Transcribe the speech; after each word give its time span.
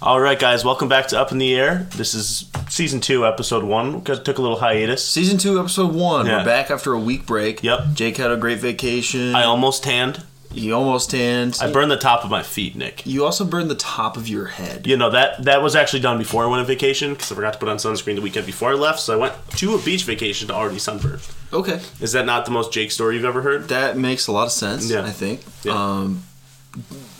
All 0.00 0.20
right, 0.20 0.38
guys, 0.38 0.64
welcome 0.64 0.88
back 0.88 1.08
to 1.08 1.18
Up 1.20 1.32
in 1.32 1.38
the 1.38 1.54
Air. 1.56 1.88
This 1.96 2.14
is 2.14 2.48
season 2.68 3.00
two, 3.00 3.26
episode 3.26 3.64
one. 3.64 4.00
Got- 4.00 4.24
Took 4.24 4.38
a 4.38 4.42
little 4.42 4.58
hiatus. 4.58 5.04
Season 5.04 5.38
two, 5.38 5.58
episode 5.58 5.92
one. 5.92 6.26
Yeah. 6.26 6.38
We're 6.38 6.44
back 6.44 6.70
after 6.70 6.92
a 6.92 6.98
week 7.00 7.26
break. 7.26 7.64
Yep. 7.64 7.80
Jake 7.94 8.16
had 8.16 8.30
a 8.30 8.36
great 8.36 8.58
vacation. 8.60 9.34
I 9.34 9.42
almost 9.44 9.82
tanned. 9.82 10.22
you 10.52 10.72
almost 10.74 11.10
tanned. 11.10 11.58
I 11.60 11.70
burned 11.72 11.90
the 11.90 11.96
top 11.96 12.22
of 12.24 12.30
my 12.30 12.42
feet, 12.44 12.76
Nick. 12.76 13.04
you 13.06 13.24
also 13.24 13.44
burned 13.44 13.70
the 13.70 13.74
top 13.74 14.16
of 14.16 14.28
your 14.28 14.46
head. 14.46 14.86
You 14.86 14.96
know 14.96 15.10
that 15.10 15.44
that 15.44 15.62
was 15.62 15.74
actually 15.74 16.00
done 16.00 16.16
before 16.16 16.44
I 16.44 16.46
went 16.46 16.60
on 16.60 16.66
vacation 16.66 17.12
because 17.14 17.30
I 17.32 17.34
forgot 17.34 17.54
to 17.54 17.58
put 17.58 17.68
on 17.68 17.76
sunscreen 17.76 18.14
the 18.14 18.22
weekend 18.22 18.46
before 18.46 18.70
I 18.70 18.74
left. 18.74 19.00
So 19.00 19.12
I 19.14 19.16
went 19.16 19.34
to 19.56 19.74
a 19.74 19.78
beach 19.78 20.04
vacation 20.04 20.46
to 20.48 20.54
already 20.54 20.78
sunburn. 20.78 21.18
Okay. 21.52 21.80
Is 22.00 22.12
that 22.12 22.24
not 22.24 22.44
the 22.44 22.50
most 22.52 22.72
Jake 22.72 22.92
story 22.92 23.16
you've 23.16 23.24
ever 23.24 23.42
heard? 23.42 23.68
That 23.68 23.98
makes 23.98 24.26
a 24.28 24.32
lot 24.32 24.44
of 24.46 24.52
sense. 24.52 24.88
Yeah. 24.88 25.02
I 25.04 25.10
think. 25.10 25.42
Yeah. 25.64 25.72
Um, 25.72 26.22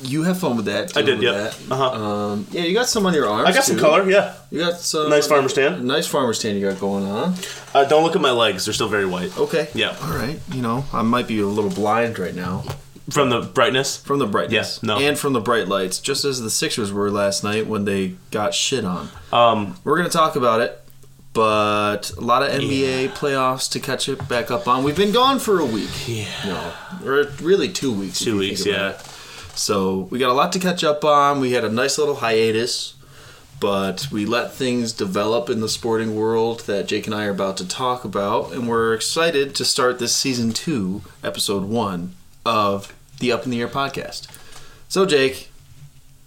you 0.03 0.23
have 0.23 0.39
fun 0.39 0.57
with 0.57 0.67
that. 0.67 0.97
I 0.97 1.03
did, 1.03 1.21
dealing 1.21 1.23
yep. 1.23 1.53
with 1.55 1.69
that. 1.69 1.75
Uh-huh. 1.75 2.05
Um, 2.05 2.47
yeah, 2.51 2.63
you 2.63 2.75
got 2.75 2.87
some 2.89 3.07
on 3.07 3.15
your 3.15 3.29
arms. 3.29 3.49
I 3.49 3.53
got 3.53 3.65
some 3.65 3.77
too. 3.77 3.83
color, 3.83 4.09
yeah. 4.09 4.35
You 4.51 4.61
got 4.61 4.77
some 4.79 5.11
Nice 5.11 5.27
farmer's 5.27 5.53
tan. 5.53 5.87
Nice 5.87 6.07
farmer's 6.07 6.39
tan 6.39 6.57
you 6.57 6.69
got 6.69 6.79
going 6.81 7.05
on. 7.05 7.35
Uh, 7.75 7.85
don't 7.85 8.03
look 8.05 8.15
at 8.15 8.23
my 8.23 8.31
legs; 8.31 8.65
they're 8.65 8.75
still 8.75 8.89
very 8.89 9.07
white 9.07 9.37
Okay. 9.39 9.69
Yeah. 9.75 9.97
All 10.03 10.17
right. 10.17 10.39
You 10.53 10.63
know, 10.63 10.85
I 10.93 11.03
might 11.03 11.27
be 11.27 11.41
a 11.41 11.47
little 11.47 11.71
blind 11.71 12.19
right 12.19 12.35
now 12.35 12.65
from 13.11 13.31
the 13.31 13.41
brightness. 13.41 13.97
from 13.97 14.19
the 14.19 14.27
brightness. 14.27 14.81
Yeah, 14.83 14.87
no. 14.87 14.99
And 15.01 15.19
from 15.19 15.33
the 15.33 15.41
bright 15.41 15.69
lights, 15.69 15.99
just 16.01 16.25
as 16.25 16.41
the 16.41 16.51
Sixers 16.51 16.93
were 16.93 17.11
last 17.11 17.43
night 17.43 17.67
when 17.67 17.85
they 17.85 18.15
got 18.31 18.55
shit 18.55 18.85
on. 18.85 19.09
Um, 19.33 19.77
We're 19.85 19.97
gonna 19.97 20.09
talk 20.11 20.37
about 20.37 20.61
it, 20.61 20.81
but 21.33 22.11
a 22.17 22.21
lot 22.21 22.43
of 22.43 22.51
NBA 22.51 23.11
playoffs 23.11 23.71
to 23.73 23.81
catch 23.81 24.09
it 24.09 24.29
back 24.29 24.51
up 24.51 24.69
on. 24.69 24.85
We've 24.85 24.97
been 24.97 25.13
gone 25.13 25.39
for 25.39 25.59
a 25.59 25.65
week. 25.65 25.91
yeah, 26.07 26.27
No, 26.45 26.73
or 27.09 27.25
really 27.41 27.69
two 27.71 27.93
weeks. 27.93 28.19
two 28.19 28.39
weeks, 28.39 28.67
yeah. 28.67 28.91
it. 28.91 29.08
So 29.59 30.07
we 30.11 30.19
got 30.21 30.31
a 30.31 30.35
lot 30.35 30.53
to 30.53 30.59
catch 30.61 30.85
up 30.85 31.05
on. 31.05 31.41
We 31.41 31.53
had 31.53 31.65
a 31.65 31.69
nice 31.69 31.99
little 31.99 32.17
hiatus, 32.17 32.95
but 33.59 34.07
we 34.13 34.25
let 34.25 34.53
things 34.53 34.93
develop 34.93 35.51
in 35.51 35.61
the 35.61 35.69
sporting 35.69 36.15
world 36.15 36.61
that 36.61 36.87
Jake 36.87 37.07
and 37.07 37.15
I 37.15 37.25
are 37.27 37.31
about 37.31 37.57
to 37.57 37.67
talk 37.67 38.05
about, 38.05 38.53
and 38.53 38.69
we're 38.69 38.95
excited 38.95 39.57
to 39.57 39.65
start 39.65 39.99
this 39.99 40.15
season 40.15 40.53
two, 40.53 41.03
episode 41.25 41.65
one 41.65 42.15
of 42.47 42.95
the 43.19 43.33
Up 43.33 43.45
in 43.45 43.51
the 43.51 43.61
Air 43.61 43.67
podcast. 43.69 44.29
So 44.89 45.05
Jake, 45.05 45.51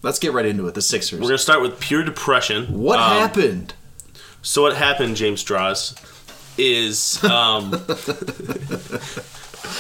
let's 0.02 0.20
get 0.20 0.34
right 0.34 0.46
into 0.46 0.68
it. 0.68 0.74
The 0.76 0.82
Sixers. 0.82 1.20
We're 1.22 1.28
gonna 1.28 1.38
start 1.38 1.62
with 1.62 1.80
pure 1.80 2.04
depression. 2.04 2.78
what 2.80 3.00
Um, 3.00 3.18
happened? 3.18 3.74
So 4.42 4.64
what 4.64 4.76
happened, 4.76 5.16
James 5.16 5.42
Draws, 5.44 5.96
is 6.58 7.24
um, 7.24 7.72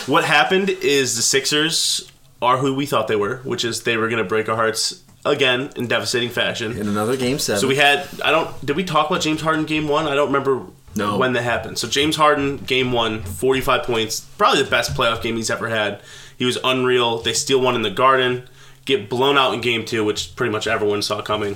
what 0.08 0.24
happened 0.24 0.70
is 0.70 1.18
the 1.18 1.22
Sixers 1.22 2.10
are 2.42 2.58
who 2.58 2.74
we 2.74 2.86
thought 2.86 3.08
they 3.08 3.16
were, 3.16 3.38
which 3.44 3.64
is 3.64 3.84
they 3.84 3.98
were 3.98 4.10
going 4.10 4.22
to 4.24 4.28
break 4.28 4.50
our 4.50 4.56
hearts 4.56 5.04
again 5.26 5.70
in 5.76 5.88
devastating 5.88 6.30
fashion. 6.30 6.72
In 6.78 6.88
another 6.88 7.16
game 7.16 7.38
seven. 7.40 7.62
So 7.62 7.68
we 7.68 7.76
had 7.76 8.08
I 8.24 8.32
don't 8.32 8.66
did 8.66 8.76
we 8.76 8.84
talk 8.84 9.10
about 9.10 9.22
James 9.22 9.42
Harden 9.42 9.66
game 9.66 9.88
one? 9.88 10.08
I 10.08 10.16
don't 10.16 10.28
remember 10.28 10.66
No. 10.96 11.18
when 11.18 11.34
that 11.34 11.44
happened. 11.44 11.78
So 11.78 11.88
James 11.88 12.16
Harden 12.16 12.58
game 12.58 12.92
one, 12.92 13.22
45 13.24 13.84
points, 13.84 14.22
probably 14.38 14.64
the 14.64 14.70
best 14.70 14.94
playoff 14.96 15.22
game 15.22 15.36
he's 15.36 15.52
ever 15.52 15.70
had. 15.70 16.02
He 16.38 16.46
was 16.46 16.58
unreal. 16.64 17.20
They 17.20 17.34
steal 17.34 17.62
one 17.62 17.76
in 17.76 17.84
the 17.84 17.92
Garden, 17.92 18.48
get 18.86 19.08
blown 19.10 19.38
out 19.38 19.54
in 19.54 19.62
game 19.62 19.86
two, 19.86 20.04
which 20.04 20.36
pretty 20.36 20.52
much 20.52 20.66
everyone 20.66 21.04
saw 21.04 21.22
coming. 21.22 21.56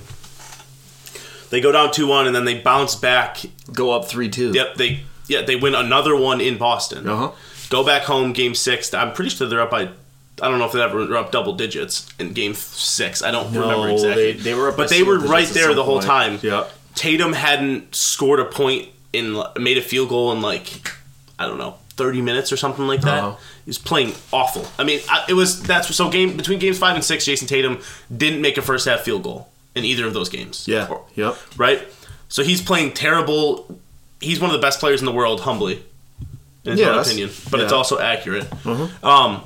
They 1.49 1.61
go 1.61 1.71
down 1.71 1.91
two 1.91 2.07
one 2.07 2.27
and 2.27 2.35
then 2.35 2.45
they 2.45 2.59
bounce 2.59 2.95
back. 2.95 3.37
go 3.73 3.91
up 3.91 4.05
three 4.07 4.29
two. 4.29 4.51
Yep, 4.51 4.75
they 4.75 5.01
yeah 5.27 5.41
they 5.41 5.55
win 5.55 5.73
another 5.73 6.15
one 6.15 6.39
in 6.41 6.57
Boston. 6.59 7.07
Uh 7.09 7.15
huh. 7.17 7.31
Go 7.69 7.83
back 7.83 8.03
home 8.03 8.31
game 8.33 8.53
six. 8.53 8.93
I'm 8.93 9.13
pretty 9.13 9.29
sure 9.31 9.47
they're 9.47 9.61
up 9.61 9.71
by. 9.71 9.89
I 10.41 10.49
don't 10.49 10.59
know 10.59 10.65
if 10.65 10.73
they 10.73 10.81
ever 10.81 11.05
were 11.05 11.15
up 11.17 11.31
double 11.31 11.53
digits 11.53 12.07
in 12.19 12.33
game 12.33 12.53
six. 12.55 13.23
I 13.23 13.31
don't 13.31 13.53
remember 13.53 13.89
exactly. 13.89 14.33
They, 14.33 14.39
they 14.39 14.53
were 14.53 14.69
up 14.69 14.77
but 14.77 14.89
they 14.89 15.01
were 15.03 15.19
right 15.19 15.47
there 15.47 15.73
the 15.73 15.83
whole 15.83 15.95
point. 15.99 16.05
time. 16.07 16.39
Yeah. 16.43 16.65
Tatum 16.95 17.33
hadn't 17.33 17.95
scored 17.95 18.39
a 18.39 18.45
point 18.45 18.89
in 19.13 19.41
made 19.59 19.77
a 19.77 19.81
field 19.81 20.09
goal 20.09 20.31
in 20.33 20.41
like 20.41 20.91
I 21.39 21.45
don't 21.47 21.57
know 21.57 21.75
30 21.91 22.21
minutes 22.21 22.51
or 22.51 22.57
something 22.57 22.85
like 22.87 23.01
that. 23.01 23.23
Uh-huh. 23.23 23.37
He 23.63 23.69
was 23.69 23.77
playing 23.77 24.13
awful. 24.33 24.65
I 24.77 24.83
mean, 24.83 24.99
it 25.29 25.33
was 25.33 25.63
that's 25.63 25.93
so 25.95 26.09
game 26.09 26.35
between 26.35 26.59
games 26.59 26.77
5 26.77 26.95
and 26.95 27.03
6 27.03 27.25
Jayson 27.25 27.47
Tatum 27.47 27.79
didn't 28.15 28.41
make 28.41 28.57
a 28.57 28.61
first 28.61 28.85
half 28.85 29.01
field 29.01 29.23
goal 29.23 29.47
in 29.73 29.85
either 29.85 30.05
of 30.05 30.13
those 30.13 30.27
games. 30.29 30.67
Yeah. 30.67 30.87
Or- 30.89 31.05
Yep. 31.15 31.37
right? 31.57 31.87
So 32.27 32.43
he's 32.43 32.61
playing 32.61 32.91
terrible. 32.93 33.79
He's 34.19 34.39
one 34.41 34.49
of 34.49 34.53
the 34.53 34.61
best 34.61 34.79
players 34.81 34.99
in 35.01 35.05
the 35.05 35.11
world 35.13 35.41
humbly. 35.41 35.83
In 36.65 36.73
my 36.73 36.79
Yes. 36.79 37.07
opinion, 37.07 37.29
but 37.51 37.59
it's 37.61 37.71
also 37.73 37.99
accurate. 37.99 38.51
Uh-huh. 38.65 39.07
Um, 39.07 39.41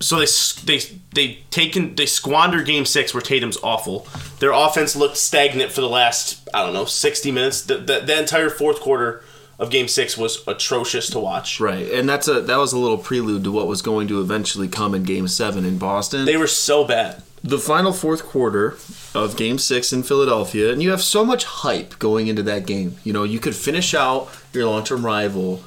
so 0.00 0.18
they 0.18 0.26
they 0.64 0.78
they 1.14 1.38
taken 1.50 1.94
they 1.94 2.06
squander 2.06 2.62
game 2.62 2.84
six 2.86 3.12
where 3.14 3.20
Tatum's 3.20 3.58
awful. 3.62 4.06
Their 4.38 4.52
offense 4.52 4.96
looked 4.96 5.16
stagnant 5.18 5.72
for 5.72 5.80
the 5.82 5.88
last 5.88 6.48
I 6.54 6.64
don't 6.64 6.72
know 6.74 6.86
sixty 6.86 7.30
minutes. 7.30 7.62
The, 7.62 7.76
the, 7.76 8.00
the 8.00 8.18
entire 8.18 8.50
fourth 8.50 8.80
quarter 8.80 9.22
of 9.58 9.70
game 9.70 9.88
six 9.88 10.16
was 10.16 10.42
atrocious 10.48 11.10
to 11.10 11.18
watch. 11.18 11.60
Right, 11.60 11.86
and 11.92 12.08
that's 12.08 12.28
a 12.28 12.40
that 12.40 12.56
was 12.56 12.72
a 12.72 12.78
little 12.78 12.96
prelude 12.96 13.44
to 13.44 13.52
what 13.52 13.66
was 13.66 13.82
going 13.82 14.08
to 14.08 14.20
eventually 14.20 14.68
come 14.68 14.94
in 14.94 15.02
Game 15.02 15.28
Seven 15.28 15.66
in 15.66 15.76
Boston. 15.76 16.24
They 16.24 16.38
were 16.38 16.46
so 16.46 16.84
bad. 16.86 17.22
the 17.42 17.58
final 17.58 17.92
fourth 17.92 18.24
quarter 18.24 18.76
of 19.14 19.36
Game 19.36 19.58
Six 19.58 19.92
in 19.92 20.02
Philadelphia, 20.02 20.72
and 20.72 20.82
you 20.82 20.90
have 20.90 21.02
so 21.02 21.24
much 21.24 21.44
hype 21.44 21.98
going 21.98 22.26
into 22.26 22.42
that 22.44 22.66
game. 22.66 22.96
You 23.04 23.12
know, 23.12 23.24
you 23.24 23.38
could 23.38 23.54
finish 23.54 23.92
out 23.94 24.28
your 24.52 24.66
long-term 24.66 25.04
rival 25.04 25.62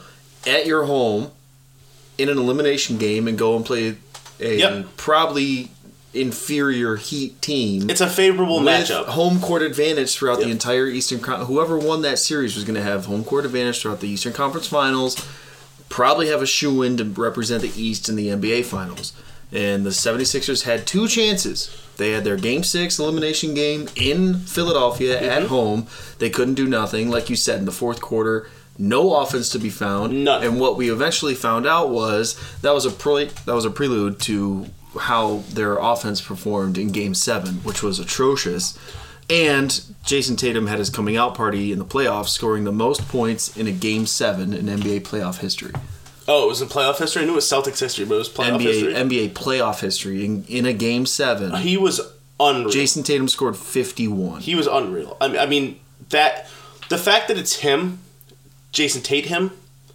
at 0.47 0.65
your 0.65 0.85
home 0.85 1.31
in 2.17 2.29
an 2.29 2.38
elimination 2.38 2.97
game 2.97 3.27
and 3.27 3.38
go 3.38 3.55
and 3.55 3.65
play 3.65 3.97
a 4.39 4.57
Yep. 4.59 4.85
probably 4.97 5.69
inferior 6.13 6.95
Heat 6.95 7.41
team. 7.41 7.89
It's 7.89 8.01
a 8.01 8.09
favorable 8.09 8.59
matchup. 8.59 9.05
home 9.05 9.39
court 9.39 9.61
advantage 9.63 10.13
throughout 10.16 10.38
Yep. 10.39 10.45
the 10.45 10.51
entire 10.51 10.88
Eastern. 10.88 11.19
Con- 11.19 11.45
whoever 11.47 11.77
won 11.77 12.01
that 12.03 12.19
series 12.19 12.55
was 12.55 12.63
going 12.63 12.75
to 12.75 12.83
have 12.83 13.05
home 13.05 13.23
court 13.23 13.45
advantage 13.45 13.81
throughout 13.81 13.99
the 13.99 14.07
Eastern 14.09 14.33
Conference 14.33 14.67
Finals. 14.67 15.17
Probably 15.89 16.27
have 16.27 16.41
a 16.41 16.45
shoe 16.45 16.81
in 16.83 16.97
to 16.97 17.03
represent 17.03 17.61
the 17.61 17.71
East 17.75 18.09
in 18.09 18.16
the 18.16 18.29
NBA 18.29 18.63
Finals. 18.63 19.13
And 19.51 19.85
the 19.85 19.91
76ers 19.91 20.63
had 20.63 20.88
two 20.88 21.07
chances. 21.07 21.69
They 21.97 22.11
had 22.11 22.23
their 22.23 22.38
Game 22.38 22.63
Six 22.63 22.97
elimination 22.97 23.53
game 23.53 23.88
in 23.95 24.39
Philadelphia 24.39 25.15
Mm-hmm. 25.19 25.29
at 25.29 25.44
home. 25.44 25.88
They 26.19 26.29
couldn't 26.31 26.55
do 26.55 26.65
nothing, 26.67 27.09
like 27.11 27.29
you 27.29 27.35
said 27.35 27.59
in 27.59 27.65
the 27.65 27.71
fourth 27.71 28.01
quarter. 28.01 28.47
No 28.78 29.16
offense 29.17 29.50
to 29.50 29.59
be 29.59 29.69
found. 29.69 30.23
None. 30.23 30.44
And 30.44 30.59
what 30.59 30.78
we 30.78 30.89
eventually 30.91 31.35
found 31.35 31.66
out 31.67 31.89
was 31.89 32.35
that 32.61 32.73
was 32.73 32.85
a 32.85 32.91
pre- 32.91 33.29
that 33.45 33.53
was 33.53 33.66
a 33.66 33.69
prelude 33.69 34.19
to 34.22 34.67
how 35.00 35.44
their 35.50 35.78
offense 35.78 36.22
performed 36.22 36.78
in 36.78 36.91
Game 36.91 37.13
Seven, 37.13 37.56
which 37.63 37.83
was 37.83 38.00
atrocious. 38.00 38.78
And 39.29 39.69
Jayson 40.03 40.35
Tatum 40.35 40.67
had 40.67 40.79
his 40.79 40.89
coming 40.89 41.16
out 41.16 41.33
party 41.35 41.72
in 41.72 41.79
the 41.79 41.85
playoffs, 41.85 42.29
scoring 42.29 42.63
the 42.66 42.72
most 42.72 43.07
points 43.07 43.56
in 43.56 43.67
a 43.67 43.72
Game 43.72 44.06
Seven 44.06 44.53
in 44.53 44.66
NBA 44.66 45.01
playoff 45.01 45.39
history. 45.39 45.72
Oh, 46.28 46.45
it 46.45 46.47
was 46.47 46.62
in 46.62 46.67
playoff 46.67 46.97
history. 47.00 47.22
I 47.22 47.25
knew 47.25 47.33
it 47.33 47.35
was 47.35 47.45
Celtics 47.45 47.79
history, 47.79 48.06
but 48.06 48.16
it 48.16 48.17
was 48.19 48.29
playoff 48.29 48.59
NBA 48.59 48.62
history. 48.62 48.94
NBA 48.94 49.29
playoff 49.33 49.79
history 49.81 50.25
in, 50.25 50.44
in 50.45 50.66
a 50.66 50.73
Game 50.73 51.06
Seven. 51.06 51.53
he 51.56 51.78
was 51.78 52.01
unreal. 52.39 52.69
Jayson 52.69 53.03
Tatum 53.03 53.28
scored 53.28 53.57
51. 53.57 54.41
He 54.41 54.56
was 54.56 54.67
unreal. 54.67 55.17
I 55.22 55.28
mean, 55.28 55.38
I 55.39 55.45
mean 55.45 55.79
that 56.09 56.47
the 56.89 56.97
fact 56.97 57.28
that 57.29 57.38
it's 57.38 57.57
him, 57.57 58.00
Jason 58.73 59.01
Tate, 59.01 59.28
him. 59.28 59.51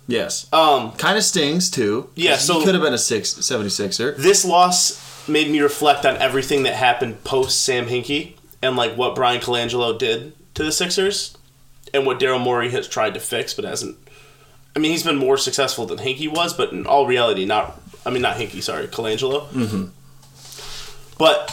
Yes. 0.06 0.50
Um, 0.54 0.92
Kind 0.92 1.18
of 1.18 1.24
stings 1.24 1.70
too. 1.70 2.08
Yeah, 2.14 2.36
so- 2.36 2.60
he 2.60 2.64
could 2.64 2.74
have 2.74 2.82
been 2.82 2.94
a 2.94 2.98
six, 2.98 3.34
76er. 3.34 4.16
this 4.16 4.44
loss 4.44 5.28
made 5.28 5.50
me 5.50 5.60
reflect 5.60 6.06
on 6.06 6.16
everything 6.16 6.62
that 6.62 6.72
happened 6.74 7.22
post 7.24 7.62
Sam 7.62 7.86
Hinkie 7.86 8.32
and 8.62 8.76
like 8.76 8.96
what 8.96 9.14
Bryan 9.14 9.40
Colangelo 9.42 9.98
did 9.98 10.32
to 10.54 10.64
the 10.64 10.72
Sixers 10.72 11.36
and 11.92 12.06
what 12.06 12.18
Daryl 12.18 12.40
Morey 12.40 12.70
has 12.70 12.88
tried 12.88 13.12
to 13.14 13.20
fix 13.20 13.52
but 13.52 13.66
hasn't. 13.66 13.98
I 14.74 14.78
mean, 14.78 14.92
he's 14.92 15.02
been 15.02 15.16
more 15.16 15.36
successful 15.36 15.84
than 15.86 15.98
Hinkie 15.98 16.32
was, 16.34 16.54
but 16.54 16.72
in 16.72 16.86
all 16.86 17.06
reality, 17.06 17.44
not. 17.44 17.78
I 18.06 18.10
mean, 18.10 18.22
not 18.22 18.36
Hinkie. 18.36 18.62
Sorry, 18.62 18.86
Colangelo. 18.86 19.48
Mm-hmm. 19.48 19.84
But 21.18 21.52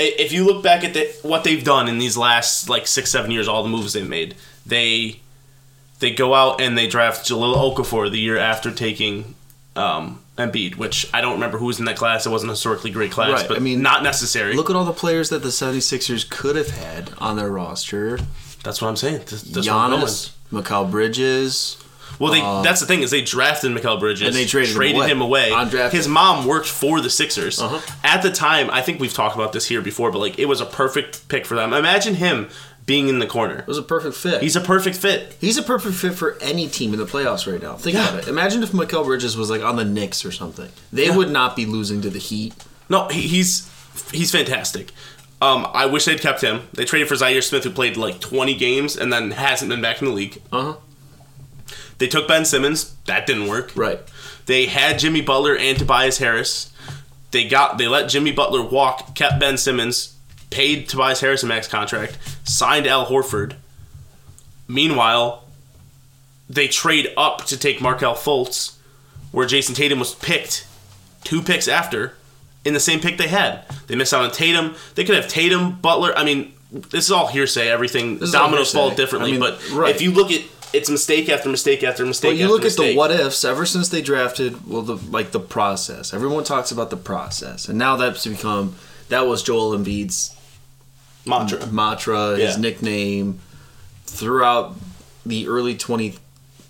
if 0.00 0.32
you 0.32 0.44
look 0.44 0.62
back 0.62 0.82
at 0.82 0.94
the, 0.94 1.14
what 1.22 1.44
they've 1.44 1.62
done 1.62 1.88
in 1.88 1.98
these 1.98 2.16
last 2.16 2.68
like 2.68 2.86
six, 2.86 3.10
seven 3.10 3.30
years, 3.30 3.46
all 3.48 3.62
the 3.62 3.68
moves 3.68 3.92
they've 3.92 4.08
made, 4.08 4.34
they 4.64 5.20
they 6.00 6.10
go 6.12 6.34
out 6.34 6.60
and 6.60 6.76
they 6.78 6.86
draft 6.86 7.28
Jahlil 7.28 7.54
Okafor 7.74 8.10
the 8.10 8.18
year 8.20 8.36
after 8.38 8.70
taking 8.70 9.34
um, 9.76 10.20
Embiid, 10.36 10.76
which 10.76 11.08
I 11.12 11.20
don't 11.20 11.34
remember 11.34 11.58
who 11.58 11.66
was 11.66 11.78
in 11.78 11.84
that 11.86 11.96
class. 11.96 12.26
It 12.26 12.30
wasn't 12.30 12.50
a 12.50 12.52
historically 12.54 12.90
great 12.90 13.10
class, 13.10 13.30
Right, 13.40 13.48
but 13.48 13.56
I 13.56 13.60
mean, 13.60 13.82
not 13.82 14.02
necessary. 14.02 14.54
Look 14.54 14.70
at 14.70 14.76
all 14.76 14.84
the 14.84 14.92
players 14.92 15.28
that 15.30 15.42
the 15.42 15.48
76ers 15.48 16.28
could 16.28 16.56
have 16.56 16.70
had 16.70 17.12
on 17.18 17.36
their 17.36 17.50
roster. 17.50 18.18
that's 18.64 18.80
what 18.82 18.88
I'm 18.88 18.96
saying. 18.96 19.18
That's, 19.18 19.42
that's 19.42 19.66
Giannis, 19.66 20.30
Mikal 20.52 20.90
Bridges. 20.90 21.76
Well, 22.18 22.32
they 22.32 22.40
Uh, 22.40 22.62
that's 22.62 22.80
the 22.80 22.86
thing 22.86 23.02
is 23.02 23.10
they 23.10 23.22
drafted 23.22 23.70
Mikal 23.70 24.00
Bridges 24.00 24.26
And 24.26 24.34
they 24.34 24.46
traded 24.46 24.74
him 24.74 24.96
away. 24.96 25.08
him 25.08 25.20
away. 25.20 25.90
His 25.90 26.08
mom 26.08 26.46
worked 26.46 26.66
for 26.66 27.00
the 27.00 27.10
Sixers 27.10 27.60
Uh-huh. 27.60 27.80
at 28.02 28.22
the 28.22 28.30
time. 28.30 28.70
I 28.70 28.82
think 28.82 28.98
we've 28.98 29.12
talked 29.14 29.36
about 29.36 29.52
this 29.52 29.66
here 29.66 29.80
before, 29.82 30.10
but 30.10 30.18
like 30.18 30.38
it 30.38 30.46
was 30.46 30.60
a 30.60 30.66
perfect 30.66 31.28
pick 31.28 31.46
for 31.46 31.54
them. 31.54 31.72
Imagine 31.72 32.14
him 32.14 32.48
being 32.88 33.08
in 33.08 33.18
the 33.20 33.26
corner. 33.26 33.58
It 33.58 33.66
was 33.68 33.78
a 33.78 33.82
perfect 33.82 34.16
fit. 34.16 34.42
He's 34.42 34.56
a 34.56 34.60
perfect 34.60 34.96
fit. 34.96 35.36
He's 35.40 35.56
a 35.58 35.62
perfect 35.62 35.94
fit 35.94 36.14
for 36.14 36.36
any 36.40 36.66
team 36.68 36.92
in 36.94 36.98
the 36.98 37.04
playoffs 37.04 37.46
right 37.50 37.62
now. 37.62 37.74
Think 37.76 37.94
Yeah. 37.96 38.08
about 38.08 38.22
it. 38.24 38.28
Imagine 38.28 38.62
if 38.64 38.70
Mikal 38.72 39.04
Bridges 39.04 39.36
was 39.36 39.50
like 39.50 39.62
on 39.62 39.76
the 39.76 39.84
Knicks 39.84 40.24
or 40.24 40.32
something. 40.32 40.70
They 40.92 41.06
Yeah. 41.06 41.16
would 41.16 41.30
not 41.30 41.54
be 41.54 41.66
losing 41.66 42.00
to 42.02 42.10
the 42.10 42.18
Heat. 42.18 42.54
No, 42.88 43.06
he, 43.08 43.20
he's 43.20 43.68
he's 44.10 44.30
fantastic. 44.32 44.90
Um, 45.40 45.68
I 45.72 45.86
wish 45.86 46.06
they'd 46.06 46.20
kept 46.20 46.40
him. 46.40 46.62
They 46.72 46.84
traded 46.84 47.06
for 47.08 47.14
Zhaire 47.14 47.44
Smith, 47.44 47.62
who 47.62 47.70
played 47.70 47.96
like 47.96 48.18
20 48.20 48.54
games 48.54 48.96
and 48.96 49.12
then 49.12 49.30
hasn't 49.32 49.68
been 49.68 49.80
back 49.82 50.00
in 50.02 50.08
the 50.08 50.14
league. 50.14 50.42
Uh 50.50 50.62
huh. 50.62 50.74
They 51.98 52.06
took 52.08 52.26
Ben 52.26 52.44
Simmons. 52.44 52.94
That 53.06 53.26
didn't 53.26 53.48
work. 53.48 53.72
Right. 53.76 54.00
They 54.46 54.66
had 54.66 54.98
Jimmy 54.98 55.20
Butler 55.20 55.56
and 55.56 55.78
Tobias 55.78 56.18
Harris. 56.18 56.70
They 57.32 57.44
got 57.46 57.76
they 57.76 57.86
let 57.86 58.08
Jimmy 58.08 58.32
Butler 58.32 58.62
walk, 58.62 59.14
kept 59.14 59.38
Ben 59.38 59.58
Simmons, 59.58 60.14
paid 60.50 60.88
Tobias 60.88 61.20
Harris 61.20 61.42
a 61.42 61.46
max 61.46 61.68
contract, 61.68 62.18
signed 62.44 62.86
Al 62.86 63.06
Horford. 63.06 63.54
Meanwhile, 64.66 65.44
they 66.48 66.68
trade 66.68 67.12
up 67.16 67.44
to 67.46 67.56
take 67.56 67.80
Markelle 67.80 68.14
Fultz, 68.14 68.76
where 69.32 69.46
Jayson 69.46 69.74
Tatum 69.74 69.98
was 69.98 70.14
picked 70.14 70.66
two 71.24 71.42
picks 71.42 71.68
after 71.68 72.14
in 72.64 72.74
the 72.74 72.80
same 72.80 73.00
pick 73.00 73.18
they 73.18 73.28
had. 73.28 73.64
They 73.86 73.96
missed 73.96 74.14
out 74.14 74.22
on 74.22 74.30
Tatum. 74.30 74.74
They 74.94 75.04
could 75.04 75.16
have 75.16 75.28
Tatum, 75.28 75.78
Butler. 75.80 76.16
I 76.16 76.24
mean, 76.24 76.52
this 76.70 77.04
is 77.04 77.10
all 77.10 77.26
hearsay. 77.26 77.68
Everything 77.68 78.18
is 78.20 78.34
all 78.34 78.44
dominoes 78.44 78.72
fall 78.72 78.90
differently. 78.90 79.30
I 79.30 79.32
mean, 79.32 79.40
but 79.40 79.70
right. 79.70 79.94
if 79.94 80.02
you 80.02 80.12
look 80.12 80.30
at 80.30 80.42
it's 80.72 80.90
mistake 80.90 81.28
after 81.30 81.48
mistake 81.48 81.82
after 81.82 82.04
mistake. 82.04 82.32
But 82.32 82.36
you 82.36 82.48
look 82.48 82.64
at 82.64 82.76
the 82.76 82.94
what 82.94 83.10
ifs 83.10 83.44
ever 83.44 83.64
since 83.64 83.88
they 83.88 84.02
drafted. 84.02 84.66
Well, 84.68 84.82
the 84.82 84.96
like 84.96 85.30
the 85.30 85.40
process. 85.40 86.12
Everyone 86.12 86.44
talks 86.44 86.70
about 86.70 86.90
the 86.90 86.96
process, 86.96 87.68
and 87.68 87.78
now 87.78 87.96
that's 87.96 88.26
become 88.26 88.76
that 89.08 89.26
was 89.26 89.42
Joel 89.42 89.76
Embiid's 89.76 90.34
mantra. 91.28 91.66
mantra, 91.68 92.36
his 92.36 92.54
Yeah. 92.56 92.60
nickname 92.60 93.38
throughout 94.06 94.74
the 95.26 95.46
early 95.48 95.74
twenty, 95.76 96.16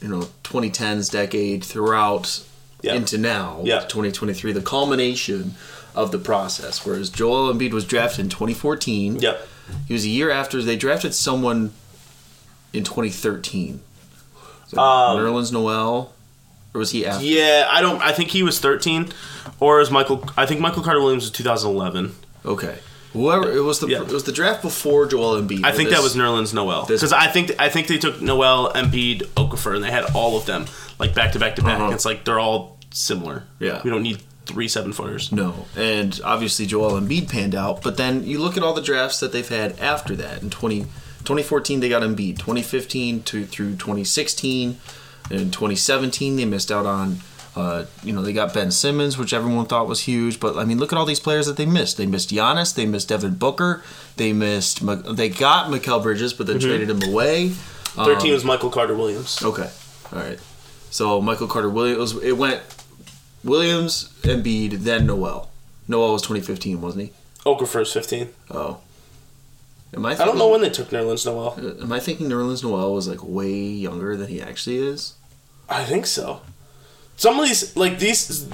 you 0.03 0.09
know, 0.09 0.29
twenty 0.43 0.71
tens 0.71 1.09
decade, 1.09 1.65
throughout 1.65 2.41
Yeah. 2.83 2.95
into 2.95 3.19
now, 3.19 3.61
Yeah. 3.65 3.81
twenty 3.81 4.11
twenty 4.13 4.35
three, 4.35 4.53
the 4.53 4.61
culmination 4.63 5.55
of 5.95 6.11
the 6.13 6.19
process. 6.19 6.85
Whereas 6.85 7.09
Joel 7.11 7.53
Embiid 7.53 7.73
was 7.73 7.85
drafted 7.85 8.21
in 8.21 8.29
twenty 8.31 8.55
fourteen. 8.55 9.19
Yep. 9.21 9.47
He 9.87 9.93
was 9.95 10.05
a 10.05 10.09
year 10.09 10.31
after 10.31 10.63
they 10.63 10.77
drafted 10.77 11.15
someone 11.15 11.73
in 12.73 12.85
twenty 12.85 13.11
thirteen. 13.11 13.81
Um, 14.75 15.17
Nerlens 15.19 15.51
Noel, 15.51 16.13
or 16.75 16.79
was 16.79 16.91
he 16.91 17.07
after? 17.07 17.25
Yeah, 17.25 17.67
I 17.71 17.81
don't. 17.81 18.03
I 18.03 18.13
think 18.13 18.31
he 18.31 18.43
was 18.43 18.59
13, 18.59 19.11
or 19.61 19.81
is 19.81 19.91
Michael? 19.91 20.29
I 20.37 20.45
think 20.45 20.61
Michael 20.61 20.83
Carter 20.83 21.01
Williams 21.01 21.25
was 21.25 21.31
2011. 21.31 22.15
Okay. 22.45 22.79
Whoever 23.13 23.51
it 23.51 23.61
was 23.63 23.79
the 23.81 23.89
Yeah. 23.89 24.03
it 24.03 24.09
was 24.13 24.25
the 24.25 24.33
draft 24.33 24.63
before 24.63 25.07
Joel 25.07 25.41
Embiid. 25.41 25.65
I 25.65 25.73
think 25.73 25.89
this- 25.89 25.99
that 25.99 26.03
was 26.05 26.15
Nerlens 26.15 26.53
Noel 26.53 26.85
because 26.87 27.13
I 27.13 27.27
think 27.29 27.53
I 27.59 27.69
think 27.69 27.87
they 27.87 27.99
took 27.99 28.21
Noel, 28.21 28.71
Embiid, 28.75 29.27
Okafor, 29.37 29.75
and 29.75 29.83
they 29.85 29.91
had 29.91 30.05
all 30.15 30.37
of 30.37 30.45
them 30.47 30.67
like 30.99 31.15
back 31.15 31.33
to 31.33 31.39
back 31.39 31.57
to 31.57 31.63
back. 31.63 31.81
Uh-huh. 31.81 31.93
It's 31.93 32.05
like 32.05 32.25
they're 32.25 32.39
all 32.41 32.77
similar. 32.91 33.45
Yeah. 33.61 33.81
we 33.83 33.91
don't 33.91 34.03
need 34.03 34.19
three 34.47 34.69
seven 34.69 34.93
footers. 34.93 35.31
No, 35.33 35.67
and 35.77 36.19
obviously 36.25 36.65
Joel 36.67 36.93
Embiid 37.01 37.29
panned 37.29 37.55
out. 37.55 37.83
But 37.83 37.97
then 37.97 38.25
you 38.27 38.39
look 38.39 38.57
at 38.57 38.63
all 38.63 38.73
the 38.75 38.83
drafts 38.83 39.21
that 39.21 39.33
they've 39.33 39.49
had 39.49 39.79
after 39.79 40.15
that. 40.17 40.43
In 40.43 40.49
20, 40.51 40.81
2014, 41.25 41.81
they 41.81 41.89
got 41.89 42.03
Embiid. 42.03 42.39
2015 42.39 43.23
to 43.25 43.45
through 43.47 43.73
2016, 43.77 44.79
and 45.31 45.41
in 45.41 45.51
2017 45.51 46.37
they 46.37 46.45
missed 46.45 46.71
out 46.73 46.87
on. 46.87 47.21
Uh, 47.59 47.87
you 48.05 48.13
know 48.13 48.23
they 48.23 48.33
got 48.33 48.55
Ben 48.55 48.71
Simmons, 48.71 49.19
which 49.19 49.33
everyone 49.33 49.67
thought 49.67 49.89
was 49.89 50.01
huge. 50.03 50.39
But 50.39 50.57
I 50.57 50.65
mean, 50.65 50.79
look 50.79 50.93
at 50.93 50.99
all 50.99 51.05
these 51.05 51.19
players 51.19 51.47
that 51.47 51.57
they 51.57 51.67
missed. 51.67 51.97
They 51.97 52.07
missed 52.07 52.31
Giannis. 52.31 52.73
They 52.73 52.87
missed 52.87 53.09
Devin 53.09 53.35
Booker. 53.35 53.83
They 54.17 54.33
missed. 54.33 54.87
They 55.17 55.29
got 55.29 55.69
Mikal 55.69 56.01
Bridges, 56.01 56.33
but 56.33 56.47
then 56.47 56.61
traded 56.61 56.89
him 56.89 57.03
away. 57.03 57.49
13 57.49 58.29
Um, 58.31 58.35
was 58.35 58.45
Michael 58.45 58.71
Carter 58.71 58.95
Williams. 58.95 59.43
Okay. 59.43 59.69
All 60.13 60.19
right. 60.21 60.39
So 60.91 61.21
Michael 61.21 61.49
Carter 61.49 61.69
Williams. 61.69 62.17
It 62.23 62.37
went 62.39 62.63
Williams, 63.43 64.13
Embiid, 64.23 64.85
then 64.85 65.07
Noel. 65.07 65.51
Noel 65.89 66.13
was 66.13 66.23
2015, 66.23 66.81
wasn't 66.81 67.07
he? 67.07 67.13
Okafor's 67.45 67.93
15. 67.93 68.29
Oh. 68.53 68.79
Am 69.95 70.07
I? 70.07 70.13
I 70.13 70.25
don't 70.25 70.39
know 70.39 70.49
when 70.49 70.61
they 70.61 70.71
took 70.71 70.91
Nerlens 70.91 71.27
Noel. 71.27 71.59
Am 71.83 71.91
I 71.93 71.99
thinking 71.99 72.29
Nerlens 72.29 72.63
Noel 72.63 72.95
was 72.95 73.09
like 73.09 73.25
way 73.25 73.51
younger 73.53 74.17
than 74.17 74.29
he 74.29 74.41
actually 74.41 74.77
is? 74.77 75.15
I 75.69 75.83
think 75.85 76.07
so. 76.07 76.41
Some 77.19 77.39
of 77.39 77.47
these, 77.47 77.77
like 77.77 77.99
these, 77.99 78.47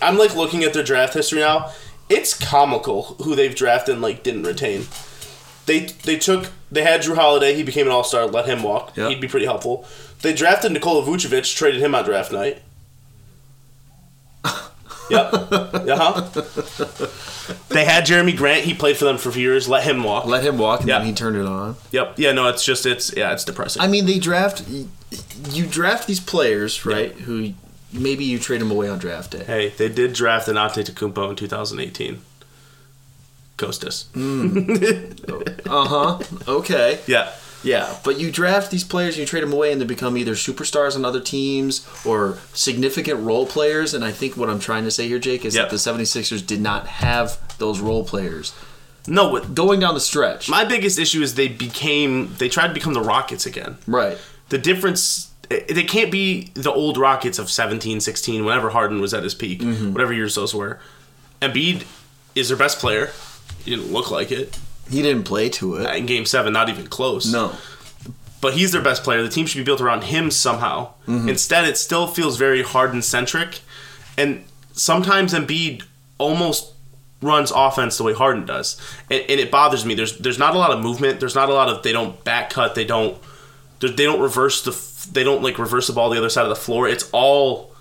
I'm 0.00 0.16
like 0.16 0.34
looking 0.34 0.62
at 0.64 0.72
their 0.72 0.82
draft 0.84 1.12
history 1.14 1.40
now. 1.40 1.70
It's 2.08 2.32
comical 2.34 3.02
who 3.22 3.34
they've 3.34 3.54
drafted 3.54 3.94
and 3.94 4.02
like 4.02 4.22
didn't 4.22 4.44
retain. 4.44 4.86
They 5.66 5.80
they 6.04 6.16
took 6.16 6.46
they 6.70 6.84
had 6.84 7.02
Jrue 7.02 7.16
Holiday. 7.16 7.54
He 7.54 7.64
became 7.64 7.86
an 7.86 7.92
All 7.92 8.04
Star. 8.04 8.26
Let 8.26 8.46
him 8.46 8.62
walk. 8.62 8.96
Yep. 8.96 9.10
He'd 9.10 9.20
be 9.20 9.26
pretty 9.26 9.46
helpful. 9.46 9.84
They 10.22 10.32
drafted 10.32 10.70
Nikola 10.72 11.04
Vucevic. 11.04 11.52
Traded 11.56 11.80
him 11.82 11.96
on 11.96 12.04
draft 12.04 12.30
night. 12.30 12.62
yep. 15.10 15.30
Uh 15.32 15.96
huh. 15.96 16.20
They 17.70 17.84
had 17.84 18.04
Jerami 18.06 18.36
Grant. 18.36 18.64
He 18.64 18.74
played 18.74 18.96
for 18.96 19.04
them 19.04 19.18
for 19.18 19.30
years. 19.30 19.68
Let 19.68 19.82
him 19.82 20.04
walk. 20.04 20.26
Let 20.26 20.44
him 20.44 20.58
walk, 20.58 20.80
and 20.80 20.88
Yeah. 20.88 20.98
then 20.98 21.08
he 21.08 21.12
turned 21.12 21.36
it 21.36 21.46
on. 21.46 21.74
Yep. 21.90 22.14
Yeah. 22.18 22.30
No. 22.32 22.46
It's 22.48 22.64
just 22.64 22.86
it's 22.86 23.12
yeah. 23.16 23.32
It's 23.32 23.44
depressing. 23.44 23.82
I 23.82 23.88
mean, 23.88 24.06
they 24.06 24.20
draft. 24.20 24.62
You 25.50 25.66
draft 25.66 26.06
these 26.06 26.20
players, 26.20 26.86
right? 26.86 27.12
Who 27.12 27.54
maybe 27.92 28.24
you 28.24 28.38
trade 28.38 28.60
them 28.60 28.70
away 28.70 28.88
on 28.88 28.98
draft 28.98 29.30
day. 29.32 29.44
Hey, 29.44 29.68
they 29.70 29.88
did 29.88 30.12
draft 30.12 30.48
an 30.48 30.56
Antetokounmpo 30.56 31.30
in 31.30 31.36
2018. 31.36 32.20
Kostas. 33.56 34.04
Uh 35.68 35.84
huh. 35.84 36.18
Okay. 36.46 37.00
Yeah. 37.06 37.32
Yeah, 37.64 37.96
but 38.04 38.20
you 38.20 38.30
draft 38.30 38.70
these 38.70 38.84
players 38.84 39.14
and 39.14 39.20
you 39.22 39.26
trade 39.26 39.42
them 39.42 39.52
away, 39.52 39.72
and 39.72 39.80
they 39.80 39.84
become 39.86 40.16
either 40.16 40.34
superstars 40.34 40.94
on 40.94 41.04
other 41.04 41.20
teams 41.20 41.84
or 42.04 42.38
significant 42.52 43.18
role 43.20 43.44
players. 43.46 43.92
And 43.94 44.04
I 44.04 44.12
think 44.12 44.36
what 44.36 44.48
I'm 44.48 44.60
trying 44.60 44.84
to 44.84 44.90
say 44.92 45.08
here, 45.08 45.18
Jake, 45.18 45.44
is 45.44 45.56
Yep. 45.56 45.70
that 45.70 45.76
the 45.76 45.78
76ers 46.04 46.46
did 46.46 46.60
not 46.60 46.86
have 46.86 47.38
those 47.58 47.80
role 47.80 48.04
players 48.04 48.52
No, 49.08 49.40
going 49.40 49.80
down 49.80 49.94
the 49.94 50.00
stretch. 50.00 50.48
my 50.48 50.64
biggest 50.64 50.96
issue 50.98 51.22
is 51.22 51.34
they 51.34 51.48
became 51.48 52.34
they 52.38 52.48
tried 52.48 52.68
to 52.68 52.74
become 52.74 52.92
the 52.94 53.00
Rockets 53.00 53.46
again. 53.46 53.78
right. 53.88 54.16
The 54.50 54.58
difference 54.58 55.30
they 55.48 55.84
can't 55.84 56.10
be 56.10 56.50
the 56.54 56.72
old 56.72 56.96
Rockets 56.96 57.38
of 57.38 57.50
17, 57.50 58.00
16, 58.00 58.44
whenever 58.44 58.70
Harden 58.70 59.00
was 59.00 59.12
at 59.14 59.22
his 59.22 59.34
peak, 59.34 59.60
Mm-hmm. 59.60 59.92
whatever 59.92 60.12
years 60.12 60.34
those 60.34 60.54
were. 60.54 60.78
Embiid 61.42 61.84
is 62.34 62.48
their 62.48 62.56
best 62.56 62.78
player. 62.78 63.10
He 63.64 63.70
didn't 63.74 63.92
look 63.92 64.10
like 64.10 64.30
it 64.32 64.58
He 64.90 65.02
didn't 65.02 65.24
play 65.24 65.48
to 65.50 65.76
it. 65.76 65.94
in 65.96 66.06
Game 66.06 66.24
Seven, 66.26 66.52
not 66.52 66.68
even 66.68 66.86
close. 66.86 67.30
No. 67.32 67.52
but 68.40 68.54
he's 68.54 68.72
their 68.72 68.82
best 68.82 69.02
player. 69.04 69.22
The 69.22 69.28
team 69.28 69.46
should 69.46 69.58
be 69.58 69.64
built 69.64 69.80
around 69.80 70.04
him 70.04 70.30
somehow. 70.30 70.92
Mm-hmm. 71.06 71.28
Instead, 71.28 71.66
it 71.66 71.76
still 71.76 72.06
feels 72.06 72.36
very 72.36 72.62
Harden 72.62 73.02
centric, 73.02 73.60
and 74.18 74.44
sometimes 74.72 75.32
Embiid 75.34 75.84
almost 76.18 76.72
runs 77.22 77.50
offense 77.54 77.96
the 77.98 78.04
way 78.04 78.12
Harden 78.12 78.44
does, 78.46 78.80
and, 79.10 79.22
and 79.28 79.40
it 79.40 79.50
bothers 79.50 79.84
me. 79.84 79.94
There's 79.94 80.18
there's 80.18 80.38
not 80.38 80.54
a 80.54 80.58
lot 80.58 80.70
of 80.70 80.82
movement. 80.82 81.18
There's 81.18 81.34
not 81.34 81.48
a 81.48 81.54
lot 81.54 81.68
of 81.68 81.82
they 81.82 81.92
don't 81.92 82.22
back 82.24 82.50
cut. 82.50 82.74
They 82.74 82.84
don't 82.84 83.16
they 83.80 83.88
don't 84.04 84.20
reverse 84.20 84.62
the 84.62 84.72
they 85.12 85.24
don't 85.24 85.42
like 85.42 85.58
reverse 85.58 85.86
the 85.86 85.92
ball 85.92 86.10
the 86.10 86.18
other 86.18 86.28
side 86.30 86.42
of 86.44 86.48
the 86.50 86.56
floor. 86.56 86.88
It's 86.88 87.08
all 87.12 87.72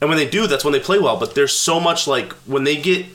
and 0.00 0.10
when 0.10 0.18
they 0.18 0.28
do, 0.28 0.46
that's 0.46 0.64
when 0.64 0.72
they 0.72 0.80
play 0.80 0.98
well. 0.98 1.16
But 1.18 1.34
there's 1.34 1.52
so 1.54 1.80
much 1.80 2.06
like 2.06 2.32
when 2.46 2.64
they 2.64 2.76
get 2.76 3.06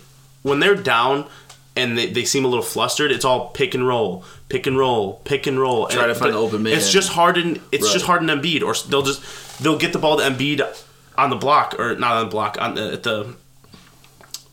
when 0.42 0.60
they're 0.60 0.76
down 0.76 1.28
and 1.76 1.98
they, 1.98 2.08
they 2.12 2.26
seem 2.26 2.44
a 2.46 2.48
little 2.48 2.64
flustered, 2.64 3.12
it's 3.12 3.24
all 3.26 3.50
pick 3.50 3.74
and 3.76 3.88
roll, 3.88 4.24
pick 4.50 4.66
and 4.68 4.78
roll, 4.78 5.14
pick 5.24 5.46
and 5.48 5.60
roll. 5.60 5.88
Try 5.88 6.06
And- 6.06 6.14
to 6.14 6.20
find 6.20 6.34
open 6.34 6.64
man. 6.64 6.74
It's 6.74 6.92
just 6.92 7.10
Harden. 7.10 7.62
It's 7.72 7.86
Right. 7.86 7.94
just 7.94 8.06
Harden 8.06 8.28
Embiid, 8.30 8.64
or 8.64 8.74
they'll 8.90 9.02
just 9.04 9.22
they'll 9.62 9.78
get 9.78 9.94
the 9.94 10.00
ball 10.00 10.18
to 10.18 10.24
Embiid 10.24 10.66
on 11.18 11.30
the 11.30 11.36
block 11.36 11.76
or 11.80 11.96
not 11.96 12.14
on 12.18 12.26
the 12.26 12.30
block 12.32 12.58
on 12.60 12.76
the, 12.76 12.94
at 12.94 13.04
the 13.04 13.36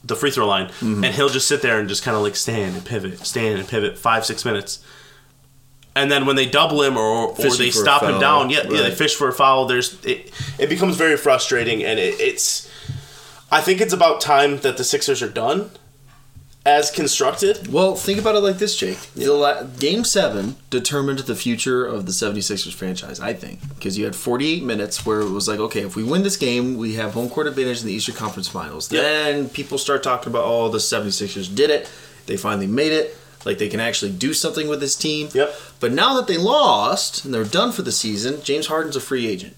the 0.05 0.15
free 0.15 0.31
throw 0.31 0.47
line, 0.47 0.67
Mm-hmm. 0.69 1.05
and 1.05 1.15
he'll 1.15 1.29
just 1.29 1.49
sit 1.49 1.63
there 1.63 1.81
and 1.81 1.89
just 1.89 2.03
kind 2.05 2.17
of 2.17 2.23
like 2.23 2.37
stand 2.37 2.77
and 2.77 2.85
pivot, 2.85 3.27
stand 3.27 3.59
and 3.59 3.67
pivot, 3.69 3.99
five 3.99 4.25
six 4.25 4.45
minutes. 4.45 4.79
And 5.97 6.13
then 6.13 6.27
when 6.27 6.37
they 6.37 6.47
double 6.47 6.83
him 6.83 6.97
or, 6.97 7.29
or 7.29 7.35
Fishing 7.35 7.59
they 7.59 7.71
stop 7.71 8.03
him 8.03 8.21
down, 8.21 8.51
yeah, 8.51 8.65
yeah, 8.69 8.83
they 8.83 8.95
fish 8.95 9.15
for 9.15 9.29
a 9.29 9.33
foul. 9.33 9.65
There's 9.65 10.05
it. 10.05 10.31
It 10.59 10.69
becomes 10.69 10.97
very 10.97 11.17
frustrating, 11.17 11.83
and 11.83 11.99
it, 11.99 12.21
it's. 12.21 12.71
I 13.51 13.63
think 13.63 13.81
it's 13.81 13.95
about 13.95 14.21
time 14.21 14.59
that 14.59 14.77
the 14.77 14.85
Sixers 14.85 15.23
are 15.23 15.31
done, 15.31 15.71
as 16.67 16.91
constructed. 16.91 17.73
Well, 17.73 17.95
think 17.95 18.19
about 18.19 18.35
it 18.35 18.41
like 18.41 18.59
this, 18.59 18.77
Jake. 18.77 18.99
The 19.15 19.33
la- 19.33 19.63
game 19.63 20.03
seven 20.05 20.57
determined 20.69 21.21
the 21.21 21.37
future 21.37 21.87
of 21.87 22.07
the 22.07 22.13
76ers 22.13 22.75
franchise, 22.75 23.21
I 23.21 23.33
think. 23.35 23.61
Because 23.69 23.97
you 23.97 24.05
had 24.05 24.17
48 24.17 24.65
minutes 24.65 25.07
where 25.07 25.21
it 25.21 25.31
was 25.31 25.47
like, 25.47 25.61
okay, 25.61 25.83
if 25.83 25.95
we 25.95 26.03
win 26.03 26.25
this 26.25 26.37
game, 26.37 26.77
we 26.77 26.97
have 26.97 27.15
home 27.15 27.31
court 27.31 27.47
advantage 27.47 27.83
in 27.83 27.87
the 27.87 27.93
Eastern 27.93 28.17
Conference 28.17 28.49
Finals. 28.49 28.93
Yep. 28.93 29.03
Then 29.03 29.49
people 29.49 29.79
start 29.79 30.03
talking 30.03 30.29
about, 30.29 30.45
oh, 30.45 30.69
the 30.69 30.79
76ers 30.79 31.55
did 31.55 31.71
it. 31.71 31.89
They 32.27 32.37
finally 32.37 32.67
made 32.67 32.93
it. 32.93 33.17
Like 33.45 33.59
they 33.59 33.69
can 33.69 33.81
actually 33.81 34.13
do 34.13 34.33
something 34.35 34.69
with 34.69 34.81
this 34.81 34.97
team. 34.97 35.29
Yep. 35.33 35.55
But 35.81 35.93
now 35.93 36.15
that 36.17 36.27
they 36.27 36.37
lost 36.39 37.25
and 37.25 37.33
they're 37.33 37.45
done 37.45 37.71
for 37.73 37.83
the 37.83 37.93
season, 37.93 38.43
James 38.43 38.67
Harden's 38.67 38.97
a 38.97 39.01
free 39.01 39.27
agent. 39.29 39.55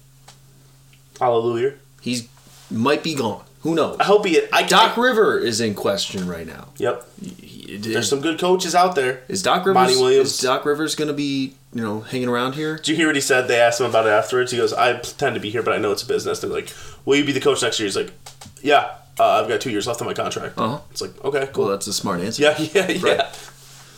Hallelujah. 1.19 1.73
He's 2.01 2.27
might 2.71 3.03
be 3.03 3.15
gone. 3.15 3.43
Who 3.61 3.75
knows? 3.75 3.97
I 3.99 4.05
hope 4.05 4.25
he. 4.25 4.41
I 4.53 4.63
Doc 4.63 4.95
River 4.95 5.37
is 5.37 5.59
in 5.59 5.73
question 5.75 6.27
right 6.27 6.47
now. 6.47 6.69
Yep. 6.77 7.05
He- 7.21 7.77
There's 7.77 8.09
some 8.09 8.21
good 8.21 8.39
coaches 8.39 8.73
out 8.73 8.95
there. 8.95 9.21
Is 9.27 9.41
Doc 9.43 9.65
Rivers? 9.65 9.73
Monty 9.75 9.95
Williams. 9.97 10.31
Is 10.33 10.39
Doc 10.39 10.65
Rivers 10.65 10.95
going 10.95 11.09
to 11.09 11.13
be 11.13 11.55
you 11.73 11.81
know 11.81 11.99
hanging 12.01 12.29
around 12.29 12.53
here? 12.55 12.77
Did 12.77 12.87
you 12.89 12.95
hear 12.95 13.07
what 13.07 13.15
he 13.15 13.21
said? 13.21 13.47
They 13.47 13.59
asked 13.59 13.81
him 13.81 13.87
about 13.87 14.05
it 14.05 14.09
afterwards. 14.11 14.51
He 14.51 14.57
goes, 14.57 14.71
"I 14.73 14.97
tend 14.99 15.35
to 15.35 15.41
be 15.41 15.49
here, 15.49 15.61
but 15.61 15.73
I 15.73 15.77
know 15.77 15.91
it's 15.91 16.03
a 16.03 16.07
business." 16.07 16.39
They're 16.39 16.49
like, 16.49 16.71
"Will 17.05 17.17
you 17.17 17.25
be 17.25 17.31
the 17.33 17.41
coach 17.41 17.61
next 17.61 17.79
year?" 17.79 17.87
He's 17.87 17.97
like, 17.97 18.13
"Yeah, 18.61 18.91
uh, 19.19 19.41
I've 19.41 19.49
got 19.49 19.59
two 19.59 19.71
years 19.71 19.87
left 19.87 19.99
on 20.01 20.07
my 20.07 20.13
contract." 20.13 20.57
Uh-huh. 20.57 20.79
It's 20.91 21.01
like, 21.01 21.23
okay, 21.25 21.49
cool. 21.51 21.65
Well, 21.65 21.71
that's 21.73 21.87
a 21.87 21.93
smart 21.93 22.21
answer. 22.21 22.43
yeah, 22.43 22.55
yeah, 22.73 22.87
yeah. 22.91 23.01
Right. 23.03 23.51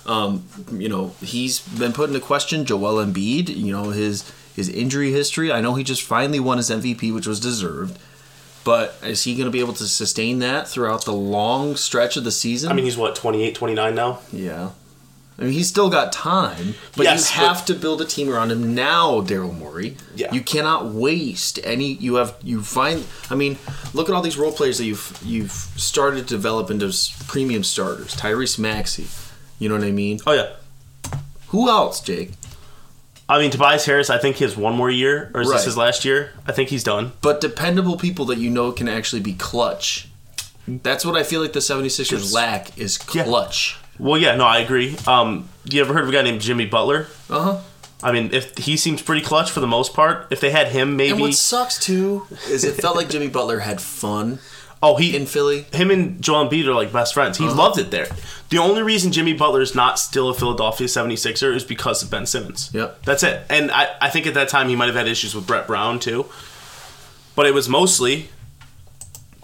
Um, 0.05 0.46
you 0.72 0.89
know, 0.89 1.13
he's 1.22 1.60
been 1.60 1.93
put 1.93 2.10
into 2.10 2.20
question. 2.20 2.65
Joel 2.65 3.03
Embiid, 3.05 3.55
you 3.55 3.72
know 3.72 3.89
his 3.91 4.31
his 4.55 4.67
injury 4.70 5.12
history. 5.12 5.51
I 5.51 5.62
know 5.62 5.75
he 5.75 5.84
just 5.84 6.01
finally 6.01 6.39
won 6.39 6.58
his 6.58 6.70
MVP, 6.70 7.13
which 7.13 7.27
was 7.27 7.39
deserved. 7.39 7.98
But 8.63 8.96
is 9.03 9.24
he 9.24 9.34
going 9.34 9.46
to 9.46 9.51
be 9.51 9.60
able 9.60 9.74
to 9.74 9.88
sustain 9.88 10.38
that 10.39 10.67
throughout 10.67 11.05
the 11.05 11.13
long 11.13 11.75
stretch 11.75 12.15
of 12.15 12.24
the 12.24 12.31
season? 12.31 12.72
I 12.72 12.74
mean, 12.75 12.86
he's 12.86 12.98
what 12.98 13.15
28, 13.15 13.55
29 13.55 13.96
now. 13.96 14.20
yeah. 14.31 14.70
I 15.39 15.46
mean, 15.46 15.53
he's 15.53 15.70
still 15.70 15.89
got 15.89 16.12
time, 16.13 16.75
but 16.96 17.05
Yes, 17.05 17.34
you 17.36 17.41
have 17.43 17.65
to 17.65 17.74
build 17.74 18.00
a 18.00 18.05
team 18.05 18.29
around 18.29 18.51
him 18.51 18.75
now, 18.75 19.22
Daryl 19.22 19.58
Morey. 19.58 19.98
Yeah. 20.15 20.31
You 20.31 20.41
cannot 20.41 20.91
waste 20.91 21.60
any. 21.63 21.93
You 21.93 22.15
have 22.15 22.36
you 22.43 22.62
find. 22.62 23.05
I 23.31 23.34
mean, 23.36 23.58
look 23.96 24.08
at 24.08 24.13
all 24.13 24.22
these 24.22 24.38
role 24.38 24.51
players 24.51 24.77
that 24.77 24.86
you've 24.86 25.17
you've 25.25 25.51
started 25.51 26.27
to 26.27 26.36
develop 26.36 26.70
into 26.70 26.93
premium 27.27 27.63
starters. 27.63 28.15
Tyrese 28.15 28.60
Maxey. 28.60 29.08
You 29.61 29.69
know 29.69 29.75
what 29.75 29.83
I 29.83 29.91
mean? 29.91 30.19
Oh 30.25 30.31
yeah. 30.33 30.47
Who 31.49 31.69
else, 31.69 32.01
Jake? 32.01 32.31
I 33.29 33.37
mean, 33.37 33.51
Tobias 33.51 33.85
Harris. 33.85 34.09
I 34.09 34.17
think 34.17 34.37
he 34.37 34.43
has 34.43 34.57
one 34.57 34.75
more 34.75 34.89
year, 34.89 35.29
or 35.35 35.41
is 35.41 35.47
Right. 35.47 35.57
this 35.57 35.65
his 35.65 35.77
last 35.77 36.03
year? 36.03 36.31
I 36.47 36.51
think 36.51 36.69
he's 36.69 36.83
done. 36.83 37.11
But 37.21 37.41
dependable 37.41 37.95
people 37.95 38.25
that 38.25 38.39
you 38.39 38.49
know 38.49 38.71
can 38.71 38.89
actually 38.89 39.21
be 39.21 39.33
clutch. 39.33 40.07
That's 40.67 41.05
what 41.05 41.15
I 41.15 41.21
feel 41.21 41.41
like 41.41 41.53
the 41.53 41.61
76ers 41.61 42.23
Yes. 42.23 42.33
lack 42.33 42.75
is 42.75 42.97
Yeah. 43.13 43.23
clutch. 43.23 43.77
Well, 43.99 44.17
yeah, 44.19 44.35
no, 44.35 44.45
I 44.45 44.57
agree. 44.57 44.97
Um, 45.05 45.47
you 45.69 45.79
ever 45.79 45.93
heard 45.93 46.03
of 46.03 46.09
a 46.09 46.11
guy 46.11 46.23
named 46.23 46.41
Jimmy 46.41 46.65
Butler? 46.65 47.05
Uh 47.29 47.39
huh. 47.41 47.57
I 48.01 48.11
mean, 48.11 48.31
if 48.33 48.57
he 48.57 48.77
seems 48.77 49.03
pretty 49.03 49.21
clutch 49.21 49.51
for 49.51 49.59
the 49.59 49.67
most 49.67 49.93
part. 49.93 50.25
If 50.31 50.39
they 50.39 50.49
had 50.49 50.69
him, 50.69 50.95
maybe. 50.95 51.11
And 51.11 51.21
what 51.21 51.35
sucks 51.35 51.77
too 51.77 52.25
is 52.49 52.63
it 52.63 52.81
felt 52.81 52.95
like 52.95 53.09
Jimmy 53.11 53.27
Butler 53.27 53.59
had 53.59 53.79
fun 53.79 54.39
oh, 54.83 54.95
he 54.95 55.15
in 55.15 55.25
Philly. 55.25 55.65
him 55.73 55.91
and 55.91 56.21
Joel 56.21 56.47
Embiid 56.50 56.65
are 56.67 56.73
like 56.73 56.91
best 56.91 57.13
friends. 57.13 57.38
He 57.38 57.45
Uh-huh. 57.45 57.55
loved 57.55 57.77
it 57.79 57.91
there. 57.91 58.07
The 58.50 58.57
only 58.57 58.81
reason 58.81 59.11
Jimmy 59.11 59.33
Butler 59.33 59.61
is 59.61 59.75
not 59.75 60.00
still 60.00 60.29
a 60.29 60.33
Philadelphia 60.33 60.88
76er 60.88 61.55
is 61.55 61.63
because 61.63 62.01
of 62.03 62.09
Ben 62.09 62.25
Simmons. 62.25 62.69
Yep. 62.73 63.03
That's 63.03 63.23
it. 63.23 63.43
And 63.50 63.71
I, 63.71 63.89
I 64.01 64.09
think 64.09 64.27
at 64.27 64.33
that 64.33 64.50
time 64.50 64.67
he 64.69 64.75
might 64.75 64.88
have 64.88 64.95
had 64.95 65.07
issues 65.07 65.33
with 65.35 65.45
Brett 65.47 65.67
Brown 65.67 66.00
too. 66.00 66.25
But 67.35 67.45
it 67.45 67.53
was 67.53 67.69
mostly 67.69 68.29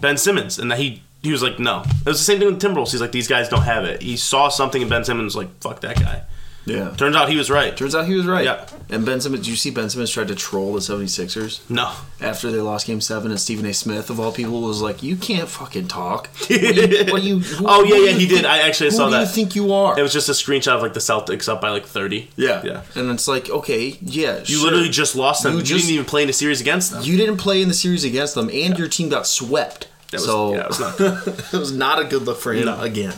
Ben 0.00 0.16
Simmons 0.16 0.58
and 0.58 0.70
that 0.70 0.78
he 0.78 1.02
he 1.22 1.32
was 1.32 1.42
like, 1.42 1.58
no. 1.58 1.82
It 1.84 2.06
was 2.06 2.18
the 2.18 2.24
same 2.24 2.38
thing 2.38 2.46
with 2.48 2.60
Timberwolves. 2.62 2.92
He's 2.92 3.00
like, 3.00 3.10
these 3.12 3.26
guys 3.26 3.48
don't 3.48 3.62
have 3.62 3.84
it. 3.84 4.02
He 4.02 4.16
saw 4.16 4.48
something 4.48 4.80
in 4.82 4.88
Ben 4.88 5.02
Simmons 5.04 5.34
like, 5.34 5.48
fuck 5.60 5.80
that 5.80 5.98
guy. 5.98 6.22
Yeah. 6.68 6.90
Turns 6.96 7.16
out 7.16 7.28
he 7.28 7.36
was 7.36 7.50
right. 7.50 7.76
Turns 7.76 7.94
out 7.94 8.06
he 8.06 8.14
was 8.14 8.26
right. 8.26 8.44
Yeah. 8.44 8.66
And 8.90 9.04
Ben 9.06 9.20
Simmons, 9.20 9.44
did 9.44 9.50
you 9.50 9.56
see 9.56 9.70
Ben 9.70 9.88
Simmons 9.90 10.10
tried 10.10 10.28
to 10.28 10.34
troll 10.34 10.72
the 10.74 10.80
76ers 10.80 11.60
No. 11.70 11.92
after 12.20 12.50
they 12.50 12.60
lost 12.60 12.86
game 12.86 13.00
seven? 13.00 13.30
And 13.30 13.40
Stephen 13.40 13.66
A. 13.66 13.74
Smith, 13.74 14.10
of 14.10 14.18
all 14.20 14.32
people, 14.32 14.60
was 14.62 14.80
like, 14.82 15.02
You 15.02 15.16
can't 15.16 15.48
fucking 15.48 15.88
talk. 15.88 16.28
What 16.48 16.52
you. 16.52 17.12
What 17.12 17.22
you 17.22 17.38
who- 17.40 17.64
Oh, 17.68 17.84
yeah, 17.84 18.10
yeah, 18.10 18.18
he 18.18 18.26
did. 18.26 18.44
I 18.44 18.58
actually 18.58 18.90
saw 18.90 19.08
that. 19.10 19.18
who 19.18 19.24
do 19.24 19.28
you 19.28 19.34
think 19.34 19.54
you 19.56 19.72
are? 19.72 19.98
It 19.98 20.02
was 20.02 20.12
just 20.12 20.28
a 20.28 20.32
screenshot 20.32 20.74
of 20.76 20.82
like 20.82 20.94
the 20.94 21.00
Celtics 21.00 21.48
up 21.48 21.60
by 21.60 21.70
like 21.70 21.86
30. 21.86 22.30
yeah. 22.36 22.62
Yeah. 22.64 22.82
And 22.94 23.10
it's 23.10 23.26
like, 23.28 23.48
okay, 23.50 23.98
yeah. 24.02 24.42
You 24.44 24.62
literally 24.62 24.88
just 24.90 25.16
lost 25.16 25.42
them. 25.42 25.52
You 25.52 25.58
You, 25.58 25.64
just- 25.64 25.80
didn't 25.86 25.94
even 25.94 26.06
play 26.06 26.22
in 26.22 26.28
a 26.28 26.32
series 26.32 26.60
against 26.60 26.92
them. 26.92 27.02
You 27.02 27.16
didn't 27.16 27.38
play 27.38 27.62
in 27.62 27.68
the 27.68 27.74
series 27.74 28.04
against 28.04 28.34
them, 28.34 28.50
and 28.52 28.78
your 28.78 28.88
team 28.88 29.08
got 29.08 29.26
swept. 29.26 29.88
That 30.10 30.18
was, 30.18 30.24
so 30.24 30.54
yeah, 30.54 30.60
it 30.62 30.68
was 30.68 30.80
not 30.80 31.00
it 31.54 31.58
was 31.58 31.72
not 31.72 31.98
a 32.00 32.04
good 32.04 32.22
look 32.22 32.38
for 32.40 32.54
him 32.54 32.64
No. 32.64 32.80
again. 32.80 33.12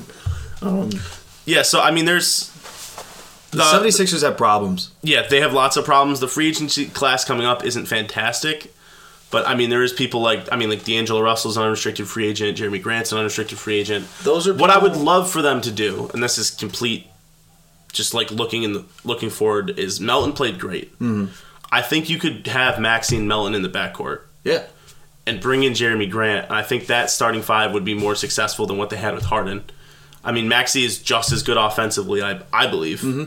yeah, 1.47 1.63
so 1.63 1.81
I 1.81 1.91
mean, 1.91 2.05
there's 2.05 2.49
The 3.53 3.63
76ers 3.65 4.23
have 4.23 4.37
problems. 4.37 4.91
yeah, 5.03 5.27
they 5.29 5.41
have 5.41 5.53
lots 5.53 5.77
of 5.77 5.85
problems. 5.85 6.21
The 6.21 6.29
free 6.29 6.49
agency 6.49 6.87
class 6.87 7.25
coming 7.25 7.47
up 7.47 7.65
isn't 7.65 7.87
fantastic, 7.87 8.73
but 9.33 9.47
I 9.49 9.55
mean, 9.57 9.71
there 9.71 9.83
is 9.83 9.93
people 9.93 10.21
like 10.21 10.47
I 10.53 10.57
mean, 10.57 10.69
like 10.71 10.85
D'Angelo 10.85 11.21
Russell's 11.21 11.57
an 11.57 11.65
unrestricted 11.65 12.07
free 12.09 12.29
agent, 12.29 12.57
Jerami 12.59 12.81
Grant's 12.81 13.11
an 13.13 13.19
unrestricted 13.19 13.59
free 13.59 13.79
agent. 13.81 14.07
Those 14.23 14.47
are 14.47 14.55
what 14.55 14.71
I 14.71 14.79
would 14.79 14.97
love 14.97 15.29
for 15.31 15.43
them 15.43 15.61
to 15.63 15.71
do, 15.73 16.09
and 16.15 16.23
this 16.23 16.39
is 16.39 16.51
complete, 16.51 17.07
just 17.93 18.15
like 18.15 18.31
looking 18.31 18.63
in 18.63 18.73
the 18.73 18.85
looking 19.05 19.31
forward. 19.31 19.79
Is 19.79 20.01
Melton 20.01 20.33
played 20.33 20.59
great? 20.61 20.93
Mm-hmm. 21.01 21.27
I 21.73 21.83
think 21.83 22.09
you 22.09 22.19
could 22.19 22.47
have 22.49 22.79
Maxey 22.81 23.17
and 23.17 23.27
Melton 23.29 23.55
in 23.55 23.63
the 23.63 23.69
backcourt. 23.69 24.23
Yeah. 24.45 24.65
and 25.27 25.41
bring 25.41 25.63
in 25.65 25.75
Jerami 25.75 26.11
Grant. 26.11 26.47
And 26.47 26.55
I 26.55 26.63
think 26.63 26.87
that 26.87 27.11
starting 27.11 27.43
five 27.43 27.73
would 27.75 27.85
be 27.85 27.95
more 27.95 28.15
successful 28.15 28.67
than 28.67 28.79
what 28.79 28.91
they 28.91 28.97
had 28.97 29.15
with 29.15 29.25
Harden. 29.27 29.65
I 30.25 30.33
mean, 30.33 30.49
Maxey 30.49 30.83
is 30.85 30.99
just 31.01 31.31
as 31.31 31.43
good 31.43 31.57
offensively, 31.59 32.23
I, 32.23 32.41
I 32.53 32.67
believe, 32.67 33.01
Mm-hmm. 33.03 33.25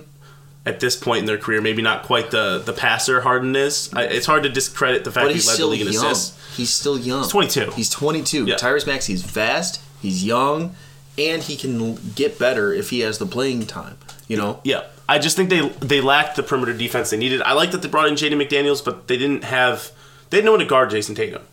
At 0.66 0.80
this 0.80 0.96
point 0.96 1.20
in 1.20 1.26
their 1.26 1.38
career. 1.38 1.60
Maybe 1.60 1.82
not 1.82 2.04
quite 2.04 2.32
the, 2.32 2.60
the 2.60 2.72
passer 2.72 3.20
Harden 3.20 3.54
is. 3.56 3.90
I, 3.94 4.04
it's 4.04 4.26
hard 4.26 4.44
to 4.44 4.50
discredit 4.50 5.04
the 5.04 5.12
fact 5.12 5.28
that 5.28 5.34
he's 5.34 5.44
he 5.44 5.52
led 5.52 5.60
the 5.60 5.66
league 5.68 5.82
in 5.82 5.92
young. 5.92 6.06
assists. 6.06 6.56
He's 6.56 6.70
still 6.70 6.98
young. 6.98 7.24
He's 7.24 7.32
22. 7.32 7.72
He's 7.72 7.90
22. 7.90 8.46
Yeah. 8.46 8.56
Tyrese 8.56 8.88
Maxey's 8.88 9.24
fast. 9.24 9.82
He's 10.02 10.24
young, 10.24 10.74
and 11.18 11.44
he 11.44 11.58
can 11.58 11.96
get 12.16 12.40
better 12.40 12.72
if 12.72 12.92
he 12.92 13.02
has 13.02 13.18
the 13.18 13.26
playing 13.26 13.66
time. 13.66 13.98
You 14.30 14.38
know. 14.38 14.62
Yeah. 14.64 14.84
I 15.10 15.20
just 15.20 15.36
think 15.36 15.50
they 15.50 15.68
they 15.80 16.00
lacked 16.00 16.38
the 16.38 16.44
perimeter 16.44 16.74
defense 16.74 17.10
they 17.10 17.18
needed. 17.18 17.42
I 17.42 17.54
like 17.54 17.72
that 17.72 17.82
they 17.82 17.90
brought 17.90 18.08
in 18.08 18.14
Jaden 18.14 18.42
McDaniels, 18.42 18.84
but 18.84 19.08
they 19.10 19.18
didn't 19.18 19.44
have 19.44 19.92
they 20.30 20.38
didn't 20.38 20.46
know 20.46 20.52
when 20.52 20.62
to 20.62 20.66
guard 20.66 20.90
Jayson 20.92 21.14
Tatum. 21.16 21.44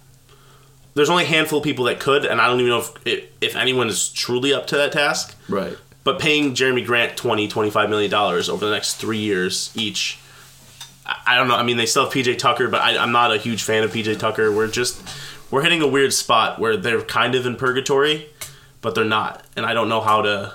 There's 0.95 1.11
only 1.11 1.25
a 1.25 1.27
handful 1.27 1.59
of 1.59 1.65
people 1.65 1.85
that 1.87 2.01
could, 2.01 2.25
and 2.25 2.41
I 2.41 2.47
don't 2.47 2.59
even 2.61 2.71
know 2.71 2.85
if, 3.05 3.27
if 3.41 3.57
anyone 3.57 3.89
is 3.89 4.09
truly 4.09 4.53
up 4.53 4.67
to 4.69 4.77
that 4.77 4.93
task. 4.93 5.37
Right. 5.49 5.77
But 6.03 6.19
paying 6.19 6.55
Jerami 6.55 6.85
Grant 6.85 7.17
20, 7.17 7.47
25 7.49 7.91
million 7.91 8.11
dollars 8.11 8.49
over 8.49 8.65
the 8.65 8.73
next 8.73 8.95
three 8.97 9.19
years 9.19 9.71
each, 9.75 10.19
I, 11.07 11.17
I 11.27 11.37
don't 11.37 11.49
know. 11.49 11.57
I 11.57 11.63
mean, 11.63 11.77
they 11.77 11.87
still 11.87 12.05
have 12.05 12.13
PJ 12.13 12.39
Tucker, 12.39 12.69
but 12.69 12.81
I, 12.81 12.97
I'm 12.97 13.13
not 13.13 13.33
a 13.33 13.37
huge 13.37 13.63
fan 13.63 13.85
of 13.85 13.93
PJ 13.93 14.19
Tucker. 14.19 14.51
We're 14.51 14.69
just 14.69 15.03
we're 15.51 15.63
hitting 15.63 15.83
a 15.83 15.87
weird 15.89 16.13
spot 16.13 16.59
where 16.59 16.77
they're 16.77 17.03
kind 17.03 17.35
of 17.35 17.45
in 17.45 17.57
purgatory, 17.57 18.29
but 18.81 18.95
they're 18.95 19.05
not, 19.05 19.45
and 19.57 19.67
I 19.67 19.75
don't 19.75 19.89
know 19.89 20.01
how 20.01 20.23
to. 20.23 20.55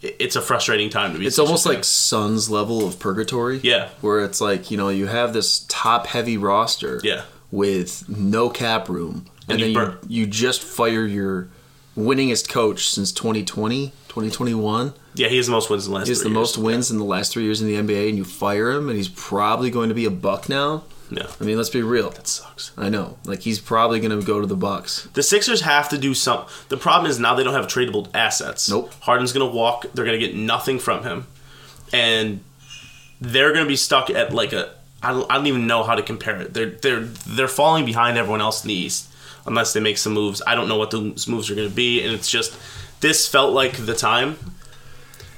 It's 0.00 0.36
a 0.36 0.42
frustrating 0.42 0.90
time 0.90 1.12
to 1.14 1.18
be. 1.18 1.26
It's 1.26 1.40
almost 1.40 1.66
like 1.66 1.82
Suns 1.82 2.48
level 2.48 2.86
of 2.86 3.00
purgatory. 3.00 3.58
Yeah. 3.64 3.88
Where 4.00 4.20
it's 4.24 4.40
like 4.40 4.70
you 4.70 4.76
know 4.76 4.90
you 4.90 5.06
have 5.06 5.32
this 5.32 5.64
top 5.68 6.06
heavy 6.06 6.36
roster. 6.36 7.00
Yeah. 7.02 7.22
With 7.50 8.06
no 8.10 8.50
cap 8.50 8.90
room, 8.90 9.24
and, 9.48 9.52
And 9.52 9.60
you 9.60 9.64
then 9.66 9.74
burn- 9.74 9.98
you, 10.06 10.20
you 10.20 10.26
just 10.26 10.62
fire 10.62 11.06
your 11.06 11.48
winningest 11.96 12.50
coach 12.50 12.90
since 12.90 13.10
2020, 13.10 13.92
2021. 14.18 14.92
yeah, 15.14 15.28
he 15.28 15.36
has 15.36 15.46
the 15.46 15.52
most 15.52 15.70
wins 15.70 15.86
in 15.86 15.92
the 15.92 15.98
last. 15.98 16.06
He 16.06 16.10
has 16.10 16.18
the 16.18 16.24
three 16.24 16.32
most 16.32 16.56
years. 16.56 16.64
wins 16.64 16.90
in 16.90 16.98
the 16.98 17.04
last 17.04 17.32
three 17.32 17.44
years 17.44 17.60
in 17.62 17.68
the 17.68 17.74
NBA, 17.74 18.08
and 18.08 18.18
you 18.18 18.24
fire 18.24 18.70
him, 18.70 18.88
and 18.88 18.96
he's 18.96 19.08
probably 19.08 19.70
going 19.70 19.88
to 19.88 19.94
be 19.94 20.04
a 20.04 20.10
buck 20.10 20.48
now. 20.48 20.84
Yeah, 21.10 21.26
I 21.40 21.44
mean, 21.44 21.56
let's 21.56 21.70
be 21.70 21.80
real. 21.80 22.10
that 22.10 22.26
sucks. 22.28 22.72
I 22.76 22.90
know, 22.90 23.16
like 23.24 23.40
he's 23.40 23.60
probably 23.60 23.98
going 23.98 24.18
to 24.18 24.24
go 24.26 24.40
to 24.40 24.46
the 24.46 24.56
Bucks. 24.56 25.08
The 25.14 25.22
Sixers 25.22 25.62
have 25.62 25.88
to 25.88 25.96
do 25.98 26.12
some. 26.12 26.44
The 26.68 26.76
problem 26.76 27.10
is 27.10 27.18
now 27.18 27.34
they 27.34 27.44
don't 27.44 27.54
have 27.54 27.66
tradable 27.66 28.08
assets. 28.14 28.68
Nope. 28.68 28.92
Harden's 29.00 29.32
going 29.32 29.48
to 29.48 29.56
walk. 29.56 29.86
They're 29.94 30.04
going 30.04 30.20
to 30.20 30.26
get 30.26 30.36
nothing 30.36 30.78
from 30.78 31.04
him, 31.04 31.26
and 31.92 32.40
they're 33.20 33.52
going 33.52 33.64
to 33.64 33.68
be 33.68 33.76
stuck 33.76 34.10
at 34.10 34.32
like 34.34 34.52
a. 34.52 34.74
I 35.02 35.12
don't, 35.12 35.30
I 35.30 35.36
don't 35.36 35.46
even 35.46 35.66
know 35.66 35.82
how 35.84 35.94
to 35.94 36.02
compare 36.02 36.40
it. 36.42 36.52
They're 36.52 36.70
they're 36.70 37.00
they're 37.04 37.48
falling 37.48 37.84
behind 37.86 38.18
everyone 38.18 38.40
else 38.40 38.62
in 38.64 38.68
the 38.68 38.74
East 38.74 39.08
unless 39.46 39.72
they 39.72 39.80
make 39.80 39.96
some 39.96 40.12
moves. 40.12 40.42
I 40.46 40.54
don't 40.54 40.68
know 40.68 40.76
what 40.76 40.90
those 40.90 41.26
moves 41.26 41.50
are 41.50 41.54
going 41.54 41.68
to 41.70 41.74
be, 41.74 42.02
and 42.02 42.12
it's 42.12 42.28
just 42.28 42.54
this 43.00 43.28
felt 43.28 43.52
like 43.52 43.74
the 43.74 43.94
time. 43.94 44.36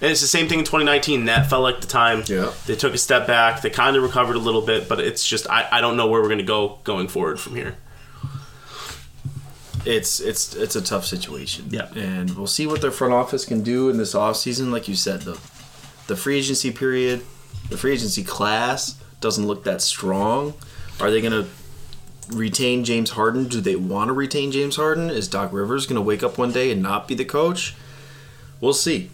And 0.03 0.11
it's 0.11 0.23
the 0.23 0.27
same 0.27 0.49
thing 0.49 0.61
in 0.61 0.65
2019. 0.65 1.27
That 1.27 1.51
felt 1.51 1.63
like 1.63 1.81
the 1.81 1.87
time. 1.87 2.23
Yeah. 2.27 2.53
They 2.67 2.75
took 2.75 2.95
a 2.95 2.99
step 2.99 3.27
back. 3.27 3.61
They 3.61 3.69
kind 3.69 3.97
of 3.97 4.03
recovered 4.03 4.37
a 4.37 4.39
little 4.41 4.63
bit, 4.63 4.89
but 4.89 4.99
it's 4.99 5.27
just 5.27 5.49
I, 5.51 5.69
I 5.71 5.81
don't 5.83 5.97
know 5.97 6.07
where 6.07 6.23
we're 6.23 6.29
going 6.29 6.39
to 6.39 6.45
go 6.45 6.79
going 6.85 7.09
forward 7.09 7.39
from 7.39 7.55
here. 7.57 7.77
It's 9.85 10.21
it's 10.21 10.55
it's 10.55 10.77
a 10.77 10.83
tough 10.83 11.05
situation. 11.07 11.67
Yeah. 11.71 11.89
and 11.95 12.31
we'll 12.37 12.47
see 12.47 12.67
what 12.67 12.81
their 12.81 12.91
front 12.91 13.15
office 13.15 13.45
can 13.45 13.63
do 13.63 13.89
in 13.89 13.97
this 13.99 14.15
offseason. 14.15 14.71
Like 14.71 14.89
you 14.89 14.95
said, 14.95 15.23
the 15.23 15.39
the 16.07 16.17
free 16.17 16.39
agency 16.39 16.71
period, 16.71 17.23
the 17.69 17.77
free 17.77 17.93
agency 17.93 18.25
class 18.25 19.01
doesn't 19.21 19.47
look 19.47 19.65
that 19.65 19.81
strong. 19.83 20.55
Are 21.01 21.11
they 21.11 21.21
going 21.21 21.33
to 21.33 21.49
retain 22.33 22.85
James 22.85 23.11
Harden? 23.11 23.49
Do 23.49 23.61
they 23.61 23.77
want 23.77 24.09
to 24.09 24.13
retain 24.13 24.53
James 24.53 24.77
Harden? 24.77 25.11
Is 25.11 25.29
Doc 25.29 25.53
Rivers 25.53 25.87
going 25.87 25.97
to 25.97 26.03
wake 26.03 26.23
up 26.23 26.39
one 26.39 26.53
day 26.53 26.71
and 26.71 26.83
not 26.83 27.09
be 27.09 27.15
the 27.15 27.25
coach? 27.25 27.75
We'll 28.61 28.73
see. 28.75 29.11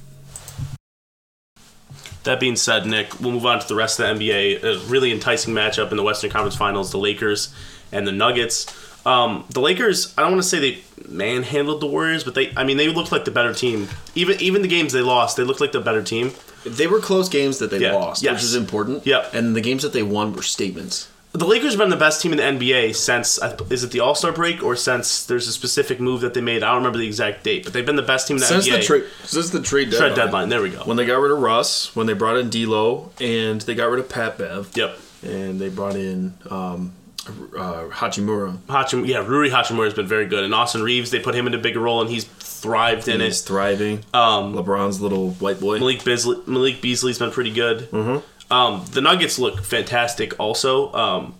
That 2.24 2.40
being 2.40 2.56
said, 2.56 2.86
Nick, 2.86 3.20
we'll 3.20 3.30
move 3.32 3.46
on 3.46 3.60
to 3.60 3.68
the 3.68 3.76
rest 3.76 4.00
of 4.00 4.18
the 4.18 4.24
NBA. 4.30 4.64
A 4.64 4.78
really 4.88 5.12
enticing 5.12 5.54
matchup 5.54 5.90
in 5.92 5.96
the 5.96 6.02
Western 6.02 6.30
Conference 6.30 6.56
Finals: 6.56 6.90
the 6.90 6.98
Lakers 6.98 7.54
and 7.92 8.06
the 8.06 8.12
Nuggets. 8.12 8.66
Um, 9.06 9.44
the 9.50 9.60
Lakers, 9.60 10.12
I 10.18 10.22
don't 10.22 10.32
want 10.32 10.42
to 10.42 10.48
say 10.48 10.58
they 10.58 10.82
manhandled 11.08 11.80
the 11.80 11.86
Warriors, 11.86 12.24
but 12.24 12.34
they, 12.34 12.52
I 12.56 12.64
mean, 12.64 12.76
they 12.76 12.88
looked 12.88 13.12
like 13.12 13.24
the 13.24 13.30
better 13.30 13.54
team. 13.54 13.88
Even 14.16 14.40
even 14.40 14.62
the 14.62 14.68
games 14.68 14.92
they 14.92 15.02
lost, 15.02 15.36
they 15.36 15.44
looked 15.44 15.60
like 15.60 15.70
the 15.70 15.80
better 15.80 16.02
team. 16.02 16.32
They 16.64 16.88
were 16.88 16.98
close 16.98 17.28
games 17.28 17.58
that 17.58 17.70
they 17.70 17.78
Yeah. 17.78 17.94
lost, 17.94 18.24
Yes. 18.24 18.32
which 18.34 18.42
is 18.42 18.56
important. 18.56 19.06
Yep. 19.06 19.32
And 19.32 19.54
the 19.54 19.60
games 19.60 19.84
that 19.84 19.92
they 19.92 20.02
won 20.02 20.32
were 20.34 20.42
statements. 20.42 21.06
The 21.36 21.44
Lakers 21.46 21.72
have 21.72 21.78
been 21.78 21.90
the 21.90 21.96
best 21.96 22.22
team 22.22 22.32
in 22.32 22.38
the 22.38 22.44
NBA 22.44 22.94
since 22.96 23.38
is 23.70 23.84
it 23.84 23.90
the 23.90 24.00
All 24.00 24.14
Star 24.14 24.32
break 24.32 24.62
or 24.62 24.74
since 24.74 25.26
there's 25.26 25.46
a 25.48 25.52
specific 25.52 26.00
move 26.00 26.22
that 26.22 26.32
they 26.32 26.40
made. 26.40 26.62
I 26.62 26.68
don't 26.68 26.78
remember 26.78 26.98
the 26.98 27.06
exact 27.06 27.44
date, 27.44 27.64
but 27.64 27.72
they've 27.74 27.84
been 27.84 27.96
the 27.96 28.02
best 28.02 28.26
team 28.26 28.36
in 28.38 28.40
the 28.40 28.46
Since 28.46 28.66
NBA. 28.68 28.76
the 28.78 28.82
trade, 28.82 29.04
since 29.24 29.50
the 29.50 29.60
trade 29.60 29.90
Trade 29.90 29.98
deadline. 30.14 30.16
deadline. 30.16 30.48
There 30.48 30.62
we 30.62 30.70
go. 30.70 30.78
When 30.84 30.96
they 30.96 31.04
got 31.04 31.16
rid 31.20 31.32
of 31.32 31.38
Russ, 31.38 31.94
when 31.94 32.06
they 32.06 32.14
brought 32.14 32.38
in 32.38 32.48
D'Lo, 32.48 33.12
and 33.20 33.60
they 33.60 33.74
got 33.74 33.90
rid 33.90 34.00
of 34.00 34.08
Pat 34.08 34.38
Bev, 34.38 34.70
Yep. 34.74 34.98
and 35.24 35.60
they 35.60 35.68
brought 35.68 35.94
in 35.94 36.32
um, 36.48 36.94
uh, 37.28 37.88
Hachimura. 37.90 38.56
Hachim, 38.68 39.06
yeah, 39.06 39.18
Rui 39.18 39.50
Hachimura 39.50 39.84
has 39.84 39.94
been 39.94 40.06
very 40.06 40.26
good, 40.26 40.42
and 40.44 40.54
Austin 40.54 40.82
Reaves 40.82 41.10
they 41.10 41.20
put 41.20 41.34
him 41.34 41.46
in 41.46 41.52
a 41.52 41.58
bigger 41.58 41.80
role, 41.80 42.00
and 42.00 42.08
he's 42.08 42.24
thrived 42.24 43.08
in 43.08 43.20
He's 43.20 43.42
it. 43.42 43.44
thriving. 43.44 43.98
Um, 44.14 44.54
LeBron's 44.54 45.02
little 45.02 45.32
white 45.32 45.60
boy. 45.60 45.78
Malik 45.80 46.02
Beasley, 46.02 46.38
Malik 46.46 46.80
Beasley's 46.80 47.18
been 47.18 47.30
pretty 47.30 47.52
good. 47.52 47.90
Mm-hmm. 47.90 48.24
Um, 48.50 48.84
the 48.92 49.00
Nuggets 49.00 49.38
look 49.38 49.64
fantastic. 49.64 50.38
Also, 50.38 50.92
um, 50.92 51.34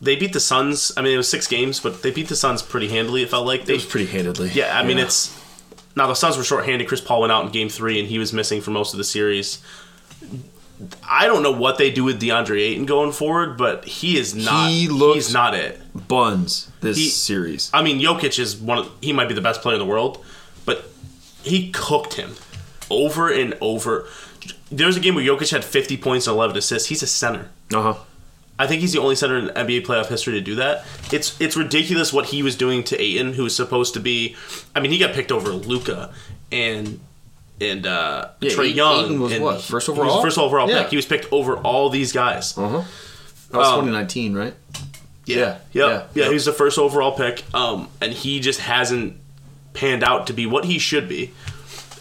they 0.00 0.16
beat 0.16 0.32
the 0.32 0.40
Suns. 0.40 0.92
I 0.96 1.02
mean, 1.02 1.14
it 1.14 1.16
was 1.16 1.28
six 1.28 1.46
games, 1.46 1.80
but 1.80 2.02
they 2.02 2.10
beat 2.10 2.28
the 2.28 2.36
Suns 2.36 2.60
pretty 2.62 2.88
handily. 2.88 3.22
It 3.22 3.30
felt 3.30 3.46
like 3.46 3.60
It 3.62 3.66
they. 3.66 3.74
was 3.74 3.86
pretty 3.86 4.06
handedly. 4.06 4.50
Yeah, 4.50 4.78
I 4.78 4.82
mean, 4.84 4.98
it's 4.98 5.34
now 5.96 6.06
the 6.06 6.14
Suns 6.14 6.36
were 6.36 6.44
shorthanded. 6.44 6.86
Chris 6.88 7.00
Paul 7.00 7.22
went 7.22 7.32
out 7.32 7.46
in 7.46 7.50
Game 7.52 7.68
Three, 7.70 7.98
and 7.98 8.08
he 8.08 8.18
was 8.18 8.32
missing 8.32 8.60
for 8.60 8.70
most 8.72 8.92
of 8.92 8.98
the 8.98 9.04
series. 9.04 9.58
I 11.08 11.26
don't 11.26 11.42
know 11.42 11.52
what 11.52 11.78
they 11.78 11.90
do 11.90 12.02
with 12.04 12.20
DeAndre 12.20 12.58
Ayton 12.60 12.84
going 12.84 13.12
forward, 13.12 13.56
but 13.56 13.84
he 13.84 14.18
is 14.18 14.34
not. 14.34 14.68
He 14.68 14.88
looks- 14.88 15.26
he's 15.26 15.32
not 15.32 15.54
it. 15.54 15.80
buns 16.08 16.68
this 16.80 16.96
He- 16.96 17.08
series. 17.08 17.70
I 17.72 17.80
mean, 17.82 18.00
Jokic 18.00 18.38
is 18.38 18.56
one. 18.56 18.78
Of, 18.78 18.90
he 19.00 19.12
might 19.12 19.28
be 19.28 19.34
the 19.34 19.40
best 19.40 19.62
player 19.62 19.74
in 19.76 19.78
the 19.78 19.86
world, 19.86 20.18
but 20.66 20.90
he 21.44 21.70
cooked 21.70 22.14
him 22.14 22.34
over 22.90 23.28
and 23.30 23.56
over. 23.60 24.06
There 24.70 24.86
was 24.86 24.96
a 24.96 25.00
game 25.00 25.14
where 25.14 25.24
Jokic 25.24 25.50
had 25.50 25.64
50 25.64 25.96
points 25.98 26.26
and 26.26 26.34
11 26.34 26.56
assists. 26.56 26.88
He's 26.88 27.02
a 27.02 27.06
center. 27.06 27.50
Uh 27.72 27.82
huh. 27.82 27.94
I 28.58 28.66
think 28.68 28.80
he's 28.82 28.92
the 28.92 29.00
only 29.00 29.16
center 29.16 29.36
in 29.36 29.48
NBA 29.48 29.84
playoff 29.84 30.06
history 30.06 30.34
to 30.34 30.40
do 30.40 30.54
that. 30.56 30.84
It's 31.12 31.38
it's 31.40 31.56
ridiculous 31.56 32.12
what 32.12 32.26
he 32.26 32.42
was 32.42 32.54
doing 32.56 32.84
to 32.84 33.00
Ayton, 33.00 33.32
who's 33.32 33.54
supposed 33.54 33.94
to 33.94 34.00
be. 34.00 34.36
I 34.76 34.80
mean, 34.80 34.92
he 34.92 34.98
got 34.98 35.12
picked 35.12 35.32
over 35.32 35.50
Luka 35.50 36.12
and 36.52 37.00
and 37.60 37.84
uh, 37.86 38.28
Yeah, 38.40 38.50
Trae 38.50 38.72
Young. 38.74 39.04
Ayton 39.06 39.20
was 39.20 39.32
and 39.32 39.42
what, 39.42 39.56
he- 39.56 39.62
first 39.62 39.86
he 39.86 39.90
was 39.92 39.98
overall? 39.98 40.22
first 40.22 40.38
overall 40.38 40.68
Yeah. 40.70 40.82
pick. 40.82 40.90
He 40.90 40.96
was 40.96 41.06
picked 41.06 41.32
over 41.32 41.56
all 41.58 41.90
these 41.90 42.12
guys. 42.12 42.56
Uh 42.56 42.68
huh. 42.68 42.82
That 43.50 43.58
was 43.58 43.68
Um, 43.68 43.74
2019, 43.86 44.34
right? 44.34 44.54
Yeah, 45.26 45.36
Yeah, 45.36 45.44
yeah, 45.44 45.56
yeah, 45.72 45.88
yeah. 45.88 46.02
yeah. 46.14 46.28
He 46.28 46.34
was 46.34 46.44
the 46.44 46.52
first 46.52 46.78
overall 46.78 47.12
pick, 47.12 47.42
um, 47.54 47.88
and 48.00 48.12
he 48.12 48.38
just 48.40 48.60
hasn't 48.60 49.16
panned 49.72 50.04
out 50.04 50.26
to 50.28 50.32
be 50.32 50.46
what 50.46 50.64
he 50.66 50.78
should 50.78 51.08
be. 51.08 51.32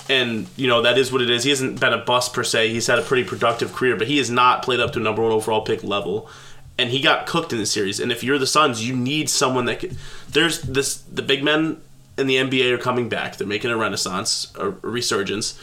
And 0.10 0.48
you 0.58 0.68
know 0.68 0.82
that 0.82 0.98
is 0.98 1.12
what 1.12 1.22
it 1.22 1.30
is. 1.30 1.44
He 1.44 1.50
hasn't 1.50 1.80
been 1.80 1.94
a 1.94 1.98
bust 1.98 2.34
per 2.34 2.44
se. 2.44 2.70
He's 2.70 2.88
had 2.88 3.00
a 3.00 3.04
pretty 3.04 3.24
productive 3.24 3.74
career, 3.74 3.96
but 3.96 4.08
he 4.08 4.18
has 4.18 4.30
not 4.30 4.64
played 4.64 4.80
up 4.80 4.92
to 4.94 5.00
a 5.00 5.02
number 5.02 5.22
one 5.22 5.32
overall 5.32 5.62
pick 5.62 5.84
level. 5.84 6.30
And 6.78 6.90
he 6.90 7.02
got 7.02 7.28
cooked 7.28 7.54
in 7.54 7.60
the 7.60 7.66
series. 7.66 8.00
And 8.00 8.12
if 8.12 8.24
you're 8.24 8.40
the 8.40 8.48
Suns, 8.48 8.86
you 8.86 8.96
need 8.96 9.30
someone 9.30 9.66
that 9.66 9.80
could. 9.80 9.96
There's 10.28 10.62
this. 10.62 10.98
The 10.98 11.22
big 11.22 11.44
men 11.44 11.82
in 12.18 12.28
the 12.28 12.36
NBA 12.36 12.72
are 12.72 12.78
coming 12.78 13.10
back. 13.10 13.38
They're 13.38 13.48
making 13.48 13.72
a 13.72 13.78
renaissance, 13.78 14.52
a 14.58 14.70
resurgence. 14.70 15.60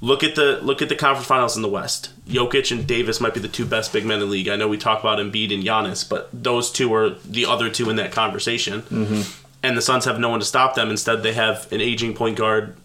Look 0.00 0.22
at 0.22 0.36
the 0.36 0.60
look 0.62 0.80
at 0.80 0.88
the 0.88 0.94
conference 0.94 1.26
finals 1.26 1.56
in 1.56 1.62
the 1.62 1.68
West. 1.68 2.10
Jokic 2.28 2.70
and 2.70 2.86
Davis 2.86 3.20
might 3.20 3.34
be 3.34 3.40
the 3.40 3.48
two 3.48 3.64
best 3.64 3.92
big 3.92 4.04
men 4.04 4.14
in 4.14 4.20
the 4.20 4.26
league. 4.26 4.48
I 4.48 4.56
know 4.56 4.68
we 4.68 4.78
talk 4.78 5.00
about 5.00 5.18
Embiid 5.18 5.52
and 5.52 5.64
Giannis, 5.64 6.08
but 6.08 6.28
those 6.32 6.70
two 6.70 6.94
are 6.94 7.10
the 7.10 7.46
other 7.46 7.68
two 7.68 7.90
in 7.90 7.96
that 7.96 8.12
conversation. 8.12 8.82
Mm-hmm. 8.82 9.22
And 9.64 9.76
the 9.76 9.82
Suns 9.82 10.04
have 10.04 10.20
no 10.20 10.28
one 10.28 10.38
to 10.38 10.46
stop 10.46 10.76
them. 10.76 10.90
Instead, 10.90 11.24
they 11.24 11.32
have 11.32 11.70
an 11.72 11.80
aging 11.80 12.14
point 12.14 12.36
guard. 12.36 12.76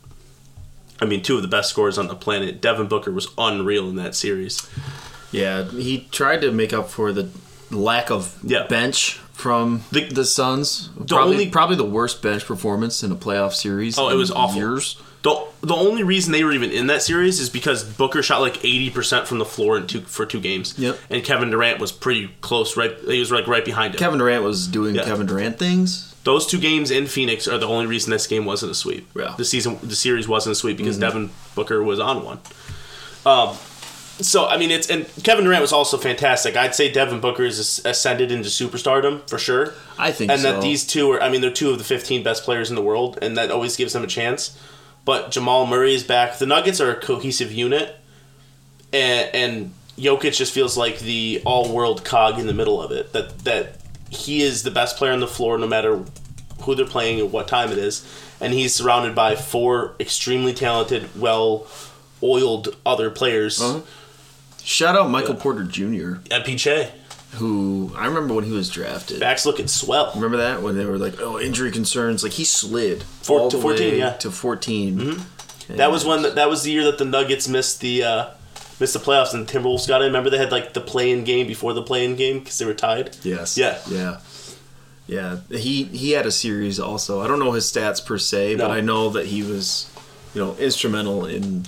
I 1.04 1.06
mean, 1.06 1.22
two 1.22 1.36
of 1.36 1.42
the 1.42 1.48
best 1.50 1.70
scorers 1.70 1.98
on 1.98 2.08
the 2.08 2.16
planet. 2.16 2.62
Devin 2.62 2.88
Booker 2.88 3.12
was 3.12 3.28
unreal 3.38 3.90
in 3.90 3.98
that 3.98 4.16
series. 4.16 4.66
Yeah, 5.32 5.64
he 5.66 6.08
tried 6.12 6.42
to 6.42 6.52
make 6.52 6.72
up 6.72 6.90
for 6.90 7.12
the 7.12 7.30
lack 7.70 8.10
of 8.10 8.38
Yeah. 8.44 8.68
bench 8.68 9.20
from 9.34 9.84
The- 9.92 10.06
the, 10.06 10.24
Suns. 10.26 10.90
Probably, 11.08 11.34
only- 11.34 11.50
probably 11.50 11.76
the 11.76 11.84
worst 11.84 12.22
bench 12.22 12.46
performance 12.46 13.04
in 13.04 13.12
a 13.12 13.16
playoff 13.16 13.54
series. 13.54 13.98
Oh, 13.98 14.10
it 14.10 14.16
was 14.16 14.32
awful. 14.32 14.58
Years. 14.60 14.96
The, 15.24 15.42
the 15.62 15.74
only 15.74 16.04
reason 16.04 16.32
they 16.34 16.44
were 16.44 16.52
even 16.52 16.70
in 16.70 16.88
that 16.88 17.02
series 17.02 17.40
is 17.40 17.50
because 17.50 17.84
Booker 17.84 18.22
shot 18.22 18.42
like 18.42 18.58
eighty 18.66 18.90
percent 18.90 19.26
from 19.28 19.40
the 19.40 19.46
floor 19.46 19.78
in 19.78 19.88
two 19.88 20.02
for 20.02 20.26
two 20.26 20.40
games. 20.42 20.76
Yep. 20.78 21.00
And 21.10 21.24
Kevin 21.24 21.50
Durant 21.50 21.80
was 21.80 21.92
pretty 21.94 22.30
close. 22.42 22.76
Right, 22.78 22.94
he 23.08 23.20
was 23.20 23.32
like 23.32 23.48
right 23.48 23.64
behind 23.64 23.94
him. 23.96 24.00
Kevin 24.00 24.20
Durant 24.20 24.44
was 24.44 24.68
doing 24.68 24.96
Yeah. 24.96 25.04
Kevin 25.06 25.26
Durant 25.26 25.58
things. 25.58 26.13
Those 26.24 26.48
two 26.48 26.60
games 26.60 26.90
in 26.90 27.08
Phoenix 27.08 27.48
are 27.48 27.58
the 27.58 27.68
only 27.68 27.86
reason 27.86 28.12
this 28.12 28.28
game 28.28 28.46
wasn't 28.46 28.72
a 28.72 28.76
sweep. 28.76 29.10
Yeah. 29.16 29.24
Mm-hmm. 29.24 29.38
The 29.38 29.46
season, 29.46 29.80
the 29.84 29.96
series 29.96 30.28
wasn't 30.28 30.54
a 30.54 30.56
sweep 30.56 30.78
because 30.78 30.98
Devin 30.98 31.32
Booker 31.54 31.84
was 31.84 32.00
on 32.00 32.24
one. 32.24 32.40
Um, 33.26 33.58
so 34.20 34.46
I 34.46 34.58
mean, 34.58 34.72
it's 34.72 34.90
and 34.90 35.08
Kevin 35.24 35.46
Durant 35.46 35.62
was 35.62 35.74
also 35.74 35.98
fantastic. 35.98 36.56
I'd 36.56 36.76
say 36.76 36.92
Devin 36.92 37.20
Booker 37.20 37.44
is 37.44 37.82
ascended 37.84 38.32
into 38.32 38.50
superstardom 38.50 39.28
for 39.30 39.38
sure. 39.38 39.74
I 39.98 40.12
think 40.12 40.32
and 40.32 40.40
so. 40.40 40.54
that 40.54 40.62
these 40.62 40.86
two 40.86 41.12
are, 41.12 41.22
I 41.22 41.30
mean, 41.30 41.42
they're 41.42 41.52
two 41.52 41.72
of 41.72 41.78
the 41.78 41.84
15 41.84 42.24
best 42.24 42.44
players 42.44 42.70
in 42.70 42.76
the 42.76 42.82
world, 42.82 43.18
and 43.22 43.38
that 43.38 43.52
always 43.52 43.76
gives 43.76 43.94
them 43.94 44.04
a 44.04 44.08
chance. 44.08 44.58
But 45.06 45.32
Jamal 45.32 45.66
Murray 45.66 45.96
is 45.96 46.04
back. 46.04 46.38
The 46.38 46.46
Nuggets 46.46 46.80
are 46.80 46.92
a 46.92 46.96
cohesive 46.96 47.52
unit, 47.52 47.98
and, 48.94 49.36
and 49.36 49.74
Jokic 49.98 50.38
just 50.38 50.54
feels 50.54 50.78
like 50.78 51.00
the 51.00 51.42
all-world 51.46 52.06
cog 52.06 52.40
in 52.40 52.48
the 52.48 52.54
middle 52.54 52.82
of 52.82 52.92
it. 52.92 53.12
That 53.14 53.40
that 53.40 53.83
he 54.14 54.42
is 54.42 54.64
the 54.64 54.72
best 54.72 54.98
player 54.98 55.12
on 55.12 55.20
the 55.20 55.28
floor, 55.28 55.58
no 55.58 55.68
matter 55.68 56.04
who 56.64 56.76
they're 56.76 56.86
playing 56.86 57.20
and 57.20 57.32
what 57.32 57.48
time 57.48 57.72
it 57.72 57.78
is, 57.78 58.06
and 58.40 58.54
he's 58.54 58.74
surrounded 58.74 59.14
by 59.16 59.36
four 59.36 59.96
extremely 60.00 60.54
talented, 60.54 61.10
well-oiled 61.20 62.76
other 62.86 63.10
players. 63.10 63.62
Uh-huh. 63.62 63.82
Shout 64.64 64.96
out 64.96 65.10
Michael 65.10 65.36
Porter 65.36 65.64
Jr., 65.64 66.16
At 66.32 66.46
PJ, 66.46 66.90
who 67.34 67.92
I 67.98 68.06
remember 68.06 68.34
when 68.34 68.46
he 68.46 68.52
was 68.52 68.70
drafted. 68.70 69.20
back's 69.20 69.46
looking 69.46 69.68
swell. 69.68 70.12
Remember 70.16 70.38
that 70.38 70.62
when 70.62 70.78
they 70.78 70.86
were 70.86 70.98
like, 70.98 71.20
"Oh, 71.20 71.38
injury 71.40 71.72
concerns." 71.72 72.24
Like 72.24 72.32
he 72.34 72.46
slid 72.46 73.04
Four- 73.04 73.42
all 73.42 73.50
to 73.52 73.58
the 73.58 73.62
14, 73.62 73.92
way 73.92 73.98
yeah. 73.98 74.10
Mm-hmm. 74.12 74.20
to 74.20 74.32
14 74.32 75.22
That 75.70 75.92
was 75.92 76.06
when 76.06 76.22
the, 76.22 76.30
that 76.32 76.50
was 76.50 76.64
the 76.64 76.72
year 76.72 76.84
that 76.86 76.98
the 76.98 77.06
Nuggets 77.06 77.48
missed 77.50 77.82
the 77.82 78.04
uh, 78.04 78.26
missed 78.80 78.94
the 78.94 79.00
playoffs 79.00 79.34
and 79.34 79.48
the 79.48 79.52
Timberwolves 79.54 79.88
got 79.88 80.02
in. 80.02 80.08
Remember 80.08 80.30
they 80.30 80.38
had 80.38 80.52
like 80.52 80.74
the 80.74 80.82
play-in 80.82 81.24
game 81.24 81.48
before 81.48 81.74
the 81.74 81.82
play-in 81.84 82.16
game 82.16 82.40
because 82.40 82.58
they 82.58 82.66
were 82.66 82.74
tied. 82.74 83.16
Yes. 83.24 83.58
Yeah. 83.58 83.80
Yeah. 83.90 84.20
Yeah. 85.08 85.38
He 85.50 85.84
he 85.86 86.12
had 86.12 86.26
a 86.26 86.32
series 86.32 86.80
also. 86.80 87.22
I 87.22 87.28
don't 87.28 87.40
know 87.40 87.52
his 87.52 87.66
stats 87.72 88.06
per 88.06 88.18
se, 88.18 88.56
but 88.56 88.72
I 88.72 88.82
know 88.82 89.10
that 89.10 89.28
he 89.28 89.44
was, 89.44 89.90
you 90.34 90.42
know, 90.42 90.56
instrumental 90.56 91.26
in 91.26 91.66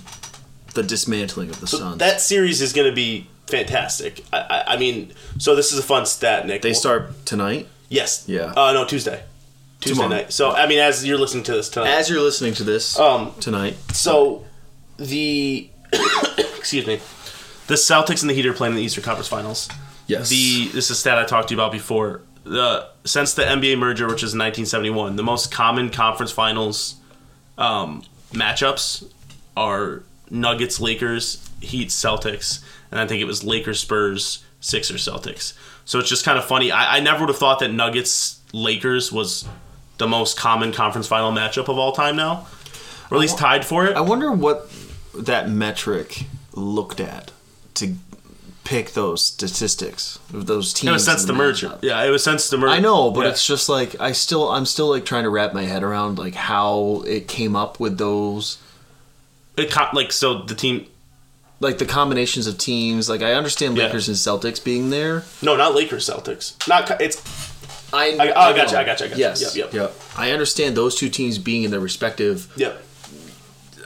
the 0.74 0.82
dismantling 0.82 1.50
of 1.50 1.60
the 1.60 1.66
Suns. 1.66 1.98
That 1.98 2.20
series 2.20 2.60
is 2.60 2.72
going 2.72 2.88
to 2.88 2.94
be 2.94 3.28
fantastic. 3.46 4.24
I, 4.32 4.38
I, 4.38 4.64
I 4.74 4.76
mean, 4.76 5.12
so 5.38 5.54
this 5.54 5.72
is 5.72 5.78
a 5.78 5.82
fun 5.82 6.04
stat, 6.06 6.46
Nick. 6.46 6.62
they 6.62 6.72
start 6.74 7.24
tonight. 7.26 7.68
Yes. 7.88 8.24
Yeah. 8.26 8.52
Uh, 8.56 8.72
no, 8.72 8.84
Tuesday. 8.84 9.22
Tuesday 9.80 10.02
Tomorrow. 10.02 10.22
night. 10.22 10.32
So 10.32 10.50
I 10.52 10.66
mean, 10.66 10.78
as 10.78 11.04
you're 11.06 11.18
listening 11.18 11.44
to 11.44 11.52
this 11.52 11.68
tonight. 11.68 11.90
As 11.90 12.08
you're 12.10 12.22
listening 12.22 12.54
to 12.54 12.64
this 12.64 12.98
um. 12.98 13.32
tonight, 13.40 13.76
So 13.92 14.44
the 14.96 15.68
excuse 16.66 16.84
me, 16.84 16.96
the 17.68 17.74
Celtics 17.74 18.22
and 18.22 18.28
the 18.28 18.34
Heat 18.34 18.44
are 18.44 18.52
playing 18.52 18.72
in 18.72 18.76
the 18.76 18.82
Eastern 18.82 19.04
Conference 19.04 19.28
Finals. 19.28 19.68
yes. 20.08 20.28
The 20.28 20.66
this 20.66 20.86
is 20.86 20.90
a 20.90 20.94
stat 20.96 21.16
I 21.16 21.24
talked 21.24 21.48
to 21.48 21.54
you 21.54 21.60
about 21.60 21.70
before. 21.70 22.22
The 22.42 22.88
since 23.04 23.34
the 23.34 23.42
NBA 23.42 23.78
merger, 23.78 24.06
which 24.06 24.24
is 24.24 24.34
1971, 24.34 25.14
the 25.14 25.22
most 25.22 25.52
common 25.52 25.90
conference 25.90 26.32
finals 26.32 26.96
um, 27.56 28.02
matchups 28.32 29.08
are 29.56 30.02
Nuggets, 30.28 30.80
Lakers, 30.80 31.48
Heat, 31.60 31.90
Celtics, 31.90 32.64
and 32.90 32.98
I 32.98 33.06
think 33.06 33.22
it 33.22 33.26
was 33.26 33.44
Lakers, 33.44 33.78
Spurs, 33.78 34.44
Sixers, 34.60 35.06
Celtics. 35.06 35.56
So 35.84 36.00
it's 36.00 36.08
just 36.08 36.24
kind 36.24 36.36
of 36.36 36.44
funny. 36.44 36.72
I, 36.72 36.96
I 36.96 37.00
never 37.00 37.20
would 37.20 37.28
have 37.28 37.38
thought 37.38 37.60
that 37.60 37.72
Nuggets, 37.72 38.40
Lakers 38.52 39.12
was 39.12 39.46
the 39.98 40.08
most 40.08 40.36
common 40.36 40.72
conference 40.72 41.06
final 41.06 41.30
matchup 41.30 41.68
of 41.68 41.78
all 41.78 41.92
time 41.92 42.16
now, 42.16 42.48
or 43.08 43.18
at 43.18 43.20
least 43.20 43.38
tied 43.38 43.64
for 43.64 43.86
it. 43.86 43.96
I 43.96 44.00
wonder 44.00 44.32
what 44.32 44.68
that 45.14 45.48
metric 45.48 46.26
looked 46.56 46.98
at 47.00 47.30
to 47.74 47.94
pick 48.64 48.94
those 48.94 49.24
statistics 49.24 50.18
of 50.34 50.46
those 50.46 50.72
teams. 50.72 50.88
It 50.88 50.92
was 50.92 51.04
since 51.04 51.22
in 51.22 51.28
the 51.28 51.34
merger. 51.34 51.68
matchup. 51.68 51.78
Yeah, 51.82 52.02
it 52.02 52.10
was 52.10 52.24
since 52.24 52.48
the 52.50 52.56
merger. 52.58 52.72
I 52.72 52.80
know, 52.80 53.10
but 53.12 53.20
Yeah. 53.24 53.30
it's 53.30 53.46
just 53.46 53.68
like 53.68 54.00
I 54.00 54.10
still 54.12 54.50
I'm 54.50 54.66
still 54.66 54.88
like 54.88 55.04
trying 55.04 55.22
to 55.22 55.30
wrap 55.30 55.52
my 55.54 55.62
head 55.62 55.84
around 55.84 56.18
like 56.18 56.34
how 56.34 57.04
it 57.06 57.28
came 57.28 57.54
up 57.54 57.78
with 57.78 57.98
those 57.98 58.58
it 59.56 59.70
co- 59.70 59.88
like 59.92 60.10
so 60.10 60.42
the 60.42 60.54
team. 60.56 60.86
like 61.60 61.78
the 61.78 61.86
combinations 61.86 62.46
of 62.48 62.58
teams. 62.58 63.08
Like 63.08 63.22
I 63.22 63.34
understand 63.34 63.76
Yeah. 63.76 63.84
Lakers 63.84 64.08
and 64.08 64.16
Celtics 64.16 64.62
being 64.62 64.90
there. 64.90 65.22
No, 65.42 65.54
not 65.56 65.74
Lakers, 65.74 66.08
Celtics. 66.08 66.54
Not 66.66 67.00
it's 67.00 67.22
I 67.92 68.16
I- 68.18 68.32
oh, 68.34 68.40
I 68.52 68.56
gotcha, 68.56 68.78
I 68.80 68.84
gotcha, 68.84 69.04
I 69.04 69.08
gotcha. 69.08 69.18
Yes, 69.20 69.54
Yep, 69.56 69.72
yep, 69.72 69.94
I 70.16 70.32
understand 70.32 70.76
those 70.76 70.96
two 70.96 71.08
teams 71.08 71.38
being 71.38 71.62
in 71.62 71.70
their 71.70 71.78
respective. 71.80 72.48
yep. 72.56 72.82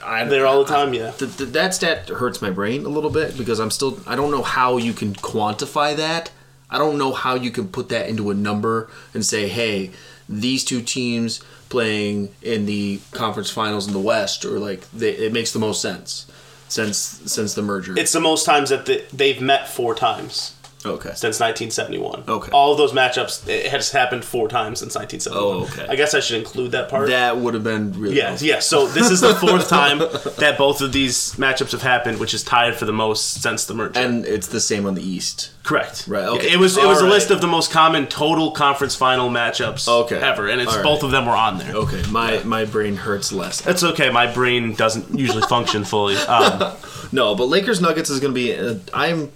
I, 0.03 0.23
There 0.25 0.45
all 0.45 0.63
the 0.63 0.73
time, 0.73 0.93
yeah. 0.93 1.11
th- 1.11 1.37
th- 1.37 1.49
that 1.51 1.73
stat 1.73 2.09
hurts 2.09 2.41
my 2.41 2.49
brain 2.49 2.85
a 2.85 2.89
little 2.89 3.09
bit 3.09 3.37
because 3.37 3.59
I'm 3.59 3.71
still 3.71 3.99
I 4.07 4.15
don't 4.15 4.31
know 4.31 4.43
how 4.43 4.77
you 4.77 4.93
can 4.93 5.13
quantify 5.13 5.95
that. 5.95 6.31
I 6.69 6.77
don't 6.77 6.97
know 6.97 7.11
how 7.11 7.35
you 7.35 7.51
can 7.51 7.67
put 7.67 7.89
that 7.89 8.07
into 8.07 8.29
a 8.29 8.33
number 8.33 8.89
and 9.13 9.25
say, 9.25 9.49
hey, 9.49 9.91
these 10.29 10.63
two 10.63 10.81
teams 10.81 11.41
playing 11.69 12.29
in 12.41 12.65
the 12.65 12.99
conference 13.11 13.49
finals 13.49 13.87
in 13.87 13.93
the 13.93 13.99
West, 13.99 14.45
or 14.45 14.59
like 14.59 14.89
they, 14.91 15.11
it 15.11 15.33
makes 15.33 15.51
the 15.51 15.59
most 15.59 15.81
sense 15.81 16.25
since 16.67 16.97
since 16.97 17.53
the 17.53 17.61
merger. 17.61 17.97
It's 17.97 18.13
the 18.13 18.21
most 18.21 18.45
times 18.45 18.69
that 18.69 18.85
the, 18.85 19.03
they've 19.11 19.41
met 19.41 19.67
four 19.67 19.93
times. 19.93 20.55
Okay. 20.85 21.09
since 21.09 21.39
1971. 21.39 22.23
Okay. 22.27 22.51
All 22.51 22.71
of 22.71 22.77
those 22.77 22.91
matchups 22.91 23.47
it 23.47 23.67
has 23.67 23.91
happened 23.91 24.23
four 24.25 24.47
times 24.47 24.79
since 24.79 24.95
1971. 24.95 25.43
Oh, 25.43 25.63
okay. 25.65 25.87
I 25.91 25.95
guess 25.95 26.13
I 26.13 26.19
should 26.19 26.37
include 26.39 26.71
that 26.71 26.89
part. 26.89 27.07
That 27.07 27.37
would 27.37 27.53
have 27.53 27.63
been 27.63 27.93
really. 27.99 28.17
yeah, 28.17 28.37
yeah. 28.39 28.59
So 28.59 28.87
this 28.87 29.09
is 29.11 29.21
the 29.21 29.35
fourth 29.35 29.67
time 29.79 29.99
that 29.99 30.55
both 30.57 30.81
of 30.81 30.91
these 30.93 31.33
matchups 31.35 31.71
have 31.71 31.81
happened, 31.81 32.19
which 32.19 32.33
is 32.33 32.43
tied 32.43 32.75
for 32.75 32.85
the 32.85 32.93
most 32.93 33.41
since 33.41 33.65
the 33.65 33.73
merger. 33.73 33.99
And 33.99 34.25
it's 34.25 34.47
the 34.47 34.59
same 34.61 34.85
on 34.85 34.95
the 34.95 35.03
East. 35.03 35.51
Correct. 35.63 36.05
Right, 36.07 36.25
okay. 36.25 36.51
It 36.51 36.57
was 36.57 36.75
it 36.77 36.85
was 36.85 36.97
All 36.99 37.03
a 37.03 37.07
right. 37.07 37.13
list 37.13 37.29
of 37.29 37.39
the 37.41 37.47
most 37.47 37.71
common 37.71 38.07
total 38.07 38.51
conference 38.51 38.95
final 38.95 39.29
matchups 39.29 39.87
Okay. 39.87 40.17
ever, 40.19 40.47
and 40.47 40.59
it's 40.59 40.71
All 40.71 40.77
right. 40.77 40.83
both 40.83 41.03
of 41.03 41.11
them 41.11 41.25
were 41.27 41.31
on 41.37 41.59
there. 41.59 41.75
Okay, 41.75 42.01
my 42.09 42.41
my 42.43 42.65
brain 42.65 42.95
hurts 42.95 43.31
less. 43.31 43.61
That's 43.61 43.83
okay. 43.83 44.09
My 44.09 44.25
brain 44.31 44.73
doesn't 44.73 45.17
usually 45.17 45.43
function 45.43 45.83
fully. 45.83 46.15
Um, 46.27 46.75
No, 47.11 47.35
but 47.35 47.45
Lakers 47.45 47.81
Nuggets 47.81 48.09
is 48.09 48.19
going 48.21 48.33
to 48.33 48.35
be. 48.35 48.55
Uh, 48.57 48.75
I'm 48.93 49.31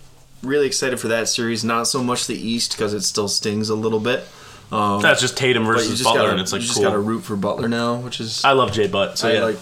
really 0.46 0.68
excited 0.68 1.00
for 1.00 1.08
that 1.10 1.28
series. 1.28 1.64
Not 1.64 1.88
so 1.88 2.04
much 2.04 2.28
the 2.28 2.36
East 2.36 2.72
because 2.72 2.94
it 2.94 3.02
still 3.02 3.28
stings 3.28 3.70
a 3.70 3.76
little 3.76 4.00
bit. 4.00 4.28
Um, 4.72 5.02
that's 5.02 5.22
just 5.22 5.38
Tatum 5.38 5.66
versus 5.66 6.02
Butler, 6.02 6.22
gotta, 6.22 6.32
and 6.32 6.42
it's 6.42 6.52
like 6.52 6.62
you 6.62 6.68
just 6.68 6.80
cool. 6.80 6.86
got 6.86 6.94
to 6.94 7.00
root 7.00 7.22
for 7.22 7.36
Butler 7.36 7.68
now, 7.68 7.98
which 7.98 8.20
is 8.20 8.44
I 8.44 8.52
love 8.52 8.72
Jay 8.72 8.88
Butt. 8.88 9.18
So 9.18 9.30
I 9.30 9.34
yeah, 9.34 9.44
like 9.44 9.58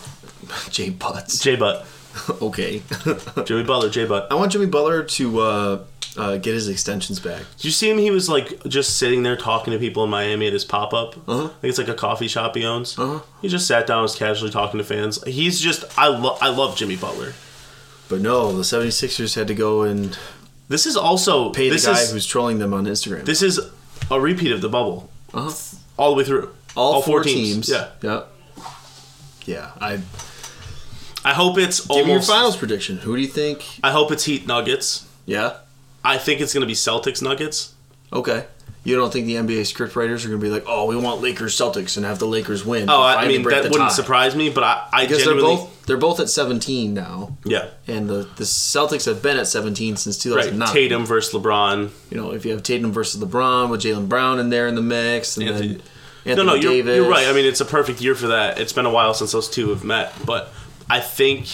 Jay 0.69 0.89
Butts. 0.89 1.39
Jay 1.43 1.56
Butt, 1.56 1.86
okay, 2.41 2.82
Joey 3.46 3.63
Butler, 3.63 3.89
Jay 3.89 4.06
Butt. 4.06 4.32
I 4.32 4.36
want 4.36 4.52
Jimmy 4.52 4.65
Butler 4.67 5.04
to 5.04 5.39
uh, 5.39 5.84
uh, 6.15 6.38
get 6.38 6.54
his 6.54 6.69
extensions 6.69 7.19
back. 7.19 7.43
Did 7.58 7.65
you 7.65 7.72
see 7.72 7.89
him? 7.89 7.98
He 7.98 8.12
was 8.12 8.30
like 8.30 8.63
just 8.63 8.98
sitting 8.98 9.24
there 9.24 9.36
talking 9.36 9.74
to 9.74 9.80
people 9.80 10.06
in 10.06 10.10
Miami 10.10 10.48
at 10.48 10.54
his 10.54 10.63
pop 10.63 10.93
up. 10.93 11.17
Uh-huh. 11.28 11.46
I 11.46 11.48
think 11.48 11.69
it's 11.69 11.78
like 11.78 11.89
a 11.89 11.96
coffee 11.96 12.30
shop 12.30 12.56
he 12.56 12.65
owns. 12.65 12.98
Uh-huh. 12.98 13.19
He 13.41 13.50
just 13.50 13.67
sat 13.67 13.86
down, 13.86 13.98
and 13.98 14.04
was 14.04 14.15
casually 14.15 14.52
talking 14.52 14.78
to 14.78 14.86
fans. 14.86 15.22
He's 15.26 15.60
just 15.60 15.84
I 15.98 16.08
love 16.08 16.38
I 16.41 16.50
love 16.50 16.78
Jimmy 16.78 16.96
Butler. 16.96 17.34
But 18.10 18.22
no, 18.22 18.52
the 18.52 18.63
76ers 18.63 19.36
had 19.36 19.48
to 19.48 19.56
go 19.56 19.82
and 19.84 20.17
This 20.74 20.88
is 20.88 20.98
also 20.98 21.52
pay 21.52 21.70
the 21.70 21.76
this 21.76 21.86
guy 21.86 22.02
is, 22.02 22.12
who's 22.12 22.26
trolling 22.26 22.58
them 22.58 22.74
on 22.74 22.86
Instagram. 22.86 23.26
this 23.26 23.44
is 23.44 23.60
a 24.10 24.20
repeat 24.20 24.52
of 24.52 24.62
the 24.62 24.70
bubble 24.70 25.08
uh-huh. 25.32 25.78
all 25.98 26.10
the 26.10 26.18
way 26.18 26.24
through. 26.24 26.52
all, 26.76 27.04
four, 27.04 27.22
teams. 27.22 27.70
Yeah. 27.70 27.90
Yeah. 28.02 28.24
Yeah. 29.46 29.72
I 29.80 30.02
I 31.24 31.34
hope 31.34 31.60
it's 31.60 31.82
give 31.82 31.90
me 31.90 31.98
your 31.98 32.10
almost. 32.14 32.28
finals 32.28 32.58
prediction. 32.58 32.98
Who 32.98 33.16
do 33.16 33.22
you 33.22 33.28
think? 33.28 33.64
I 33.84 33.92
hope 33.92 34.12
it's 34.12 34.26
Heat 34.26 34.48
Nuggets. 34.48 35.08
Yeah. 35.28 35.58
I 36.04 36.18
think 36.18 36.42
it's 36.42 36.56
going 36.56 36.62
to 36.62 36.68
be 36.68 36.74
Celtics 36.74 37.22
Nuggets. 37.22 37.76
Okay. 38.12 38.48
You 38.84 38.96
don't 38.96 39.14
think 39.14 39.28
the 39.28 39.36
NBA 39.36 39.62
scriptwriters 39.62 40.26
are 40.26 40.30
going 40.30 40.40
to 40.40 40.46
be 40.46 40.50
like, 40.50 40.64
"Oh, 40.66 40.88
we 40.88 40.98
want 40.98 41.22
Lakers 41.22 41.56
Celtics 41.56 41.98
and 41.98 42.06
have 42.06 42.18
the 42.18 42.26
Lakers 42.26 42.66
win"? 42.66 42.90
Oh, 42.90 43.04
I 43.04 43.28
mean 43.28 43.44
that 43.44 43.66
wouldn't 43.66 43.90
tie? 43.92 43.96
surprise 43.96 44.36
me, 44.36 44.50
but 44.50 44.64
I, 44.64 44.88
I 44.92 45.06
because 45.06 45.24
they're 45.24 45.36
both 45.36 45.73
they're 45.86 45.98
both 45.98 46.19
at 46.19 46.30
17 46.30 46.93
now, 46.93 47.38
yeah 47.46 47.69
and 47.88 48.10
the 48.10 48.28
the 48.36 48.43
Celtics 48.43 49.06
have 49.06 49.22
been 49.22 49.38
at 49.38 49.48
17 49.48 49.98
since 49.98 50.17
right 50.26 50.43
2009. 50.43 50.74
Tatum 50.74 51.06
versus 51.06 51.34
LeBron. 51.34 51.89
You 52.10 52.17
know, 52.17 52.32
if 52.32 52.46
you 52.46 52.52
have 52.52 52.63
Tatum 52.63 52.91
versus 52.91 53.22
LeBron 53.22 53.69
with 53.69 53.82
Jaylen 53.82 54.08
Brown 54.08 54.39
in 54.39 54.50
there 54.50 54.67
in 54.67 54.76
the 54.76 54.82
mix, 54.82 55.38
and 55.38 55.48
Anthony- 55.50 55.67
then 55.76 55.82
Anthony 56.26 56.48
no, 56.48 56.54
no, 56.54 56.60
you're, 56.60 56.74
you're 56.96 57.10
right. 57.10 57.28
I 57.28 57.34
mean, 57.34 57.46
it's 57.46 57.60
a 57.60 57.65
perfect 57.65 58.00
year 58.00 58.15
for 58.15 58.28
that. 58.28 58.58
It's 58.58 58.72
been 58.72 58.86
a 58.86 58.89
while 58.89 59.13
since 59.13 59.34
those 59.34 59.50
two 59.50 59.69
have 59.72 59.84
met, 59.84 60.13
but 60.26 60.54
I 60.89 61.02
think, 61.02 61.48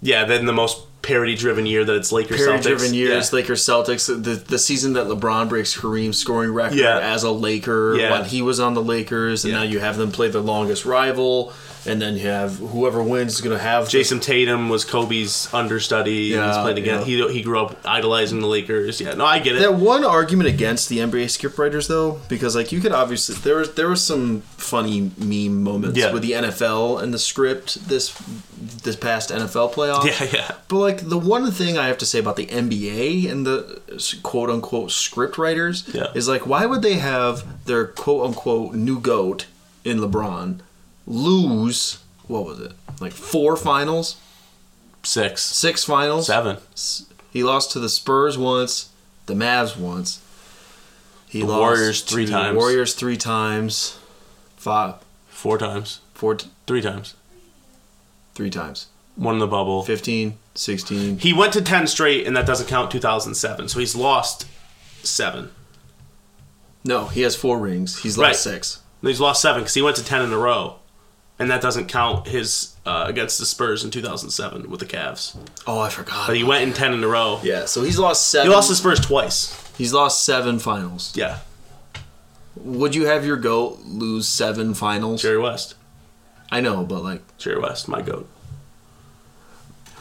yeah, 0.00 0.24
then 0.24 0.46
the 0.46 0.52
most 0.52 0.86
parody-driven 1.02 1.64
year 1.66 1.84
that 1.84 1.96
it's 1.96 2.12
Lakers 2.12 2.40
Celtics. 2.40 2.46
Perry-driven 2.64 2.94
years, 2.94 3.30
Yeah. 3.32 3.36
Lakers 3.36 3.64
Celtics. 3.64 4.06
The 4.06 4.34
the 4.34 4.58
season 4.58 4.92
that 4.94 5.06
LeBron 5.06 5.48
breaks 5.48 5.76
Kareem's 5.76 6.18
scoring 6.18 6.52
record 6.52 6.78
Yeah. 6.78 6.98
as 6.98 7.22
a 7.22 7.30
Laker 7.30 7.96
Yeah. 7.98 8.10
when 8.12 8.24
he 8.26 8.42
was 8.42 8.60
on 8.60 8.74
the 8.74 8.82
Lakers, 8.82 9.44
and 9.44 9.52
Yeah. 9.52 9.58
now 9.60 9.64
you 9.64 9.78
have 9.80 9.96
them 9.96 10.12
play 10.12 10.28
their 10.28 10.42
longest 10.42 10.84
rival, 10.84 11.52
and 11.86 12.02
then 12.02 12.16
you 12.18 12.26
have 12.26 12.56
whoever 12.58 13.02
wins 13.02 13.32
is 13.34 13.40
going 13.40 13.56
to 13.56 13.62
have 13.62 13.86
the- 13.90 13.98
Jayson 13.98 14.20
Tatum 14.20 14.68
was 14.68 14.84
Kobe's 14.84 15.48
understudy. 15.54 16.34
and 16.34 16.44
He's 16.44 16.56
Yeah, 16.56 16.62
played 16.62 16.76
again. 16.78 16.98
yeah. 17.00 17.04
He 17.28 17.32
he 17.38 17.40
grew 17.42 17.58
up 17.60 17.78
idolizing 17.86 18.40
the 18.40 18.46
Lakers. 18.46 19.00
Yeah, 19.00 19.14
no, 19.14 19.24
I 19.24 19.38
get 19.38 19.56
it. 19.56 19.60
That 19.60 19.74
one 19.74 20.04
argument 20.04 20.48
against 20.50 20.88
the 20.90 21.00
NBA 21.00 21.24
scriptwriters, 21.26 21.88
though, 21.88 22.18
because 22.28 22.54
like 22.54 22.72
you 22.72 22.80
could 22.80 22.92
obviously 22.92 23.36
there 23.42 23.56
was 23.56 23.70
there 23.70 23.88
was 23.88 24.02
some 24.02 24.42
funny 24.58 25.10
meme 25.16 25.62
moments 25.62 25.98
Yeah. 25.98 26.12
with 26.12 26.22
the 26.22 26.34
NFL 26.34 26.98
and 26.98 27.14
the 27.14 27.18
script 27.18 27.88
this 27.88 28.12
this 28.80 28.96
past 28.96 29.30
NFL 29.30 29.72
playoff. 29.72 30.04
yeah, 30.04 30.28
yeah. 30.32 30.54
But 30.68 30.78
like 30.78 31.08
the 31.08 31.18
one 31.18 31.50
thing 31.50 31.76
I 31.78 31.86
have 31.88 31.98
to 31.98 32.06
say 32.06 32.18
about 32.18 32.36
the 32.36 32.46
NBA 32.46 33.30
and 33.30 33.46
the 33.46 33.80
quote 34.22 34.50
unquote 34.50 34.90
script 34.90 35.38
writers 35.38 35.88
Yeah. 35.92 36.08
is 36.14 36.28
like 36.28 36.46
why 36.46 36.66
would 36.66 36.82
they 36.82 36.94
have 36.94 37.64
their 37.66 37.86
quote 37.86 38.26
unquote 38.26 38.74
new 38.74 38.98
goat 39.00 39.46
in 39.84 39.98
LeBron 39.98 40.60
lose 41.06 41.98
what 42.28 42.44
was 42.44 42.60
it 42.60 42.72
like 43.00 43.12
four 43.12 43.56
finals 43.56 44.16
Six, 45.02 45.42
six 45.42 45.82
finals 45.84 46.26
seven. 46.26 46.58
he 47.32 47.42
lost 47.42 47.70
to 47.72 47.80
the 47.80 47.88
Spurs 47.88 48.36
once, 48.36 48.90
the 49.24 49.32
Mavs 49.32 49.74
once. 49.76 50.20
He 51.26 51.40
The 51.40 51.46
lost 51.46 51.58
Warriors 51.60 52.02
three 52.02 52.26
times. 52.26 52.54
Warriors 52.56 52.92
three 52.94 53.16
times. 53.16 53.96
Five, 54.58 54.96
Four 55.30 55.56
times. 55.56 56.00
four, 56.12 56.34
t- 56.34 56.48
Three 56.66 56.82
times. 56.82 57.14
Three 58.40 58.48
times. 58.48 58.86
One 59.16 59.34
in 59.34 59.38
the 59.38 59.46
bubble. 59.46 59.82
15, 59.82 60.38
16. 60.54 61.18
He 61.18 61.34
went 61.34 61.52
to 61.52 61.60
10 61.60 61.86
straight, 61.88 62.26
and 62.26 62.34
that 62.38 62.46
doesn't 62.46 62.68
count 62.68 62.90
2007. 62.90 63.68
So 63.68 63.78
he's 63.78 63.94
lost 63.94 64.46
seven. 65.02 65.50
No, 66.84 67.08
he 67.08 67.20
has 67.20 67.36
four 67.36 67.58
rings. 67.58 68.00
He's 68.00 68.16
lost 68.16 68.26
Right. 68.46 68.54
six. 68.54 68.80
He's 69.02 69.20
lost 69.20 69.42
seven 69.42 69.60
because 69.60 69.74
he 69.74 69.82
went 69.82 69.96
to 69.96 70.04
10 70.04 70.22
in 70.22 70.32
a 70.32 70.38
row. 70.38 70.76
And 71.38 71.50
that 71.50 71.60
doesn't 71.60 71.88
count 71.88 72.28
his 72.28 72.76
uh, 72.86 73.04
against 73.06 73.38
the 73.38 73.44
Spurs 73.44 73.84
in 73.84 73.90
2007 73.90 74.70
with 74.70 74.80
the 74.80 74.86
Cavs. 74.86 75.36
Oh, 75.66 75.80
I 75.80 75.90
forgot. 75.90 76.26
But 76.26 76.36
he 76.36 76.42
went 76.44 76.62
in 76.64 76.72
10 76.72 76.94
in 76.94 77.04
a 77.04 77.08
row. 77.08 77.40
yeah, 77.42 77.66
so 77.66 77.82
he's 77.82 77.98
lost 77.98 78.28
seven. 78.30 78.48
He 78.50 78.54
lost 78.54 78.70
the 78.70 78.74
Spurs 78.74 79.00
twice. 79.00 79.70
he's 79.76 79.92
lost 79.92 80.24
seven 80.24 80.58
finals. 80.58 81.12
Yeah, 81.14 81.40
Would 82.56 82.94
you 82.94 83.04
have 83.06 83.26
your 83.26 83.36
goat 83.36 83.80
lose 83.84 84.26
seven 84.28 84.72
finals? 84.72 85.20
Jerry 85.20 85.38
West. 85.38 85.74
I 86.50 86.60
know, 86.60 86.84
but 86.84 87.02
like, 87.02 87.22
Jerry 87.38 87.58
West, 87.60 87.88
my 87.88 88.02
goat. 88.02 88.28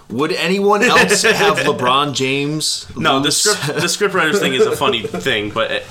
would 0.10 0.32
anyone 0.32 0.82
else 0.84 1.22
have 1.22 1.58
LeBron 1.60 2.14
James? 2.16 2.88
No, 2.98 3.20
the 3.20 3.32
script 3.32 3.68
the 3.80 3.88
scriptwriters 3.88 4.40
thing 4.40 4.54
is 4.56 4.66
a 4.66 4.76
funny 4.76 5.04
thing, 5.28 5.52
but 5.52 5.70
it, 5.72 5.86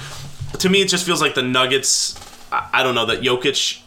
to 0.58 0.68
me 0.68 0.82
it 0.82 0.88
just 0.88 1.06
feels 1.06 1.20
like 1.22 1.34
the 1.34 1.42
Nuggets. 1.42 2.18
I, 2.50 2.68
I 2.74 2.82
don't 2.82 2.94
know 2.94 3.06
that 3.06 3.20
Jokic. 3.20 3.82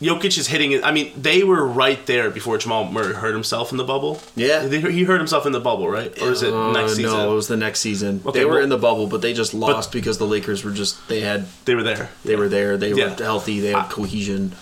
Jokic 0.00 0.38
is 0.38 0.46
hitting 0.46 0.70
it. 0.70 0.84
I 0.84 0.92
mean, 0.92 1.10
they 1.20 1.42
were 1.42 1.66
right 1.66 2.06
there 2.06 2.30
before 2.30 2.56
Jamal 2.56 2.88
Murray 2.90 3.14
hurt 3.14 3.32
himself 3.32 3.72
in 3.72 3.78
the 3.78 3.84
bubble. 3.84 4.20
Yeah. 4.36 4.60
They- 4.60 4.80
he 4.92 5.02
hurt 5.02 5.18
himself 5.18 5.44
in 5.44 5.50
the 5.50 5.58
bubble, 5.58 5.88
right? 5.88 6.16
Or 6.22 6.30
is 6.30 6.44
it 6.44 6.54
Uh, 6.54 6.70
next 6.70 6.94
season? 6.94 7.10
No, 7.10 7.32
it 7.32 7.34
was 7.34 7.48
the 7.48 7.56
next 7.56 7.80
season. 7.80 8.22
Okay, 8.24 8.38
they 8.38 8.44
were 8.44 8.52
well- 8.54 8.62
in 8.62 8.68
the 8.68 8.78
bubble, 8.78 9.08
but 9.08 9.22
they 9.22 9.34
just 9.34 9.54
lost 9.54 9.90
because 9.90 10.18
the 10.18 10.24
Lakers 10.26 10.62
were 10.64 10.70
just 10.70 11.08
they 11.08 11.20
had 11.22 11.46
They 11.64 11.74
were 11.74 11.82
there. 11.82 12.10
they 12.24 12.36
were 12.36 12.48
there, 12.48 12.76
they 12.76 12.92
Yeah. 12.92 13.16
were 13.16 13.24
healthy, 13.24 13.58
they 13.58 13.72
had 13.72 13.90
cohesion. 13.90 14.52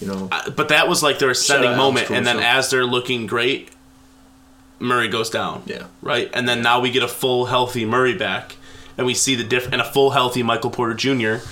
You 0.00 0.08
know, 0.08 0.28
Uh, 0.30 0.50
But 0.50 0.68
that 0.68 0.88
was 0.88 1.02
like 1.02 1.18
their 1.18 1.30
ascending 1.30 1.70
out 1.70 1.76
moment, 1.76 2.10
and 2.10 2.26
then 2.26 2.38
as 2.38 2.70
they're 2.70 2.84
looking 2.84 3.26
great, 3.26 3.70
Murray 4.78 5.08
goes 5.08 5.30
down. 5.30 5.62
Yeah. 5.66 5.84
Right, 6.02 6.30
and 6.34 6.48
then 6.48 6.62
now 6.62 6.80
we 6.80 6.90
get 6.90 7.02
a 7.02 7.08
full 7.08 7.46
healthy 7.46 7.84
Murray 7.84 8.14
back, 8.14 8.56
and 8.98 9.06
we 9.06 9.14
see 9.14 9.34
the 9.34 9.44
diff 9.44 9.70
and 9.72 9.80
a 9.80 9.84
full 9.84 10.10
healthy 10.10 10.42
Michael 10.42 10.70
Porter 10.70 10.94
Jr. 10.94 11.44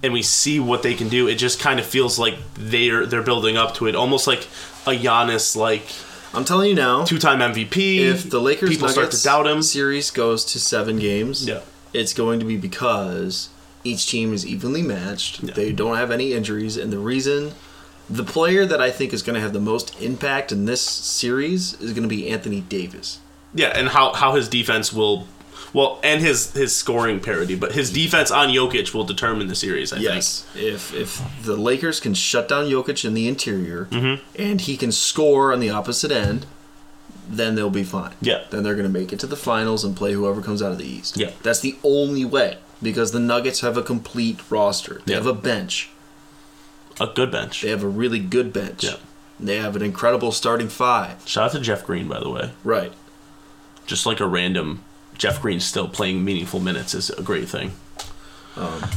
And 0.00 0.12
we 0.12 0.22
see 0.22 0.60
what 0.60 0.84
they 0.84 0.94
can 0.94 1.08
do. 1.08 1.26
It 1.26 1.34
just 1.36 1.58
kind 1.58 1.80
of 1.80 1.86
feels 1.86 2.20
like 2.20 2.36
they're 2.54 3.04
they're 3.04 3.22
building 3.22 3.56
up 3.56 3.74
to 3.76 3.88
it, 3.88 3.96
almost 3.96 4.28
like 4.28 4.46
a 4.86 4.90
Giannis 4.92 5.56
like 5.56 5.82
I'm 6.32 6.44
telling 6.44 6.68
you 6.68 6.76
now, 6.76 7.04
two 7.04 7.18
time 7.18 7.40
MVP. 7.40 7.98
if 7.98 8.30
the 8.30 8.40
Lakers 8.40 8.70
people 8.70 8.88
start 8.88 9.10
to 9.10 9.20
doubt 9.24 9.48
him, 9.48 9.60
series 9.60 10.12
goes 10.12 10.44
to 10.52 10.60
seven 10.60 11.00
games, 11.00 11.48
Yeah. 11.48 11.60
it's 11.92 12.12
going 12.14 12.38
to 12.38 12.46
be 12.46 12.56
because 12.56 13.48
each 13.82 14.06
team 14.08 14.32
is 14.32 14.46
evenly 14.46 14.82
matched. 14.82 15.42
Yeah. 15.42 15.54
They 15.54 15.72
don't 15.72 15.96
have 15.96 16.12
any 16.12 16.32
injuries, 16.32 16.76
and 16.76 16.92
the 16.92 16.98
reason. 17.00 17.54
The 18.10 18.24
player 18.24 18.64
that 18.66 18.80
I 18.80 18.90
think 18.90 19.12
is 19.12 19.22
going 19.22 19.34
to 19.34 19.40
have 19.40 19.52
the 19.52 19.60
most 19.60 20.00
impact 20.00 20.50
in 20.52 20.64
this 20.64 20.80
series 20.80 21.74
is 21.80 21.92
going 21.92 22.02
to 22.04 22.08
be 22.08 22.28
Anthony 22.28 22.60
Davis. 22.62 23.20
yeah, 23.54 23.68
and 23.78 23.88
how 23.88 24.12
how 24.14 24.34
his 24.34 24.48
defense 24.48 24.92
will. 24.92 25.26
Well, 25.74 26.00
and 26.02 26.22
his 26.22 26.52
his 26.54 26.74
scoring 26.74 27.20
parity, 27.20 27.54
but 27.54 27.72
his 27.72 27.92
defense 27.92 28.30
on 28.30 28.48
Jokic 28.48 28.94
will 28.94 29.04
determine 29.04 29.48
the 29.48 29.54
series. 29.54 29.92
I 29.92 29.98
Yes, 29.98 30.46
if 30.54 30.94
if 30.94 31.20
the 31.44 31.56
Lakers 31.56 32.00
can 32.00 32.14
shut 32.14 32.48
down 32.48 32.64
Jokic 32.70 33.04
in 33.04 33.12
the 33.12 33.28
interior 33.28 33.86
Mm-hmm. 33.90 34.22
and 34.40 34.60
he 34.62 34.78
can 34.78 34.90
score 34.92 35.52
on 35.52 35.60
the 35.60 35.68
opposite 35.68 36.10
end, 36.10 36.46
then 37.28 37.54
they'll 37.54 37.68
be 37.68 37.84
fine. 37.84 38.12
Yeah. 38.22 38.44
Then 38.50 38.62
they're 38.62 38.74
going 38.76 38.90
to 38.90 38.98
make 39.00 39.12
it 39.12 39.20
to 39.20 39.26
the 39.26 39.36
finals 39.36 39.84
and 39.84 39.94
play 39.94 40.14
whoever 40.14 40.40
comes 40.40 40.62
out 40.62 40.72
of 40.72 40.78
the 40.78 40.86
East. 40.86 41.18
Yeah. 41.18 41.32
That's 41.42 41.60
the 41.60 41.76
only 41.84 42.24
way 42.24 42.56
because 42.82 43.12
the 43.12 43.20
Nuggets 43.20 43.60
have 43.60 43.76
a 43.76 43.82
complete 43.82 44.40
roster. 44.50 45.02
They 45.04 45.12
Yeah. 45.12 45.18
have 45.18 45.26
a 45.26 45.34
bench. 45.34 45.90
Think 46.98 47.10
a 47.10 47.14
good 47.14 47.30
bench. 47.30 47.62
They 47.62 47.70
have 47.70 47.82
a 47.82 47.88
really 47.88 48.18
good 48.18 48.52
bench. 48.52 48.84
Yeah. 48.84 48.96
They 49.40 49.56
have 49.56 49.76
an 49.76 49.82
incredible 49.82 50.32
starting 50.32 50.68
five. 50.68 51.22
Shout 51.26 51.46
out 51.46 51.52
to 51.52 51.60
Jeff 51.60 51.84
Green, 51.86 52.08
by 52.08 52.18
the 52.20 52.28
way. 52.28 52.50
Right. 52.64 52.92
Just 53.86 54.04
like 54.04 54.20
a 54.20 54.26
random 54.26 54.84
Jeff 55.16 55.40
Green 55.40 55.60
still 55.60 55.88
playing 55.88 56.24
meaningful 56.24 56.60
minutes 56.60 56.94
is 56.94 57.10
a 57.10 57.22
great 57.22 57.48
thing. 57.48 57.72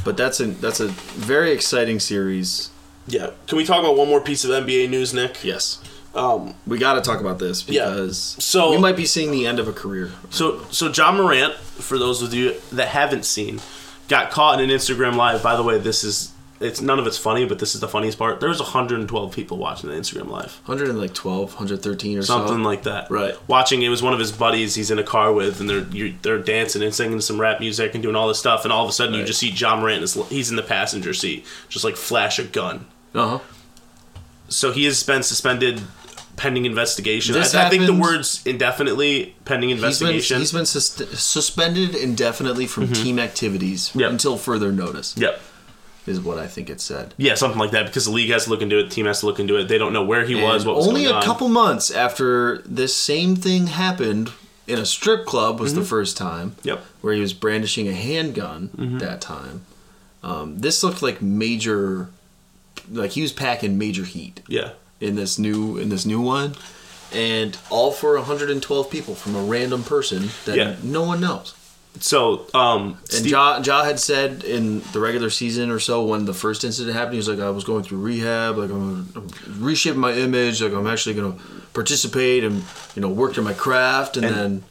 But 0.03 0.17
that's 0.17 0.39
a 0.39 0.45
that's 0.47 0.79
a 0.79 0.87
very 0.87 1.51
exciting 1.51 1.99
series. 1.99 2.71
Yeah. 3.07 3.31
Can 3.47 3.57
we 3.57 3.65
talk 3.65 3.79
about 3.79 3.95
one 3.95 4.07
more 4.07 4.21
piece 4.21 4.43
of 4.43 4.49
NBA 4.49 4.89
news, 4.89 5.13
Nick? 5.13 5.43
Yes. 5.43 5.79
Um, 6.15 6.55
We 6.67 6.77
got 6.77 6.93
to 6.95 7.01
talk 7.01 7.21
about 7.21 7.39
this 7.39 7.67
Yeah. 7.67 7.89
because 7.89 8.35
So- 8.39 8.71
we 8.71 8.77
might 8.77 8.95
be 8.97 9.05
seeing 9.05 9.31
the 9.31 9.45
end 9.47 9.59
of 9.59 9.67
a 9.67 9.73
career. 9.73 10.11
So, 10.29 10.61
so 10.71 10.87
Ja 10.91 11.11
Morant, 11.11 11.53
for 11.55 11.97
those 11.97 12.21
of 12.21 12.33
you 12.33 12.55
that 12.71 12.89
haven't 12.89 13.23
seen, 13.25 13.61
got 14.09 14.29
caught 14.31 14.59
in 14.59 14.69
an 14.69 14.75
Instagram 14.75 15.15
live. 15.15 15.41
By 15.41 15.55
the 15.55 15.63
way, 15.63 15.77
this 15.77 16.03
is 16.03 16.31
it's 16.61 16.81
none 16.81 16.99
of 16.99 17.07
it's 17.07 17.17
funny, 17.17 17.45
but 17.45 17.59
this 17.59 17.73
is 17.75 17.81
the 17.81 17.87
funniest 17.87 18.17
part. 18.17 18.39
There 18.39 18.49
was 18.49 18.59
112 18.59 19.33
people 19.33 19.57
watching 19.57 19.89
the 19.89 19.95
Instagram 19.95 20.29
live, 20.29 20.59
112, 20.65 21.49
113 21.53 22.17
or 22.17 22.21
something 22.21 22.57
so. 22.57 22.61
like 22.61 22.83
that. 22.83 23.09
Right. 23.09 23.35
Watching 23.47 23.81
it 23.81 23.89
was 23.89 24.01
one 24.03 24.13
of 24.13 24.19
his 24.19 24.31
buddies. 24.31 24.75
He's 24.75 24.91
in 24.91 24.99
a 24.99 25.03
car 25.03 25.33
with, 25.33 25.59
and 25.59 25.69
they're 25.69 25.83
you, 25.87 26.13
they're 26.21 26.37
dancing 26.39 26.81
and 26.83 26.93
singing 26.93 27.21
some 27.21 27.39
rap 27.41 27.59
music 27.59 27.93
and 27.93 28.01
doing 28.03 28.15
all 28.15 28.27
this 28.27 28.39
stuff. 28.39 28.63
And 28.63 28.71
all 28.71 28.83
of 28.83 28.89
a 28.89 28.93
sudden, 28.93 29.15
you 29.15 29.23
just 29.25 29.39
see 29.39 29.49
Ja 29.49 29.75
Morant. 29.79 30.03
Is, 30.03 30.13
he's 30.29 30.49
in 30.49 30.55
the 30.55 30.63
passenger 30.63 31.13
seat, 31.13 31.45
just 31.69 31.83
like 31.85 31.95
flash 31.97 32.39
a 32.39 32.43
gun. 32.43 32.85
Uh 33.13 33.27
huh. 33.27 33.39
So 34.49 34.71
he 34.71 34.85
has 34.85 35.03
been 35.03 35.23
suspended 35.23 35.81
pending 36.37 36.65
investigation. 36.65 37.35
I, 37.35 37.41
I 37.41 37.69
think 37.69 37.85
the 37.85 37.93
words 37.93 38.41
indefinitely 38.45 39.35
pending 39.45 39.69
He's 39.69 39.79
been, 39.79 39.85
investigation. 39.89 40.39
he's 40.39 40.51
been 40.51 40.65
sus- 40.65 41.19
suspended 41.21 41.93
indefinitely 41.93 42.65
from 42.67 42.91
team 42.91 43.19
activities 43.19 43.89
Mm-hmm. 43.89 43.99
Yep. 43.99 44.11
until 44.11 44.37
further 44.37 44.71
notice. 44.71 45.15
yep. 45.17 45.39
Is 46.07 46.19
what 46.19 46.39
I 46.39 46.47
think 46.47 46.69
it 46.71 46.81
said. 46.81 47.13
Yeah, 47.17 47.35
something 47.35 47.59
like 47.59 47.71
that 47.71 47.85
because 47.85 48.05
the 48.05 48.11
league 48.11 48.31
has 48.31 48.45
to 48.45 48.49
look 48.49 48.61
into 48.63 48.79
it, 48.79 48.83
the 48.85 48.89
team 48.89 49.05
has 49.05 49.19
to 49.19 49.27
look 49.27 49.39
into 49.39 49.55
it. 49.57 49.67
They 49.67 49.77
don't 49.77 49.93
know 49.93 50.03
where 50.03 50.25
he 50.25 50.33
was, 50.35 50.63
And 50.63 50.69
what 50.69 50.77
was 50.77 50.87
only 50.87 51.05
a 51.05 51.13
on. 51.13 51.21
couple 51.23 51.47
months 51.47 51.91
after 51.91 52.57
this 52.65 52.95
same 52.95 53.35
thing 53.35 53.67
happened 53.67 54.31
in 54.67 54.79
a 54.79 54.85
strip 54.85 55.25
club 55.27 55.59
was 55.59 55.71
Mm-hmm. 55.73 55.81
the 55.81 55.85
first 55.87 56.17
time. 56.17 56.55
Yep. 56.63 56.83
Where 57.01 57.13
he 57.13 57.21
was 57.21 57.33
brandishing 57.33 57.87
a 57.87 57.93
handgun 57.93 58.69
Mm-hmm. 58.75 58.97
that 58.97 59.21
time. 59.21 59.61
Um, 60.23 60.57
this 60.59 60.83
looked 60.83 61.03
like 61.03 61.21
major, 61.21 62.09
like 62.91 63.11
he 63.11 63.21
was 63.21 63.31
packing 63.31 63.77
major 63.77 64.03
heat 64.03 64.41
Yeah. 64.47 64.71
in 64.99 65.15
this 65.15 65.37
new 65.37 65.77
in 65.77 65.89
this 65.89 66.05
new 66.05 66.19
one, 66.21 66.55
and 67.13 67.57
all 67.69 67.91
for 67.91 68.15
112 68.17 68.89
people 68.89 69.13
from 69.13 69.35
a 69.35 69.43
random 69.43 69.83
person 69.83 70.29
that 70.45 70.57
Yeah. 70.57 70.75
no 70.81 71.03
one 71.03 71.21
knows. 71.21 71.53
So, 71.99 72.47
um, 72.53 72.97
And 73.15 73.25
Ja, 73.25 73.61
ja 73.63 73.83
had 73.83 73.99
said 73.99 74.43
in 74.43 74.81
the 74.91 74.99
regular 74.99 75.29
season 75.29 75.69
or 75.69 75.77
so 75.79 76.03
when 76.03 76.25
the 76.25 76.33
first 76.33 76.63
incident 76.63 76.95
happened, 76.95 77.13
he 77.13 77.17
was 77.17 77.27
like, 77.29 77.39
I 77.39 77.49
was 77.51 77.63
going 77.63 77.83
through 77.83 77.99
rehab, 77.99 78.57
like 78.57 78.71
I'm, 78.71 79.07
I'm 79.15 79.27
reshaping 79.59 79.99
my 79.99 80.13
image, 80.13 80.61
like 80.63 80.73
I'm 80.73 80.87
actually 80.87 81.15
going 81.15 81.33
to 81.37 81.43
participate 81.73 82.43
and 82.43 82.63
you 82.95 83.01
know 83.01 83.09
work 83.09 83.37
in 83.37 83.43
my 83.43 83.53
craft, 83.53 84.17
and, 84.17 84.25
And- 84.25 84.35
then 84.35 84.63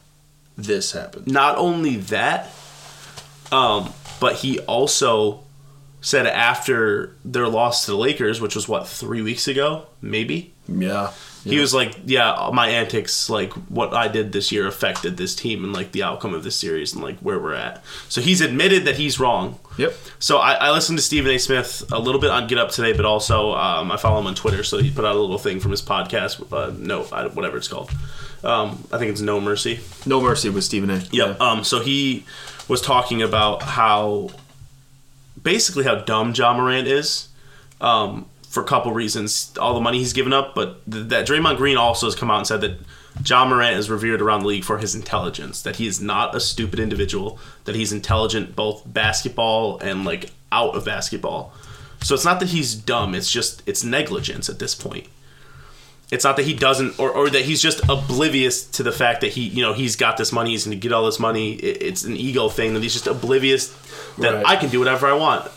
this 0.57 0.91
happened. 0.91 1.27
not 1.27 1.57
only 1.57 1.97
that, 1.97 2.49
um, 3.51 3.93
but 4.19 4.35
he 4.35 4.59
also 4.61 5.41
said 6.01 6.25
after 6.27 7.15
their 7.23 7.47
loss 7.47 7.85
to 7.85 7.91
the 7.91 7.97
Lakers, 7.97 8.41
which 8.41 8.55
was 8.55 8.67
what 8.67 8.87
three 8.87 9.21
weeks 9.21 9.47
ago, 9.47 9.85
maybe. 10.01 10.53
Yeah, 10.67 11.11
He 11.43 11.59
was 11.59 11.73
like, 11.73 11.95
"Yeah, 12.05 12.49
my 12.53 12.67
antics, 12.67 13.29
like 13.29 13.51
what 13.69 13.93
I 13.93 14.07
did 14.07 14.31
this 14.31 14.51
year, 14.51 14.67
affected 14.67 15.17
this 15.17 15.33
team 15.33 15.63
and 15.63 15.73
like 15.73 15.91
the 15.91 16.03
outcome 16.03 16.33
of 16.33 16.43
this 16.43 16.55
series 16.55 16.93
and 16.93 17.03
like 17.03 17.17
where 17.19 17.39
we're 17.39 17.55
at." 17.55 17.83
So 18.09 18.21
he's 18.21 18.41
admitted 18.41 18.85
that 18.85 18.95
he's 18.95 19.19
wrong. 19.19 19.59
Yep. 19.77 19.93
So 20.19 20.37
I, 20.37 20.53
I 20.53 20.71
listened 20.71 20.99
to 20.99 21.03
Stephen 21.03 21.31
A. 21.31 21.39
Smith 21.39 21.83
a 21.91 21.99
little 21.99 22.21
bit 22.21 22.29
on 22.29 22.47
Get 22.47 22.57
Up 22.57 22.69
today, 22.69 22.93
but 22.93 23.05
also 23.05 23.53
um, 23.53 23.91
I 23.91 23.97
follow 23.97 24.19
him 24.19 24.27
on 24.27 24.35
Twitter, 24.35 24.63
so 24.63 24.77
he 24.77 24.91
put 24.91 25.05
out 25.05 25.15
a 25.15 25.19
little 25.19 25.39
thing 25.39 25.59
from 25.59 25.71
his 25.71 25.81
podcast. 25.81 26.51
Uh, 26.51 26.73
no, 26.77 27.07
I, 27.11 27.27
whatever 27.27 27.57
it's 27.57 27.67
called. 27.67 27.89
Um, 28.43 28.87
I 28.91 28.97
think 28.97 29.11
it's 29.11 29.21
No 29.21 29.39
Mercy. 29.39 29.79
No 30.05 30.19
mercy 30.21 30.49
with 30.49 30.63
Stephen 30.63 30.89
A. 30.89 30.97
Yep. 30.97 31.11
Yeah. 31.11 31.35
Um, 31.39 31.63
so 31.63 31.79
he 31.79 32.25
was 32.67 32.81
talking 32.81 33.21
about 33.21 33.63
how 33.63 34.29
basically 35.41 35.83
how 35.83 35.95
dumb 35.95 36.33
Ja 36.35 36.53
Morant 36.53 36.87
is 36.87 37.29
um, 37.79 38.25
for 38.51 38.61
a 38.61 38.65
couple 38.65 38.91
reasons. 38.91 39.53
All 39.57 39.73
the 39.73 39.79
money 39.79 39.97
he's 39.99 40.13
given 40.13 40.33
up, 40.33 40.53
but 40.53 40.83
th- 40.91 41.07
that 41.07 41.25
Draymond 41.25 41.57
Green 41.57 41.77
also 41.77 42.05
has 42.05 42.15
come 42.15 42.29
out 42.29 42.37
and 42.37 42.47
said 42.47 42.61
that 42.61 42.79
Ja 43.25 43.45
Morant 43.45 43.77
is 43.77 43.89
revered 43.89 44.21
around 44.21 44.41
the 44.41 44.47
league 44.47 44.65
for 44.65 44.77
his 44.77 44.93
intelligence. 44.93 45.61
That 45.61 45.77
he 45.77 45.87
is 45.87 46.01
not 46.01 46.35
a 46.35 46.39
stupid 46.41 46.79
individual. 46.79 47.39
That 47.63 47.75
he's 47.75 47.93
intelligent 47.93 48.55
both 48.55 48.83
basketball 48.85 49.79
and 49.79 50.03
like 50.03 50.31
out 50.51 50.75
of 50.75 50.83
basketball. 50.83 51.53
So 52.01 52.13
it's 52.13 52.25
not 52.25 52.41
that 52.41 52.49
he's 52.49 52.75
dumb. 52.75 53.15
It's 53.15 53.31
just 53.31 53.63
it's 53.65 53.83
negligence 53.83 54.49
at 54.49 54.59
this 54.59 54.75
point 54.75 55.07
it's 56.11 56.23
not 56.25 56.35
that 56.35 56.45
he 56.45 56.53
doesn't 56.53 56.99
or, 56.99 57.09
or 57.09 57.29
that 57.29 57.43
he's 57.45 57.61
just 57.61 57.81
oblivious 57.89 58.63
to 58.65 58.83
the 58.83 58.91
fact 58.91 59.21
that 59.21 59.31
he 59.31 59.41
you 59.47 59.61
know 59.63 59.73
he's 59.73 59.95
got 59.95 60.17
this 60.17 60.31
money 60.31 60.51
he's 60.51 60.65
going 60.65 60.77
to 60.77 60.81
get 60.81 60.91
all 60.93 61.05
this 61.05 61.19
money 61.19 61.53
it, 61.53 61.81
it's 61.81 62.03
an 62.03 62.15
ego 62.17 62.49
thing 62.49 62.73
that 62.73 62.83
he's 62.83 62.93
just 62.93 63.07
oblivious 63.07 63.69
that 64.17 64.33
Right. 64.33 64.45
i 64.45 64.55
can 64.57 64.69
do 64.69 64.79
whatever 64.79 65.07
i 65.07 65.13
want 65.13 65.49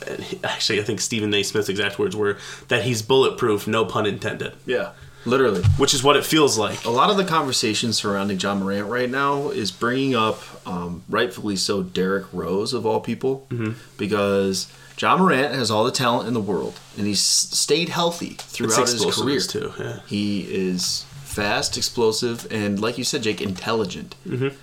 actually 0.45 0.81
i 0.81 0.85
think 0.85 1.01
stephen 1.01 1.35
a 1.35 1.43
smith's 1.43 1.69
exact 1.69 1.99
words 1.99 2.15
were 2.15 2.39
that 2.69 2.85
he's 2.85 3.03
bulletproof 3.03 3.67
no 3.67 3.85
pun 3.85 4.07
intended 4.07 4.53
yeah, 4.65 4.93
literally. 5.27 5.63
which 5.77 5.93
is 5.95 6.03
what 6.05 6.17
it 6.17 6.25
feels 6.25 6.57
like 6.57 6.85
A 6.85 6.91
lot 6.91 7.11
of 7.11 7.17
the 7.17 7.25
conversation 7.25 7.93
surrounding 7.93 8.39
Ja 8.39 8.55
Morant 8.55 8.89
right 8.89 9.11
now 9.11 9.49
is 9.51 9.71
bringing 9.73 10.15
up, 10.15 10.39
um, 10.67 11.03
rightfully 11.09 11.57
so, 11.57 11.83
Derrick 11.83 12.27
Rose 12.33 12.73
of 12.75 12.85
all 12.87 13.01
people, 13.01 13.47
Mm-hmm. 13.51 13.73
because 13.97 14.69
Ja 14.99 15.17
Morant 15.17 15.55
has 15.55 15.71
all 15.71 15.85
the 15.85 15.91
talent 15.91 16.29
in 16.29 16.35
the 16.35 16.41
world, 16.41 16.79
and 16.97 17.07
he's 17.07 17.21
stayed 17.21 17.89
healthy 17.89 18.37
throughout 18.39 18.89
his 18.89 19.05
career. 19.05 19.41
too 19.41 19.73
yeah 19.79 20.01
He 20.07 20.43
is 20.43 21.05
fast, 21.25 21.77
explosive, 21.77 22.47
and 22.51 22.81
like 22.81 22.97
you 22.97 23.05
said, 23.05 23.23
Jake, 23.23 23.41
intelligent. 23.41 24.15
Mm-hmm. 24.27 24.57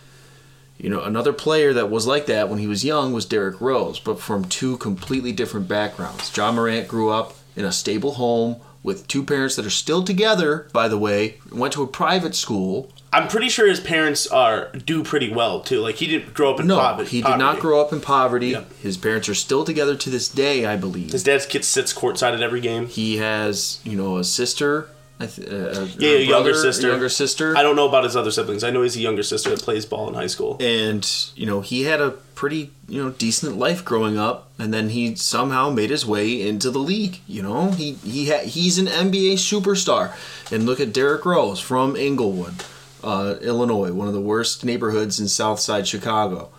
You 0.77 0.89
know, 0.89 1.01
another 1.03 1.33
player 1.33 1.73
that 1.73 1.91
was 1.91 2.07
like 2.07 2.25
that 2.25 2.49
when 2.49 2.57
he 2.59 2.65
was 2.67 2.83
young 2.83 3.13
was 3.13 3.25
Derrick 3.25 3.59
Rose, 3.61 3.99
but 3.99 4.19
from 4.19 4.45
two 4.45 4.77
completely 4.77 5.31
different 5.31 5.67
backgrounds. 5.67 6.35
Ja 6.35 6.51
Morant 6.51 6.87
grew 6.87 7.09
up 7.09 7.35
in 7.55 7.65
a 7.65 7.71
stable 7.71 8.13
home 8.13 8.55
with 8.81 9.07
two 9.07 9.23
parents 9.23 9.55
that 9.57 9.65
are 9.65 9.69
still 9.69 10.03
together, 10.03 10.67
by 10.73 10.87
the 10.87 10.97
way, 10.97 11.37
went 11.51 11.73
to 11.73 11.83
a 11.83 11.87
private 11.87 12.33
school. 12.33 12.89
I'm 13.13 13.27
pretty 13.27 13.49
sure 13.49 13.67
his 13.67 13.79
parents 13.81 14.25
are 14.27 14.69
do 14.73 15.03
pretty 15.03 15.33
well 15.33 15.59
too 15.59 15.81
like 15.81 15.95
he 15.95 16.07
didn't 16.07 16.33
grow 16.33 16.53
up 16.53 16.59
in 16.61 16.67
No, 16.67 16.77
poverty 16.77 17.09
he 17.09 17.21
did 17.21 17.37
not 17.37 17.59
grow 17.59 17.81
up 17.81 17.91
in 17.91 17.99
poverty. 17.99 18.49
Yep. 18.49 18.73
His 18.79 18.97
parents 18.97 19.27
are 19.27 19.35
still 19.35 19.65
together 19.65 19.95
to 19.97 20.09
this 20.09 20.29
day, 20.29 20.65
I 20.65 20.77
believe. 20.77 21.11
his 21.11 21.23
dad's 21.23 21.45
kid 21.45 21.65
sits 21.65 21.93
courtside 21.93 22.33
at 22.33 22.41
every 22.41 22.61
game 22.61 22.87
He 22.87 23.17
has, 23.17 23.79
you 23.83 23.97
know, 23.97 24.17
a 24.17 24.23
sister. 24.23 24.87
I 25.19 25.27
th- 25.27 25.47
uh, 25.47 25.85
yeah, 25.99 26.09
a 26.13 26.19
younger 26.23 26.49
brother, 26.51 26.53
sister. 26.55 26.87
Younger 26.89 27.07
sister. 27.09 27.55
I 27.55 27.61
don't 27.61 27.75
know 27.75 27.87
about 27.87 28.05
his 28.05 28.15
other 28.15 28.31
siblings. 28.31 28.63
I 28.63 28.71
know 28.71 28.81
he's 28.81 28.95
a 28.95 29.01
younger 29.01 29.21
sister 29.21 29.51
that 29.51 29.61
plays 29.61 29.85
ball 29.85 30.07
in 30.07 30.15
high 30.15 30.25
school. 30.25 30.57
and 30.59 31.07
you 31.35 31.45
know 31.45 31.61
he 31.61 31.83
had 31.83 32.01
a 32.01 32.11
pretty 32.33 32.71
you 32.87 33.03
know 33.03 33.11
decent 33.11 33.55
life 33.57 33.85
growing 33.85 34.17
up 34.17 34.49
and 34.57 34.73
then 34.73 34.89
he 34.89 35.13
somehow 35.15 35.69
made 35.69 35.91
his 35.91 36.03
way 36.07 36.41
into 36.41 36.71
the 36.71 36.79
league 36.79 37.19
you 37.27 37.43
know 37.43 37.69
he 37.71 37.91
he 38.03 38.29
ha- 38.31 38.45
he's 38.45 38.79
an 38.79 38.87
NBA 38.87 39.33
superstar 39.33 40.15
and 40.51 40.65
look 40.65 40.79
at 40.79 40.91
Derrick 40.91 41.23
Rose 41.23 41.59
from 41.59 41.95
Englewood 41.95 42.63
uh, 43.03 43.35
Illinois 43.41 43.91
one 43.91 44.07
of 44.07 44.13
the 44.13 44.21
worst 44.21 44.63
neighborhoods 44.63 45.19
in 45.19 45.27
South 45.27 45.59
Side 45.59 45.87
Chicago 45.87 46.49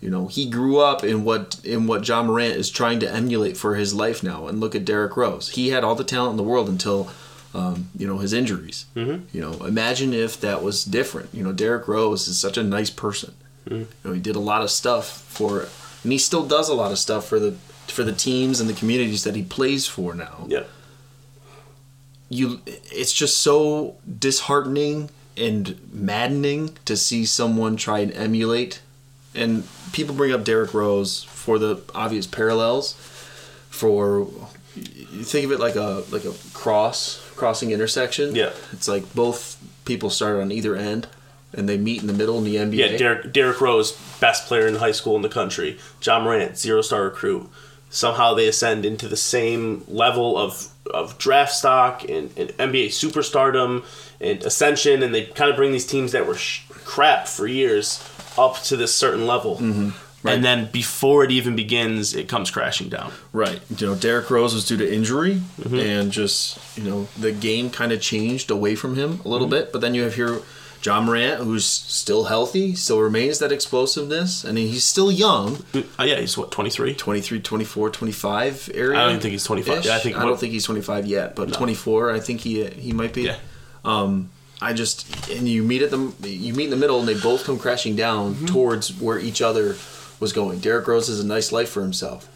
you 0.00 0.10
know 0.10 0.26
he 0.26 0.48
grew 0.48 0.78
up 0.78 1.02
in 1.04 1.24
what 1.24 1.60
in 1.64 1.86
what 1.86 2.06
Ja 2.06 2.22
Morant 2.22 2.56
is 2.56 2.70
trying 2.70 3.00
to 3.00 3.12
emulate 3.12 3.56
for 3.56 3.74
his 3.76 3.94
life 3.94 4.22
now 4.22 4.46
and 4.46 4.60
look 4.60 4.74
at 4.74 4.84
Derrick 4.84 5.16
Rose 5.16 5.50
he 5.50 5.70
had 5.70 5.84
all 5.84 5.94
the 5.94 6.04
talent 6.04 6.32
in 6.32 6.36
the 6.36 6.42
world 6.42 6.68
until 6.68 7.10
um, 7.56 7.88
you 7.96 8.06
know 8.06 8.18
his 8.18 8.32
injuries. 8.32 8.84
Mm-hmm. 8.94 9.24
You 9.36 9.40
know, 9.40 9.52
imagine 9.66 10.12
if 10.12 10.38
that 10.40 10.62
was 10.62 10.84
different. 10.84 11.30
You 11.32 11.42
know, 11.42 11.52
Derrick 11.52 11.88
Rose 11.88 12.28
is 12.28 12.38
such 12.38 12.58
a 12.58 12.62
nice 12.62 12.90
person. 12.90 13.34
You 13.68 13.88
know, 14.04 14.12
he 14.12 14.20
did 14.20 14.36
a 14.36 14.40
lot 14.40 14.62
of 14.62 14.70
stuff 14.70 15.08
for, 15.08 15.66
and 16.04 16.12
he 16.12 16.18
still 16.18 16.46
does 16.46 16.68
a 16.68 16.74
lot 16.74 16.92
of 16.92 16.98
stuff 16.98 17.26
for 17.26 17.40
the 17.40 17.52
for 17.88 18.04
the 18.04 18.12
teams 18.12 18.60
and 18.60 18.68
the 18.68 18.74
communities 18.74 19.24
that 19.24 19.34
he 19.34 19.42
plays 19.42 19.86
for 19.86 20.14
now. 20.14 20.46
Yeah. 20.46 20.64
You, 22.28 22.60
it's 22.66 23.12
just 23.12 23.38
so 23.38 23.96
disheartening 24.18 25.10
and 25.36 25.78
maddening 25.92 26.76
to 26.84 26.96
see 26.96 27.24
someone 27.24 27.76
try 27.76 28.00
and 28.00 28.12
emulate. 28.12 28.80
And 29.34 29.64
people 29.92 30.14
bring 30.14 30.32
up 30.32 30.44
Derrick 30.44 30.72
Rose 30.72 31.24
for 31.24 31.58
the 31.58 31.82
obvious 31.94 32.26
parallels. 32.26 32.94
For 33.68 34.28
you 34.74 35.24
think 35.24 35.44
of 35.44 35.52
it 35.52 35.60
like 35.60 35.76
a 35.76 36.04
like 36.10 36.24
a 36.24 36.32
cross 36.54 37.22
crossing 37.36 37.70
intersection. 37.70 38.34
Yeah. 38.34 38.52
it's 38.72 38.88
like 38.88 39.14
both 39.14 39.62
people 39.84 40.10
start 40.10 40.40
on 40.40 40.50
either 40.50 40.74
end, 40.74 41.08
and 41.52 41.68
they 41.68 41.76
meet 41.76 42.00
in 42.00 42.06
the 42.06 42.12
middle 42.12 42.38
in 42.38 42.44
the 42.44 42.56
NBA. 42.56 42.92
Yeah, 42.92 42.96
Derek, 42.96 43.32
Derrick 43.32 43.60
Rose, 43.60 43.92
best 44.20 44.46
player 44.46 44.66
in 44.66 44.76
high 44.76 44.92
school 44.92 45.16
in 45.16 45.22
the 45.22 45.28
country. 45.28 45.78
Ja 46.02 46.20
Morant, 46.20 46.58
zero 46.58 46.82
star 46.82 47.04
recruit. 47.04 47.48
Somehow 47.88 48.34
they 48.34 48.48
ascend 48.48 48.84
into 48.84 49.08
the 49.08 49.16
same 49.16 49.84
level 49.86 50.36
of, 50.36 50.68
of 50.92 51.16
draft 51.18 51.52
stock 51.52 52.02
and, 52.02 52.30
and 52.36 52.50
NBA 52.50 52.88
superstardom 52.88 53.84
and 54.20 54.42
ascension, 54.44 55.02
and 55.02 55.14
they 55.14 55.24
kind 55.26 55.50
of 55.50 55.56
bring 55.56 55.72
these 55.72 55.86
teams 55.86 56.12
that 56.12 56.26
were 56.26 56.34
sh- 56.36 56.62
crap 56.70 57.26
for 57.28 57.46
years 57.46 58.02
up 58.38 58.62
to 58.64 58.76
this 58.76 58.94
certain 58.94 59.26
level. 59.26 59.58
And 60.24 60.44
then 60.44 60.68
before 60.72 61.22
it 61.22 61.30
even 61.30 61.54
begins, 61.54 62.12
it 62.14 62.28
comes 62.28 62.50
crashing 62.50 62.88
down. 62.88 63.12
Right. 63.32 63.60
You 63.78 63.86
know, 63.86 63.94
Derrick 63.94 64.28
Rose 64.28 64.54
was 64.54 64.66
due 64.66 64.76
to 64.78 64.94
injury, 64.94 65.40
Mm-hmm. 65.60 65.78
and 65.78 66.10
just 66.12 66.58
you 66.76 66.82
know 66.84 67.06
the 67.16 67.30
game 67.32 67.70
kind 67.70 67.92
of 67.92 68.00
changed 68.00 68.50
away 68.50 68.74
from 68.74 68.96
him 68.96 69.10
a 69.10 69.14
Mm-hmm. 69.18 69.28
little 69.28 69.46
bit. 69.48 69.72
But 69.72 69.80
then 69.82 69.94
you 69.94 70.02
have 70.02 70.14
here 70.16 70.40
Ja 70.82 71.00
Morant, 71.00 71.42
who's 71.42 71.64
still 71.64 72.24
healthy, 72.24 72.74
still 72.74 73.00
remains 73.00 73.38
that 73.38 73.50
explosiveness, 73.52 74.44
and 74.44 74.58
he's 74.58 74.84
still 74.84 75.10
young, 75.12 75.64
Uh, 75.74 76.02
yeah, 76.04 76.20
he's 76.20 76.36
what, 76.36 76.50
23? 76.50 76.94
23, 76.94 77.40
24, 77.40 77.90
25 77.90 78.70
area. 78.74 78.98
I 78.98 79.08
don't 79.10 79.20
think 79.20 79.32
he's 79.32 79.44
25. 79.44 79.84
Yeah, 79.84 79.94
I 79.96 79.98
think 79.98 80.16
I 80.16 80.24
don't 80.24 80.38
think 80.38 80.52
he's 80.52 80.64
25 80.64 81.06
yet, 81.06 81.34
but 81.36 81.52
24, 81.52 82.10
I 82.12 82.20
think 82.20 82.40
he 82.40 82.64
he 82.66 82.92
might 82.92 83.12
be. 83.14 83.22
Yeah. 83.22 83.36
Um, 83.86 84.30
I 84.60 84.72
just 84.72 85.28
and 85.30 85.48
you 85.48 85.62
meet 85.62 85.82
at 85.82 85.90
the 85.90 86.12
you 86.28 86.52
meet 86.54 86.64
in 86.64 86.70
the 86.70 86.76
middle, 86.76 86.98
and 86.98 87.08
they 87.08 87.14
both 87.18 87.44
come 87.44 87.58
crashing 87.58 87.96
down 87.96 88.34
Mm-hmm. 88.34 88.46
towards 88.46 89.00
where 89.00 89.18
each 89.18 89.40
other 89.42 89.76
was 90.20 90.32
going. 90.32 90.58
Derrick 90.60 90.86
Rose 90.88 91.08
has 91.08 91.20
a 91.20 91.26
nice 91.26 91.52
life 91.52 91.68
for 91.70 91.82
himself. 91.82 92.28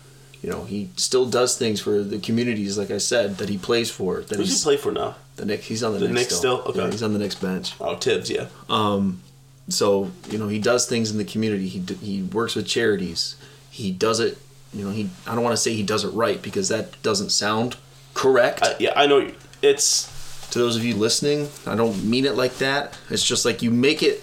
You 0.42 0.48
know, 0.50 0.64
he 0.64 0.88
still 0.96 1.26
does 1.26 1.58
things 1.58 1.80
for 1.82 2.02
the 2.02 2.18
communities, 2.18 2.78
like 2.78 2.90
I 2.90 2.96
said, 2.98 3.36
that 3.38 3.48
he 3.50 3.58
plays 3.58 3.90
for. 3.90 4.20
That 4.22 4.36
Who's 4.36 4.58
he 4.58 4.62
play 4.64 4.76
for 4.78 4.90
now? 4.92 5.16
the 5.36 5.44
Knicks. 5.44 5.66
He's 5.66 5.82
on 5.82 5.92
the, 5.92 5.98
The 5.98 6.08
Knicks, 6.08 6.14
Knicks 6.30 6.36
still? 6.36 6.62
Okay. 6.66 6.78
Yeah, 6.80 6.90
he's 6.90 7.02
on 7.02 7.12
the 7.12 7.18
Knicks 7.18 7.34
bench. 7.34 7.74
Oh, 7.80 7.96
Thibs, 7.96 8.30
yeah. 8.30 8.46
Um, 8.70 9.20
So 9.68 10.10
you 10.30 10.38
know, 10.38 10.48
he 10.48 10.58
does 10.58 10.86
things 10.86 11.10
in 11.10 11.18
the 11.18 11.24
community. 11.24 11.68
He 11.68 11.78
d- 11.80 11.94
he 12.02 12.22
works 12.22 12.54
with 12.54 12.66
charities. 12.66 13.36
He 13.70 13.90
does 13.92 14.18
it. 14.20 14.36
You 14.74 14.84
know, 14.84 14.90
he 14.90 15.10
I 15.26 15.34
don't 15.34 15.44
want 15.44 15.52
to 15.54 15.62
say 15.62 15.74
he 15.74 15.82
does 15.82 16.04
it 16.04 16.10
right 16.10 16.40
because 16.40 16.68
that 16.68 17.00
doesn't 17.02 17.30
sound 17.30 17.76
correct. 18.14 18.62
I, 18.62 18.76
yeah, 18.78 18.92
I 18.96 19.06
know. 19.06 19.30
It's 19.62 20.09
to 20.50 20.58
those 20.58 20.76
of 20.76 20.84
you 20.84 20.94
listening, 20.96 21.48
I 21.66 21.74
don't 21.76 22.04
mean 22.04 22.24
it 22.26 22.34
like 22.36 22.58
that. 22.58 22.96
It's 23.10 23.24
just 23.24 23.44
like 23.44 23.62
you 23.62 23.70
make 23.70 24.02
it, 24.02 24.22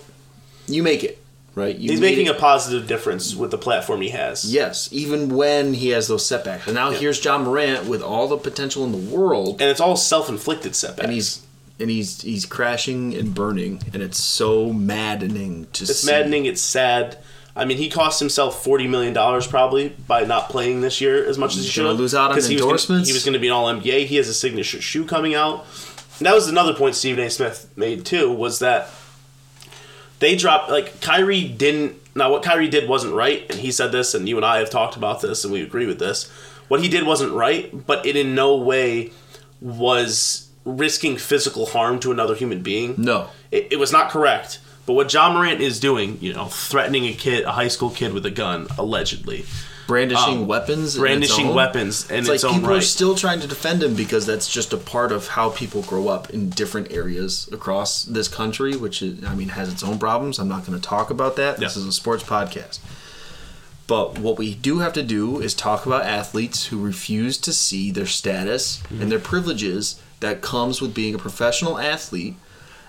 you 0.68 0.84
make 0.84 1.04
it, 1.04 1.18
right? 1.56 1.76
You 1.76 1.92
he's 1.92 2.02
making 2.02 2.28
it- 2.28 2.32
a 2.36 2.40
positive 2.40 2.88
difference 2.88 3.36
with 3.36 3.52
the 3.52 3.58
platform 3.58 4.02
he 4.02 4.10
has. 4.10 4.46
yes, 4.52 4.90
even 4.92 5.30
when 5.30 5.74
he 5.74 5.90
has 5.90 6.08
those 6.08 6.26
setbacks. 6.26 6.66
And 6.68 6.76
now 6.76 6.90
Yeah. 6.92 6.98
here's 7.00 7.24
Ja 7.24 7.38
Morant 7.38 7.86
with 7.86 8.02
all 8.02 8.28
the 8.28 8.38
potential 8.38 8.84
in 8.84 8.92
the 8.92 8.98
world, 8.98 9.62
and 9.62 9.70
it's 9.70 9.80
all 9.80 9.96
self-inflicted 9.96 10.76
setbacks. 10.76 11.04
and 11.06 11.14
he's 11.14 11.40
and 11.80 11.92
he's 11.92 12.22
he's 12.24 12.44
crashing 12.46 13.14
and 13.14 13.36
burning, 13.36 13.80
and 13.94 14.02
it's 14.02 14.22
so 14.22 14.74
maddening 14.74 15.68
to 15.74 15.86
see. 15.86 15.92
It's 15.92 16.00
see. 16.02 16.12
maddening. 16.12 16.46
It's 16.48 16.62
sad. 16.62 17.18
I 17.56 17.66
mean, 17.66 17.78
he 17.78 17.88
cost 17.90 18.20
himself 18.20 18.64
forty 18.64 18.88
million 18.88 19.14
dollars 19.14 19.46
probably 19.48 19.90
by 20.08 20.24
not 20.26 20.50
playing 20.50 20.82
this 20.82 21.02
year 21.02 21.24
as 21.24 21.38
much 21.38 21.56
as 21.56 21.64
he 21.66 21.70
should. 21.70 21.86
lose 21.96 22.14
out 22.16 22.32
on 22.32 22.36
he 22.36 22.36
was 22.38 22.48
gonna- 22.48 22.60
endorsements. 22.62 23.08
he 23.10 23.14
was 23.14 23.24
going 23.24 23.34
to 23.34 23.40
be 23.40 23.48
an 23.48 23.54
All 23.54 23.68
NBA. 23.68 24.06
He 24.08 24.16
has 24.18 24.28
a 24.28 24.34
signature 24.34 24.82
shoe 24.82 25.06
coming 25.06 25.34
out. 25.36 25.66
And 26.20 26.26
that 26.26 26.34
was 26.34 26.48
another 26.48 26.74
point 26.74 26.96
Stephen 26.96 27.24
A. 27.24 27.30
Smith 27.30 27.70
made 27.76 28.06
too. 28.06 28.32
Was 28.32 28.60
that 28.60 28.90
they 30.20 30.36
dropped 30.36 30.70
like 30.70 31.02
Kyrie 31.02 31.48
didn't. 31.48 31.96
Now 32.16 32.32
what 32.32 32.42
Kyrie 32.44 32.70
did 32.70 32.90
wasn't 32.90 33.14
right, 33.14 33.46
and 33.50 33.60
he 33.60 33.72
said 33.72 33.92
this, 33.92 34.16
and 34.16 34.28
you 34.28 34.38
and 34.38 34.46
I 34.46 34.58
have 34.58 34.70
talked 34.72 34.96
about 34.96 35.22
this, 35.22 35.44
and 35.44 35.54
we 35.54 35.62
agree 35.62 35.86
with 35.86 36.00
this. 36.00 36.30
What 36.68 36.82
he 36.82 36.90
did 36.90 37.06
wasn't 37.06 37.34
right, 37.34 37.86
but 37.86 38.06
it 38.06 38.16
in 38.16 38.34
no 38.34 38.56
way 38.58 39.12
was 39.62 40.50
risking 40.66 41.18
physical 41.18 41.68
harm 41.68 42.00
to 42.02 42.12
another 42.12 42.36
human 42.36 42.62
being. 42.62 42.96
No, 42.98 43.30
It, 43.52 43.68
it 43.72 43.80
was 43.80 43.92
not 43.92 44.10
correct. 44.10 44.60
But 44.86 44.94
what 44.94 45.14
Ja 45.14 45.32
Morant 45.32 45.62
is 45.62 45.80
doing, 45.80 46.18
you 46.22 46.34
know, 46.34 46.46
threatening 46.46 47.06
a 47.06 47.14
kid, 47.14 47.44
a 47.44 47.52
high 47.52 47.68
school 47.68 47.90
kid 47.90 48.14
with 48.14 48.26
a 48.26 48.32
gun, 48.32 48.68
allegedly, 48.78 49.46
brandishing 49.88 50.40
Um, 50.42 50.48
weapons, 50.48 50.98
brandishing 50.98 51.54
weapons 51.54 52.06
and 52.10 52.20
It's 52.20 52.30
its, 52.30 52.44
like 52.44 52.54
own 52.54 52.60
people 52.60 52.76
are 52.76 52.82
still 52.82 53.16
trying 53.16 53.40
to 53.40 53.48
defend 53.48 53.82
him 53.82 53.96
because 53.96 54.26
that's 54.26 54.48
just 54.52 54.74
a 54.74 54.78
part 54.78 55.12
of 55.12 55.30
how 55.30 55.50
people 55.50 55.82
grow 55.82 56.10
up 56.10 56.30
in 56.30 56.50
different 56.50 56.92
areas 56.92 57.48
across 57.52 58.04
this 58.04 58.28
country, 58.28 58.76
which 58.76 59.02
is, 59.02 59.24
I 59.26 59.34
mean, 59.34 59.50
has 59.50 59.72
its 59.72 59.84
own 59.84 59.98
problems. 59.98 60.40
I'm 60.40 60.50
not 60.50 60.66
going 60.66 60.80
to 60.80 60.86
talk 60.88 61.10
about 61.10 61.36
that. 61.38 61.58
This 61.58 61.76
Yeah. 61.76 61.82
is 61.84 61.88
a 61.88 61.92
sports 61.94 62.24
podcast. 62.24 62.80
But 63.88 64.20
what 64.20 64.38
we 64.38 64.54
do 64.54 64.80
have 64.80 64.92
to 64.94 65.04
do 65.04 65.40
is 65.40 65.54
talk 65.54 65.86
about 65.86 66.04
athletes 66.04 66.66
who 66.68 66.78
refuse 66.84 67.38
to 67.38 67.54
see 67.54 67.90
their 67.90 68.06
status 68.06 68.80
Mm-hmm. 68.84 69.02
and 69.02 69.12
their 69.12 69.20
privileges 69.20 69.96
that 70.20 70.42
comes 70.42 70.82
with 70.82 70.94
being 70.94 71.16
a 71.16 71.20
professional 71.20 71.78
athlete. 71.80 72.36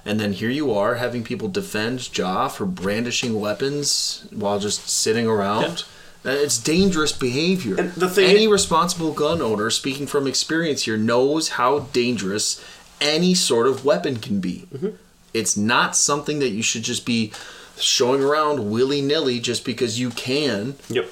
And 0.05 0.19
then 0.19 0.33
here 0.33 0.51
you 0.51 0.73
are 0.73 0.97
having 0.97 1.23
people 1.23 1.49
defend 1.49 2.09
Ja 2.17 2.49
for 2.49 2.65
brandishing 2.67 3.39
weapons 3.39 4.25
while 4.33 4.59
just 4.59 4.89
sitting 4.89 5.27
around. 5.29 5.85
Uh, 6.27 6.31
It's 6.31 6.59
dangerous 6.59 7.13
behavior. 7.13 7.77
And 7.77 7.93
the 7.95 8.09
thing- 8.09 8.29
any 8.31 8.47
responsible 8.49 9.13
gun 9.13 9.41
owner, 9.41 9.71
speaking 9.71 10.07
from 10.07 10.27
experience 10.27 10.83
here, 10.85 10.97
knows 10.97 11.51
how 11.51 11.81
dangerous 11.93 12.61
any 13.01 13.35
sort 13.35 13.67
of 13.67 13.85
weapon 13.85 14.17
can 14.17 14.41
be. 14.41 14.65
Mm-hmm. 14.75 14.89
It's 15.33 15.57
not 15.57 15.97
something 15.97 16.41
that 16.41 16.49
you 16.51 16.63
should 16.63 16.83
just 16.83 17.05
be 17.07 17.33
showing 17.79 18.23
around 18.23 18.71
willy 18.71 19.01
nilly 19.01 19.39
just 19.39 19.65
because 19.65 20.01
you 20.01 20.11
can. 20.11 20.75
Yep. 20.89 21.09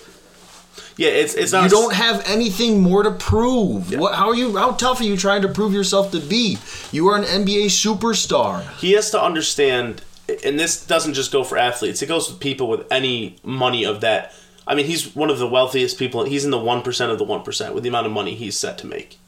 Yeah, 0.96 1.08
it's 1.10 1.34
it's 1.34 1.52
not. 1.52 1.64
You 1.64 1.68
don't 1.68 1.92
have 1.94 2.22
anything 2.26 2.80
more 2.80 3.02
to 3.02 3.10
prove. 3.10 3.94
What? 3.94 4.14
How 4.14 4.28
are 4.30 4.34
you? 4.34 4.56
How 4.56 4.72
tough 4.72 4.98
are 5.00 5.04
you 5.04 5.16
trying 5.16 5.42
to 5.42 5.48
prove 5.48 5.72
yourself 5.74 6.10
to 6.12 6.20
be? 6.20 6.58
You 6.90 7.08
are 7.08 7.16
an 7.16 7.24
NBA 7.24 7.66
superstar. 7.66 8.62
He 8.78 8.92
has 8.92 9.10
to 9.10 9.22
understand, 9.22 10.00
and 10.42 10.58
this 10.58 10.84
doesn't 10.84 11.12
just 11.14 11.30
go 11.30 11.44
for 11.44 11.58
athletes. 11.58 12.00
It 12.02 12.06
goes 12.06 12.30
with 12.30 12.40
people 12.40 12.68
with 12.68 12.84
any 12.90 13.36
money 13.44 13.84
of 13.84 14.00
that. 14.00 14.32
I 14.66 14.74
mean, 14.74 14.86
he's 14.86 15.14
one 15.14 15.30
of 15.30 15.38
the 15.38 15.46
wealthiest 15.46 15.98
people. 15.98 16.24
He's 16.24 16.44
in 16.44 16.50
the 16.50 16.58
one 16.58 16.82
percent 16.82 17.12
of 17.12 17.18
the 17.18 17.24
one 17.24 17.42
percent 17.42 17.74
with 17.74 17.82
the 17.82 17.88
amount 17.88 18.06
of 18.06 18.12
money 18.12 18.34
he's 18.34 18.58
set 18.58 18.78
to 18.78 18.86
make. 18.86 19.18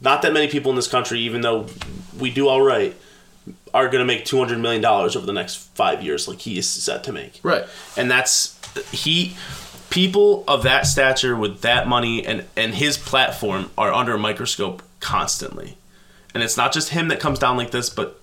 Not 0.00 0.22
that 0.22 0.32
many 0.32 0.48
people 0.48 0.70
in 0.70 0.76
this 0.76 0.88
country, 0.88 1.20
even 1.20 1.40
though 1.40 1.66
we 2.18 2.30
do 2.30 2.48
all 2.48 2.60
right, 2.60 2.94
are 3.72 3.88
going 3.88 4.00
to 4.00 4.04
make 4.04 4.24
two 4.24 4.38
hundred 4.38 4.58
million 4.58 4.82
dollars 4.82 5.16
over 5.16 5.24
the 5.24 5.32
next 5.32 5.56
five 5.74 6.02
years, 6.02 6.28
like 6.28 6.40
he 6.40 6.58
is 6.58 6.68
set 6.68 7.04
to 7.04 7.12
make. 7.12 7.40
Right. 7.42 7.64
and 7.96 8.10
that's 8.10 8.58
he 8.92 9.34
people 9.88 10.44
of 10.46 10.64
that 10.64 10.84
stature 10.86 11.34
with 11.34 11.62
that 11.62 11.88
money 11.88 12.26
and 12.26 12.44
and 12.56 12.74
his 12.74 12.98
platform 12.98 13.70
are 13.78 13.92
under 13.92 14.14
a 14.14 14.18
microscope 14.18 14.82
constantly 15.00 15.78
and 16.34 16.42
it's 16.42 16.56
not 16.56 16.72
just 16.72 16.90
him 16.90 17.08
that 17.08 17.20
comes 17.20 17.38
down 17.38 17.56
like 17.56 17.70
this 17.70 17.88
but 17.88 18.20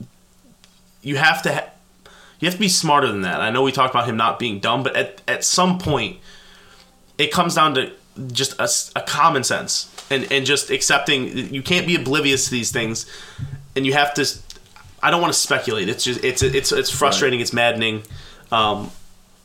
you 1.02 1.16
have 1.16 1.42
to 1.42 1.54
ha- 1.54 1.70
you 2.40 2.46
have 2.46 2.54
to 2.54 2.60
be 2.60 2.68
smarter 2.68 3.08
than 3.08 3.22
that 3.22 3.40
i 3.42 3.50
know 3.50 3.64
we 3.64 3.72
talked 3.72 3.96
about 3.96 4.08
him 4.08 4.18
not 4.18 4.38
being 4.38 4.60
dumb 4.60 4.84
but 4.84 4.96
at, 4.96 5.22
at 5.28 5.44
some 5.44 5.80
point 5.80 6.18
it 7.18 7.32
comes 7.32 7.56
down 7.56 7.76
to 7.76 7.92
just 8.32 8.60
a 8.96 9.02
common 9.02 9.44
sense 9.44 9.90
and 10.12 10.32
and 10.32 10.46
just 10.46 10.70
accepting 10.70 11.54
you 11.54 11.62
can't 11.64 11.88
be 11.88 11.96
oblivious 11.96 12.46
to 12.46 12.52
these 12.52 12.72
things 12.72 13.06
and 13.76 13.86
you 13.86 13.94
have 13.94 14.14
to 14.14 14.24
i 15.02 15.10
don't 15.10 15.22
want 15.22 15.34
to 15.34 15.40
speculate 15.40 15.90
it's 15.90 16.04
just 16.04 16.24
it's 16.24 16.44
it's 16.44 16.72
it's 16.72 16.90
frustrating 16.92 17.40
it's 17.40 17.54
maddening 17.54 18.04
um 18.52 18.92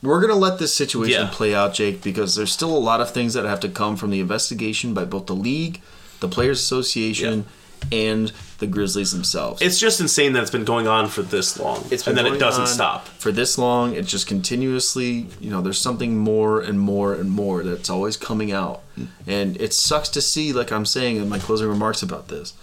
We're 0.03 0.21
gonna 0.21 0.35
let 0.35 0.59
this 0.59 0.73
situation 0.73 1.23
Yeah. 1.23 1.29
play 1.31 1.53
out, 1.55 1.73
Jake, 1.73 2.01
because 2.03 2.35
there's 2.35 2.51
still 2.53 2.75
a 2.75 2.79
lot 2.79 3.01
of 3.01 3.09
things 3.11 3.33
that 3.33 3.43
have 3.45 3.59
to 3.61 3.69
come 3.69 3.97
from 3.97 4.11
the 4.11 4.19
investigation 4.19 4.93
by 4.93 5.03
both 5.05 5.25
the 5.25 5.35
league, 5.35 5.81
the 6.21 6.27
Players 6.29 6.59
Association, 6.59 7.45
and 7.91 8.31
the 8.59 8.67
Grizzlies 8.67 9.11
themselves. 9.11 9.61
It's 9.61 9.79
just 9.79 9.99
insane 10.01 10.33
that 10.33 10.41
it's 10.41 10.51
been 10.51 10.65
going 10.65 10.87
on 10.87 11.07
for 11.07 11.21
this 11.21 11.57
long, 11.59 11.85
It's 11.91 12.03
been 12.03 12.17
and 12.17 12.25
then 12.25 12.33
it 12.33 12.39
doesn't 12.39 12.63
on 12.63 12.67
stop. 12.67 13.07
for 13.07 13.31
this 13.31 13.57
long. 13.57 13.95
It's 13.95 14.11
just 14.11 14.27
continuously, 14.27 15.27
you 15.39 15.49
know, 15.49 15.61
there's 15.61 15.79
something 15.79 16.17
more 16.17 16.59
and 16.59 16.79
more 16.79 17.13
and 17.13 17.31
more 17.31 17.63
that's 17.63 17.89
always 17.89 18.17
coming 18.17 18.51
out, 18.51 18.81
and 19.25 19.55
it 19.61 19.73
sucks 19.73 20.09
to 20.09 20.21
see. 20.21 20.51
Like 20.53 20.71
I'm 20.71 20.85
saying 20.85 21.17
in 21.17 21.29
my 21.29 21.39
closing 21.39 21.67
remarks 21.69 22.03
about 22.03 22.27
this, 22.27 22.53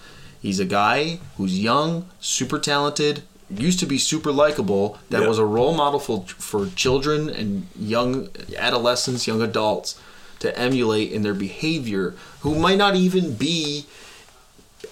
he's 0.40 0.60
a 0.60 0.64
guy 0.66 1.18
who's 1.38 1.58
young, 1.58 2.06
super 2.20 2.58
talented, 2.58 3.22
used 3.48 3.78
to 3.80 3.86
be 3.86 3.96
super 3.96 4.32
likable. 4.32 4.98
That 5.10 5.22
Yeah. 5.22 5.28
was 5.28 5.38
a 5.38 5.44
role 5.44 5.74
model 5.74 6.00
for 6.00 6.24
for 6.36 6.68
children 6.76 7.28
and 7.30 7.66
young 7.78 8.28
adolescents, 8.58 9.26
young 9.26 9.40
adults 9.40 9.94
to 10.40 10.58
emulate 10.58 11.10
in 11.12 11.22
their 11.22 11.32
behavior, 11.34 12.14
who 12.40 12.54
might 12.54 12.76
not 12.76 12.94
even 12.96 13.32
be 13.34 13.86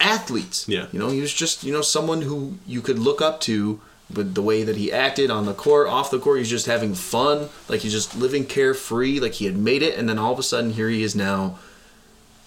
athletes. 0.04 0.68
Yeah. 0.68 0.86
You 0.92 0.98
know, 0.98 1.08
he 1.08 1.20
was 1.20 1.32
just, 1.32 1.64
you 1.64 1.72
know, 1.72 1.80
someone 1.80 2.22
who 2.22 2.58
you 2.66 2.80
could 2.82 2.98
look 2.98 3.20
up 3.22 3.40
to 3.42 3.80
with 4.14 4.34
the 4.34 4.42
way 4.42 4.62
that 4.62 4.76
he 4.76 4.92
acted 4.92 5.30
on 5.30 5.46
the 5.46 5.54
court, 5.54 5.88
off 5.88 6.10
the 6.10 6.18
court. 6.18 6.38
He's 6.38 6.50
just 6.50 6.66
having 6.66 6.94
fun. 6.94 7.48
Like 7.68 7.80
he's 7.80 7.92
just 7.92 8.14
living 8.14 8.44
carefree. 8.44 9.18
Like 9.18 9.32
he 9.32 9.46
had 9.46 9.56
made 9.56 9.82
it. 9.82 9.98
And 9.98 10.08
then 10.08 10.18
all 10.18 10.32
of 10.32 10.38
a 10.38 10.42
sudden, 10.42 10.72
here 10.72 10.88
he 10.88 11.02
is 11.02 11.16
now. 11.16 11.58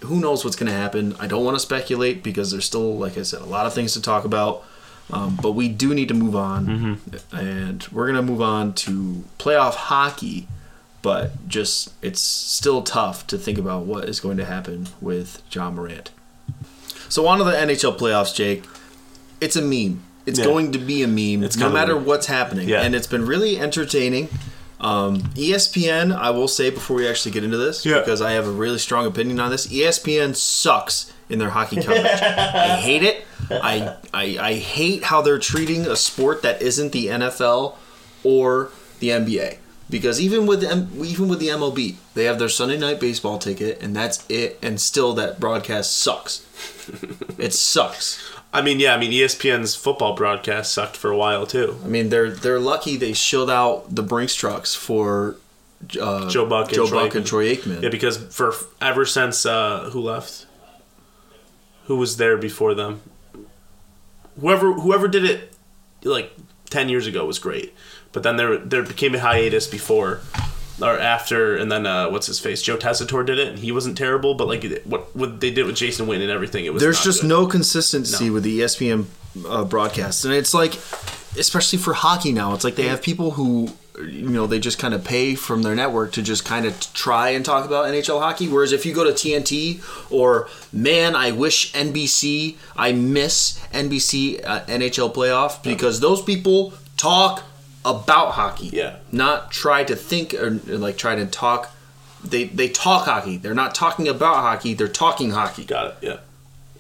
Who 0.02 0.20
knows 0.20 0.46
what's 0.46 0.56
going 0.56 0.72
to 0.72 0.78
happen? 0.78 1.16
I 1.20 1.26
don't 1.26 1.44
want 1.44 1.56
to 1.56 1.60
speculate 1.60 2.22
because 2.22 2.52
there's 2.52 2.66
still, 2.66 2.96
like 2.96 3.18
I 3.18 3.24
said, 3.24 3.42
a 3.42 3.46
lot 3.46 3.66
of 3.66 3.74
things 3.74 3.94
to 3.94 4.02
talk 4.02 4.26
about. 4.26 4.64
Um, 5.12 5.40
but 5.42 5.54
we 5.54 5.70
do 5.70 5.96
need 5.96 6.10
to 6.10 6.14
move 6.14 6.36
on. 6.36 7.00
And 7.32 7.88
we're 7.92 8.06
going 8.06 8.24
to 8.24 8.32
move 8.32 8.42
on 8.42 8.74
to 8.74 9.24
playoff 9.40 9.74
hockey. 9.74 10.48
But 11.02 11.48
just, 11.48 11.94
it's 12.04 12.22
still 12.22 12.84
tough 12.84 13.26
to 13.28 13.38
think 13.38 13.58
about 13.58 13.86
what 13.86 14.08
is 14.08 14.20
going 14.20 14.38
to 14.38 14.46
happen 14.46 14.88
with 15.02 15.42
Ja 15.52 15.72
Morant. 15.72 16.12
So 17.10 17.28
on 17.28 17.38
to 17.40 17.44
the 17.44 17.52
NHL 17.52 17.98
playoffs, 17.98 18.34
Jake. 18.34 18.64
It's 19.42 19.56
a 19.56 19.62
meme. 19.62 20.02
It's 20.26 20.40
Yeah. 20.40 20.46
going 20.46 20.72
to 20.74 20.78
be 20.80 21.04
a 21.04 21.08
meme, 21.08 21.44
It's 21.44 21.56
no 21.58 21.70
matter 21.70 21.96
be. 21.96 22.04
what's 22.06 22.28
happening, 22.28 22.68
Yeah. 22.68 22.82
and 22.82 22.94
it's 22.96 23.08
been 23.08 23.26
really 23.26 23.60
entertaining. 23.60 24.28
Um, 24.80 25.32
ESPN, 25.36 26.12
I 26.16 26.30
will 26.32 26.48
say 26.48 26.70
before 26.70 26.98
we 26.98 27.08
actually 27.08 27.32
get 27.32 27.44
into 27.44 27.58
this, 27.58 27.86
Yeah. 27.86 28.00
because 28.00 28.22
I 28.22 28.32
have 28.34 28.46
a 28.46 28.52
really 28.52 28.78
strong 28.78 29.06
opinion 29.08 29.40
on 29.40 29.50
this. 29.52 29.68
ESPN 29.68 30.34
sucks 30.36 31.08
in 31.30 31.40
their 31.40 31.50
hockey 31.52 31.78
coverage. 31.82 32.06
I 32.22 32.76
hate 32.82 33.04
it. 33.04 33.26
I, 33.50 33.94
I 34.14 34.38
I 34.40 34.54
hate 34.56 35.06
how 35.06 35.22
they're 35.22 35.40
treating 35.40 35.88
a 35.88 35.96
sport 35.96 36.42
that 36.42 36.62
isn't 36.62 36.92
the 36.92 37.08
NFL 37.08 37.76
or 38.24 38.70
the 39.00 39.10
NBA. 39.12 39.58
Because 39.90 40.20
even 40.20 40.46
with 40.46 40.64
M- 40.64 40.90
even 41.04 41.30
with 41.30 41.40
the 41.40 41.48
MLB, 41.48 41.96
they 42.14 42.26
have 42.26 42.40
their 42.40 42.50
Sunday 42.50 42.78
night 42.78 43.00
baseball 43.00 43.38
ticket, 43.38 43.82
and 43.82 43.96
that's 43.96 44.26
it. 44.30 44.60
And 44.62 44.82
still, 44.82 45.14
that 45.14 45.40
broadcast 45.40 45.98
sucks. 45.98 46.46
it 47.38 47.54
sucks. 47.54 48.22
I 48.54 48.62
mean, 48.62 48.80
yeah, 48.80 48.94
I 48.94 48.98
mean, 48.98 49.12
ESPN's 49.12 49.76
football 49.76 50.16
broadcast 50.16 50.74
sucked 50.74 50.98
for 50.98 51.12
a 51.12 51.18
while 51.18 51.46
too. 51.46 51.78
I 51.84 51.88
mean, 51.88 52.10
they're 52.10 52.32
they're 52.32 52.60
lucky 52.60 52.98
they 52.98 53.14
shilled 53.14 53.50
out 53.50 53.94
the 53.94 54.04
Brinks 54.04 54.36
trucks 54.36 54.74
for 54.74 55.36
uh, 56.00 56.30
Joe 56.30 56.46
Buck 56.46 56.68
and 56.68 56.76
Joe 56.76 56.88
Troy 56.88 57.04
Buck 57.04 57.16
and 57.16 57.26
Troy 57.26 57.56
Aikman. 57.56 57.82
Yeah, 57.84 57.90
because 57.90 58.18
for 58.18 58.54
ever 58.82 59.06
since 59.06 59.46
uh, 59.46 59.90
who 59.92 60.02
left, 60.02 60.46
who 61.86 61.98
was 61.98 62.18
there 62.18 62.38
before 62.38 62.74
them, 62.74 63.02
whoever 64.40 64.74
whoever 64.74 65.08
did 65.08 65.26
it 65.26 65.54
like 66.04 66.32
ten 66.70 66.90
years 66.90 67.06
ago 67.06 67.26
was 67.26 67.40
great, 67.40 67.74
but 68.12 68.24
then 68.24 68.38
there 68.38 68.58
there 68.58 68.84
became 68.84 69.16
a 69.16 69.20
hiatus 69.20 69.68
before 69.68 70.22
or 70.82 70.98
after, 71.00 71.56
and 71.56 71.72
then 71.72 71.88
uh, 71.88 72.08
what's 72.10 72.28
his 72.28 72.40
face? 72.40 72.62
Joe 72.62 72.78
Tessitore 72.78 73.26
did 73.26 73.40
it, 73.40 73.48
and 73.48 73.58
he 73.60 73.72
wasn't 73.72 73.98
terrible, 73.98 74.36
but 74.36 74.48
like 74.48 74.64
what 74.86 75.16
what 75.16 75.40
they 75.40 75.50
did 75.52 75.66
with 75.66 75.76
Jason 75.76 76.06
Witten 76.08 76.22
and 76.22 76.32
everything, 76.32 76.66
it 76.66 76.74
was 76.74 76.82
There's 76.84 77.04
just 77.04 77.22
good. 77.22 77.28
no 77.30 77.48
consistency 77.48 78.28
No. 78.28 78.34
with 78.34 78.44
the 78.44 78.60
ESPN 78.60 79.06
uh, 79.48 79.64
broadcasts, 79.66 80.24
and 80.26 80.34
it's 80.34 80.54
like, 80.54 80.76
especially 81.38 81.80
for 81.80 81.94
hockey 81.94 82.32
now, 82.32 82.54
it's 82.54 82.64
like 82.64 82.76
they 82.76 82.88
have 82.88 83.02
people 83.02 83.32
who, 83.32 83.70
you 84.00 84.30
know, 84.30 84.46
they 84.46 84.60
just 84.60 84.78
kind 84.78 84.94
of 84.94 85.04
pay 85.04 85.34
from 85.34 85.64
their 85.64 85.74
network 85.74 86.12
to 86.14 86.22
just 86.22 86.46
kind 86.46 86.66
of 86.68 86.80
try 86.94 87.30
and 87.30 87.44
talk 87.44 87.66
about 87.66 87.86
NHL 87.86 88.20
hockey. 88.22 88.48
Whereas 88.48 88.72
if 88.72 88.86
you 88.86 88.94
go 88.94 89.04
to 89.04 89.12
TNT 89.12 89.82
or 90.12 90.48
man, 90.72 91.16
I 91.16 91.32
wish 91.32 91.74
NBC, 91.74 92.56
I 92.76 92.92
miss 92.92 93.60
NBC 93.74 94.44
uh, 94.46 94.62
NHL 94.66 95.12
playoff 95.14 95.64
because 95.64 96.00
those 96.02 96.22
people 96.22 96.74
talk 96.98 97.42
about 97.90 98.32
hockey, 98.34 98.68
Yeah. 98.74 98.98
not 99.12 99.52
try 99.52 99.84
to 99.84 99.96
think 99.96 100.34
or 100.34 100.50
like 100.66 100.98
try 100.98 101.16
to 101.16 101.26
talk. 101.26 101.72
They 102.24 102.46
they 102.46 102.68
talk 102.70 103.06
hockey. 103.06 103.38
They're 103.38 103.54
not 103.64 103.74
talking 103.76 104.08
about 104.08 104.36
hockey. 104.38 104.74
They're 104.74 104.88
talking 105.06 105.32
hockey. 105.32 105.64
got 105.66 105.86
it. 105.88 105.96
Yeah, 106.02 106.18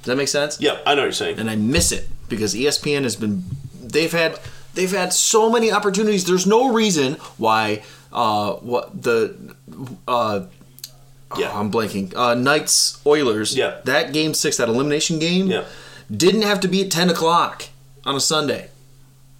Does 0.02 0.06
that 0.06 0.16
make 0.18 0.28
sense? 0.28 0.60
yeah, 0.60 0.78
I 0.86 0.94
know 0.96 1.02
what 1.02 1.06
you're 1.06 1.12
saying. 1.14 1.40
and 1.40 1.50
I 1.50 1.56
miss 1.56 1.92
it 1.92 2.08
because 2.28 2.54
ESPN 2.56 3.04
has 3.04 3.16
been 3.16 3.44
they've 3.82 4.12
had 4.12 4.40
they've 4.74 4.92
had 4.92 5.14
so 5.14 5.50
many 5.50 5.72
opportunities. 5.72 6.26
There's 6.26 6.46
no 6.48 6.74
reason 6.74 7.14
why 7.38 7.84
uh 8.12 8.54
what 8.54 9.04
the 9.04 9.36
uh 10.08 10.42
Yeah. 11.38 11.58
I'm 11.58 11.72
blanking. 11.72 12.14
Uh 12.16 12.34
Knights 12.34 13.00
Oilers. 13.06 13.56
Yeah. 13.56 13.76
That 13.86 14.12
game 14.14 14.34
six, 14.34 14.58
that 14.58 14.70
elimination 14.70 15.20
game, 15.20 15.48
Yeah. 15.48 15.64
didn't 16.16 16.44
have 16.44 16.60
to 16.62 16.68
be 16.68 16.84
at 16.84 16.92
ten 16.92 17.10
o'clock 17.10 17.66
on 18.06 18.16
a 18.16 18.20
Sunday 18.20 18.70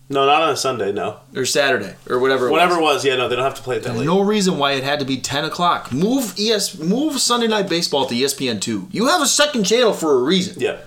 No, 0.10 0.26
not 0.26 0.42
on 0.42 0.50
a 0.52 0.56
Sunday. 0.58 0.92
No, 0.94 1.18
or 1.36 1.44
Saturday 1.46 1.96
or 2.10 2.18
whatever. 2.20 2.48
It 2.48 2.52
whatever 2.52 2.76
Was. 2.80 2.80
it 2.80 2.84
was. 2.84 3.06
Yeah, 3.06 3.16
no, 3.18 3.28
they 3.28 3.36
don't 3.36 3.44
have 3.44 3.56
to 3.56 3.62
play 3.62 3.76
it 3.78 3.84
that 3.84 3.96
late. 3.96 4.06
No 4.06 4.22
reason 4.22 4.58
why 4.58 4.72
it 4.74 4.84
had 4.84 5.00
to 5.00 5.06
be 5.06 5.18
ten 5.18 5.44
o'clock. 5.44 5.92
Move 5.92 6.34
ES 6.40 6.80
move 6.80 7.20
Sunday 7.20 7.48
night 7.48 7.68
baseball 7.68 8.06
to 8.06 8.16
ESPN 8.16 8.62
two. 8.62 8.88
You 8.92 9.08
have 9.08 9.22
a 9.22 9.28
second 9.28 9.66
channel 9.66 9.92
for 9.94 10.14
a 10.14 10.24
reason. 10.24 10.62
Yeah, 10.62 10.78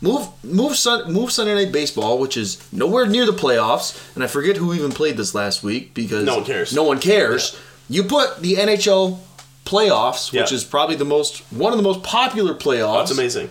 Move 0.00 0.28
move 0.44 0.76
Sun, 0.76 1.12
move 1.12 1.30
Sunday 1.32 1.54
Night 1.54 1.72
Baseball, 1.72 2.18
which 2.18 2.36
is 2.36 2.58
nowhere 2.72 3.06
near 3.06 3.26
the 3.26 3.32
playoffs, 3.32 4.14
and 4.14 4.22
I 4.24 4.28
forget 4.28 4.56
who 4.56 4.72
even 4.72 4.92
played 4.92 5.16
this 5.16 5.34
last 5.34 5.62
week 5.64 5.92
because 5.92 6.24
No 6.24 6.36
one 6.36 6.44
cares. 6.44 6.72
No 6.74 6.84
one 6.84 7.00
cares. 7.00 7.58
You 7.88 8.04
put 8.04 8.40
the 8.40 8.54
NHL 8.54 9.18
playoffs, 9.66 10.32
which 10.32 10.50
Yeah. 10.50 10.56
is 10.56 10.64
probably 10.64 10.96
the 10.96 11.04
most 11.04 11.42
one 11.50 11.72
of 11.72 11.76
the 11.76 11.82
most 11.82 12.02
popular 12.02 12.54
playoffs. 12.54 12.98
that's 13.08 13.10
amazing. 13.10 13.50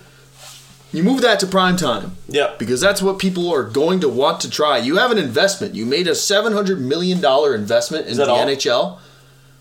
You 0.92 1.04
move 1.04 1.22
that 1.22 1.40
to 1.42 1.48
prime 1.48 1.78
time 1.78 2.18
Yeah, 2.28 2.56
because 2.58 2.82
that's 2.82 3.02
what 3.02 3.20
people 3.20 3.52
are 3.54 3.64
going 3.64 4.00
to 4.02 4.10
want 4.10 4.42
to 4.42 4.50
try. 4.50 4.78
You 4.78 4.98
have 4.98 5.12
an 5.12 5.18
investment. 5.18 5.76
You 5.76 5.86
made 5.86 6.08
a 6.08 6.16
seven 6.16 6.54
hundred 6.54 6.80
million 6.82 7.22
dollar 7.22 7.54
investment 7.54 8.08
into 8.08 8.18
that 8.18 8.26
the 8.26 8.32
all? 8.32 8.46
NHL. 8.46 9.00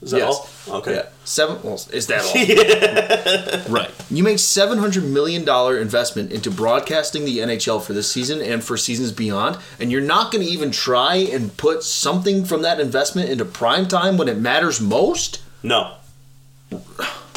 is 0.01 0.11
that 0.13 0.19
yes. 0.19 0.67
all? 0.69 0.77
Okay. 0.77 0.95
Yeah. 0.95 1.07
Seven. 1.25 1.63
Well, 1.63 1.75
is 1.93 2.07
that 2.07 3.67
all? 3.69 3.73
right. 3.73 3.91
You 4.11 4.23
make 4.23 4.39
seven 4.39 4.79
hundred 4.79 5.05
million 5.05 5.45
dollar 5.45 5.77
investment 5.77 6.33
into 6.33 6.51
broadcasting 6.51 7.27
the 7.27 7.39
NHL 7.39 7.83
for 7.83 7.93
this 7.93 8.11
season 8.11 8.41
and 8.41 8.65
for 8.65 8.79
seasons 8.79 9.13
beyond, 9.13 9.59
and 9.79 9.93
you're 9.93 10.01
not 10.01 10.33
going 10.33 10.45
to 10.45 10.51
even 10.51 10.71
try 10.71 11.17
and 11.17 11.55
put 11.59 11.83
something 11.83 12.47
from 12.47 12.63
that 12.63 12.81
investment 12.81 13.29
into 13.29 13.45
prime 13.45 13.87
time 13.87 14.17
when 14.17 14.29
it 14.29 14.39
matters 14.39 14.81
most. 14.81 15.43
No. 15.63 15.97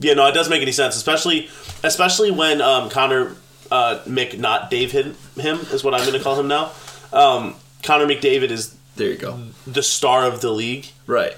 Yeah, 0.00 0.14
no, 0.14 0.26
it 0.26 0.32
doesn't 0.32 0.50
make 0.50 0.62
any 0.62 0.72
sense, 0.72 0.96
especially 0.96 1.48
especially 1.82 2.30
when 2.30 2.60
um, 2.60 2.90
Connor 2.90 3.36
uh, 3.70 4.00
Mc, 4.06 4.38
not 4.38 4.70
Dave 4.70 4.92
him, 4.92 5.16
him 5.38 5.58
is 5.72 5.82
what 5.84 5.94
I'm 5.94 6.00
going 6.00 6.12
to 6.18 6.20
call 6.22 6.38
him 6.38 6.48
now. 6.48 6.72
Um, 7.12 7.54
Connor 7.82 8.06
McDavid 8.06 8.50
is 8.50 8.74
There 8.96 9.08
you 9.08 9.16
go. 9.16 9.38
the 9.66 9.82
star 9.82 10.24
of 10.26 10.40
the 10.40 10.50
league, 10.50 10.86
Right. 11.06 11.36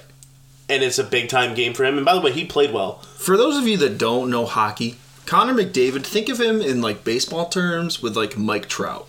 and 0.69 0.83
it's 0.83 0.97
a 0.99 1.03
big 1.03 1.29
time 1.29 1.53
game 1.55 1.73
for 1.73 1.83
him. 1.85 1.97
And 1.97 2.05
by 2.05 2.13
the 2.15 2.21
way, 2.21 2.31
he 2.31 2.45
played 2.45 2.73
well. 2.73 2.99
For 3.17 3.37
those 3.37 3.57
of 3.57 3.67
you 3.67 3.77
that 3.77 3.97
don't 3.97 4.29
know 4.29 4.45
hockey, 4.45 4.97
Connor 5.25 5.53
McDavid, 5.53 6.05
think 6.05 6.29
of 6.29 6.39
him 6.39 6.61
in 6.61 6.81
like 6.81 7.03
baseball 7.03 7.47
terms 7.49 8.01
with 8.01 8.15
like 8.17 8.37
Mike 8.37 8.67
Trout 8.69 9.07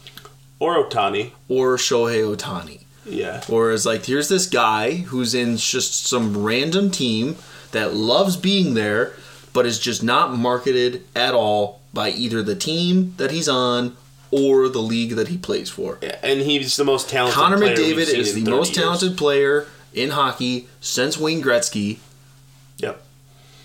Or 0.59 0.85
Ohtani. 0.85 1.31
or 1.49 1.77
Shohei 1.77 2.37
Ohtani. 2.37 2.83
Yeah. 3.07 3.43
Or 3.49 3.73
it's 3.73 3.87
like 3.87 4.05
here's 4.05 4.29
this 4.29 4.47
guy 4.47 4.97
who's 4.97 5.35
in 5.35 5.57
just 5.57 6.07
some 6.07 6.37
random 6.43 6.91
team 6.91 7.37
that 7.73 7.95
loves 7.95 8.37
being 8.37 8.75
there, 8.75 9.13
but 9.59 9.67
is 9.67 9.81
just 9.81 10.05
not 10.05 10.33
marketed 10.33 11.03
at 11.17 11.35
all 11.35 11.81
by 11.93 12.11
either 12.11 12.45
the 12.45 12.55
team 12.55 13.13
that 13.17 13.33
he's 13.33 13.49
on 13.49 13.97
or 14.31 14.69
the 14.69 14.79
league 14.79 15.17
that 15.17 15.27
he 15.27 15.37
plays 15.37 15.69
for. 15.69 15.99
Yeah, 16.01 16.17
And 16.23 16.43
he's 16.43 16.77
the 16.77 16.85
most 16.85 17.11
talented 17.11 17.35
Connor 17.35 17.57
McDavid 17.57 18.07
is 18.15 18.35
the 18.35 18.49
most 18.49 18.69
years. 18.69 18.85
talented 18.85 19.19
player 19.19 19.67
in 19.93 20.11
hockey 20.11 20.69
since 20.81 21.19
Wayne 21.19 21.43
Gretzky. 21.43 21.99
Yep. 22.77 23.03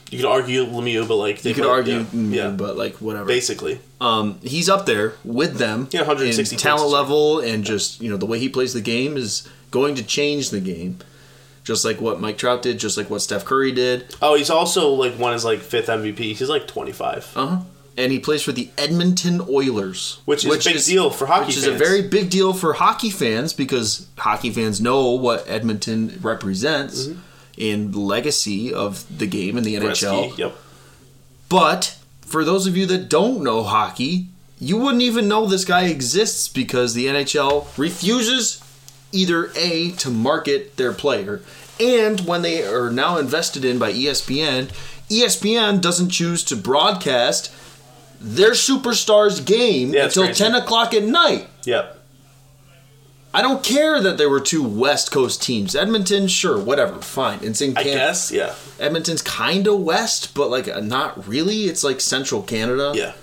You 0.10 0.18
could 0.18 0.26
argue 0.26 0.66
Lemieux, 0.66 1.08
but 1.08 1.18
like 1.18 1.44
they 1.44 1.50
You 1.50 1.56
could 1.58 1.68
argue, 1.68 1.98
yeah, 1.98 2.04
mm, 2.06 2.34
yeah. 2.34 2.50
but 2.50 2.76
like 2.76 2.96
whatever. 2.96 3.26
basically. 3.26 3.80
Um, 4.02 4.40
he's 4.42 4.68
up 4.70 4.88
there 4.88 5.14
with 5.24 5.58
them. 5.60 5.90
Yeah, 5.92 6.00
160 6.00 6.56
in 6.56 6.60
talent 6.60 6.90
level 6.90 7.40
and 7.40 7.64
just 7.64 8.02
you 8.02 8.10
know 8.10 8.18
the 8.18 8.26
way 8.26 8.40
he 8.40 8.50
plays 8.50 8.74
the 8.74 8.82
game 8.82 9.16
is 9.16 9.48
going 9.70 9.94
to 9.94 10.04
change 10.04 10.50
the 10.50 10.60
game, 10.60 10.98
just 11.64 11.86
like 11.86 12.02
what 12.02 12.20
Mike 12.20 12.38
Trout 12.38 12.62
did, 12.62 12.80
just 12.80 12.98
like 12.98 13.10
what 13.10 13.22
Steph 13.22 13.46
Curry 13.46 13.72
did. 13.72 14.16
Oh, 14.22 14.36
he's 14.36 14.50
also 14.50 14.90
like 14.90 15.18
won 15.18 15.34
his 15.34 15.46
like 15.46 15.60
fifth 15.60 15.88
MVP. 15.88 16.18
He's 16.18 16.50
like 16.50 16.68
25. 16.68 17.34
Uh 17.36 17.48
huh. 17.48 17.60
And 17.96 18.12
he 18.12 18.20
plays 18.20 18.42
for 18.42 18.52
the 18.52 18.70
Edmonton 18.76 19.40
Oilers, 19.48 20.20
Which 20.26 20.44
is 20.46 20.66
a 20.66 20.74
big 20.74 20.84
deal 20.84 21.12
for 21.12 21.28
hockey 21.28 21.46
Which 21.46 21.58
is 21.58 21.68
a 21.68 21.74
very 21.74 22.02
big 22.02 22.32
deal 22.32 22.52
for 22.52 22.74
hockey 22.74 23.12
fans 23.12 23.54
because 23.54 24.08
hockey 24.18 24.50
fans 24.50 24.82
know 24.82 25.12
what 25.12 25.48
Edmonton 25.48 26.18
represents 26.22 27.10
in 27.56 27.92
legacy 27.92 28.74
of 28.74 29.06
the 29.16 29.28
game 29.28 29.58
in 29.58 29.64
the 29.64 29.76
NHL. 29.76 30.36
Yep. 30.36 30.56
But 31.50 32.00
for 32.22 32.44
those 32.44 32.66
of 32.66 32.76
you 32.76 32.88
that 32.88 33.10
don't 33.10 33.44
know 33.44 33.62
hockey, 33.62 34.30
you 34.60 34.78
wouldn't 34.78 35.04
even 35.04 35.28
know 35.28 35.46
this 35.46 35.66
guy 35.66 35.84
exists 35.84 36.48
because 36.48 36.96
the 36.96 37.06
NHL 37.06 37.68
refuses 37.78 38.60
either 39.14 39.52
A 39.56 39.92
to 39.94 40.10
market 40.10 40.76
their 40.78 40.92
player 40.94 41.42
and 41.80 42.22
when 42.22 42.42
they 42.44 42.64
are 42.66 42.92
now 42.92 43.18
invested 43.18 43.64
in 43.66 43.80
by 43.80 43.92
ESPN, 43.94 44.70
ESPN 45.10 45.82
doesn't 45.82 46.10
choose 46.10 46.44
to 46.44 46.56
broadcast 46.56 47.52
their 48.22 48.52
superstar's 48.52 49.40
game 49.40 49.94
Yeah, 49.94 50.06
until 50.06 50.26
crazy. 50.26 50.44
10 50.44 50.56
o'clock 50.56 50.94
at 50.94 51.04
night. 51.04 51.48
Yep. 51.66 52.00
I 53.34 53.42
don't 53.42 53.64
care 53.64 54.00
that 54.00 54.20
there 54.20 54.30
were 54.30 54.40
two 54.40 54.62
West 54.62 55.12
Coast 55.12 55.42
teams. 55.42 55.76
Edmonton, 55.76 56.28
sure, 56.28 56.60
whatever, 56.60 57.02
fine. 57.02 57.40
It's 57.42 57.62
in 57.62 57.76
I 57.76 57.82
Can- 57.84 57.94
guess. 57.94 58.32
Yeah. 58.32 58.54
Edmonton's 58.80 59.24
kind 59.24 59.66
of 59.68 59.80
west, 59.82 60.36
but 60.36 60.52
like 60.52 60.68
not 60.84 61.28
really. 61.28 61.64
It's 61.64 61.84
like 61.84 62.00
central 62.00 62.44
Canada. 62.44 62.92
Yeah. 62.94 63.14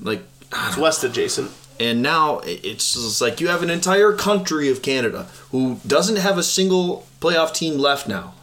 Like, 0.00 0.22
I 0.52 0.68
It's 0.68 0.76
west 0.76 1.02
adjacent. 1.02 1.50
And 1.80 2.02
now 2.02 2.40
it's 2.44 2.94
just 2.94 3.20
like 3.20 3.40
you 3.40 3.48
have 3.48 3.62
an 3.62 3.70
entire 3.70 4.12
country 4.12 4.68
of 4.70 4.82
Canada 4.82 5.26
who 5.50 5.80
doesn't 5.86 6.16
have 6.16 6.38
a 6.38 6.42
single 6.42 7.06
playoff 7.20 7.52
team 7.54 7.78
left 7.78 8.08
now. 8.08 8.34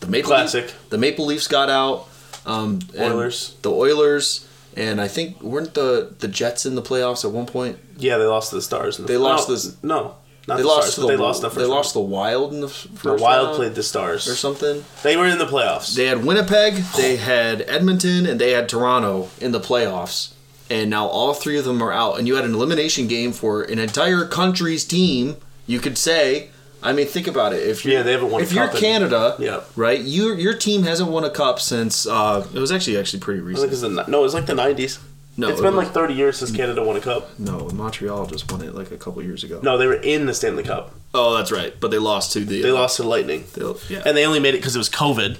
The 0.00 0.06
Maple 0.06 0.28
Classic. 0.30 0.64
Leaf- 0.64 0.88
the 0.90 0.98
Maple 0.98 1.26
Leafs 1.26 1.46
got 1.48 1.68
out. 1.68 2.06
Um, 2.46 2.80
Oilers. 2.98 3.54
The 3.62 3.70
Oilers, 3.70 4.48
and 4.76 5.00
I 5.00 5.08
think 5.08 5.42
weren't 5.42 5.74
the 5.74 6.14
the 6.20 6.28
Jets 6.28 6.64
in 6.64 6.74
the 6.74 6.82
playoffs 6.82 7.24
at 7.24 7.30
one 7.32 7.46
point? 7.46 7.78
Yeah, 7.98 8.16
they 8.16 8.24
lost 8.24 8.50
to 8.50 8.56
the 8.56 8.62
Stars. 8.62 8.98
In 8.98 9.04
the 9.04 9.12
They 9.12 9.18
lost 9.18 9.48
no, 9.48 9.54
this- 9.54 9.76
No, 9.82 10.14
not 10.48 10.56
they 10.56 10.62
the 10.62 10.68
lost 10.68 10.92
Stars. 10.92 10.96
the 10.96 11.06
they 11.06 11.16
lost 11.16 11.42
the 11.42 11.48
first. 11.48 11.56
they 11.56 11.62
round. 11.64 11.74
lost 11.74 11.92
the 11.94 12.00
Wild 12.00 12.54
in 12.54 12.60
the 12.62 12.68
f- 12.68 12.86
first 12.94 13.02
The 13.02 13.12
Wild 13.22 13.44
round 13.48 13.56
played 13.56 13.74
the 13.74 13.82
Stars. 13.82 14.26
or 14.26 14.34
something. 14.34 14.84
They 15.02 15.16
were 15.18 15.26
in 15.26 15.36
the 15.36 15.44
playoffs. 15.44 15.94
They 15.94 16.06
had 16.06 16.24
Winnipeg, 16.24 16.76
they 16.96 17.16
had 17.16 17.60
Edmonton, 17.68 18.24
and 18.24 18.40
they 18.40 18.52
had 18.52 18.70
Toronto 18.70 19.28
in 19.38 19.52
the 19.52 19.60
playoffs. 19.60 20.30
And 20.70 20.88
now 20.88 21.06
all 21.06 21.34
three 21.34 21.58
of 21.58 21.64
them 21.64 21.82
are 21.82 21.92
out. 21.92 22.18
And 22.18 22.28
you 22.28 22.36
had 22.36 22.44
an 22.44 22.54
elimination 22.54 23.08
game 23.08 23.32
for 23.32 23.62
an 23.62 23.78
entire 23.80 24.24
country's 24.24 24.84
team. 24.84 25.36
You 25.66 25.80
could 25.80 25.98
say, 25.98 26.50
I 26.82 26.92
mean, 26.92 27.06
think 27.06 27.26
about 27.26 27.52
it. 27.52 27.66
If 27.66 27.84
you're, 27.84 27.94
Yeah, 27.94 28.02
they 28.02 28.12
haven't 28.12 28.30
won 28.30 28.40
a 28.40 28.44
If 28.44 28.52
you're 28.52 28.70
in- 28.70 28.76
Canada, 28.76 29.34
Yeah. 29.38 29.60
right? 29.76 30.00
You 30.00 30.34
your 30.36 30.54
team 30.54 30.84
hasn't 30.84 31.10
won 31.10 31.24
a 31.24 31.30
cup 31.30 31.58
since 31.60 32.06
uh, 32.06 32.46
it 32.54 32.58
was 32.60 32.70
actually 32.72 32.96
actually 32.98 33.20
pretty 33.20 33.40
recent. 33.40 33.70
the, 33.70 34.04
no, 34.08 34.20
it 34.20 34.22
was 34.22 34.34
like 34.34 34.46
the 34.46 34.54
'90s. 34.54 34.98
No, 35.36 35.48
it's 35.48 35.58
it 35.60 35.62
been 35.62 35.74
was- 35.76 35.86
like 35.86 35.94
30 35.94 36.14
years 36.14 36.36
since 36.38 36.50
Canada 36.50 36.82
won 36.82 36.96
a 36.96 37.00
cup. 37.00 37.38
No, 37.38 37.68
Montreal 37.72 38.26
just 38.26 38.50
won 38.50 38.62
it 38.62 38.74
like 38.74 38.90
a 38.90 38.96
couple 38.96 39.22
years 39.22 39.42
ago. 39.44 39.60
No, 39.62 39.76
they 39.78 39.86
were 39.86 39.94
in 39.94 40.26
the 40.26 40.34
Stanley 40.34 40.62
Cup. 40.64 40.92
Oh, 41.14 41.36
that's 41.36 41.50
right. 41.52 41.74
But 41.80 41.90
they 41.90 41.98
lost 41.98 42.32
to 42.34 42.40
the. 42.44 42.62
They 42.62 42.70
uh, 42.70 42.74
lost 42.74 42.96
to 42.96 43.02
the 43.02 43.08
Lightning, 43.08 43.44
they- 43.54 43.74
yeah. 43.88 44.02
and 44.06 44.16
they 44.16 44.24
only 44.26 44.38
made 44.40 44.54
it 44.54 44.58
because 44.58 44.74
it 44.74 44.78
was 44.78 44.88
COVID. 44.90 45.36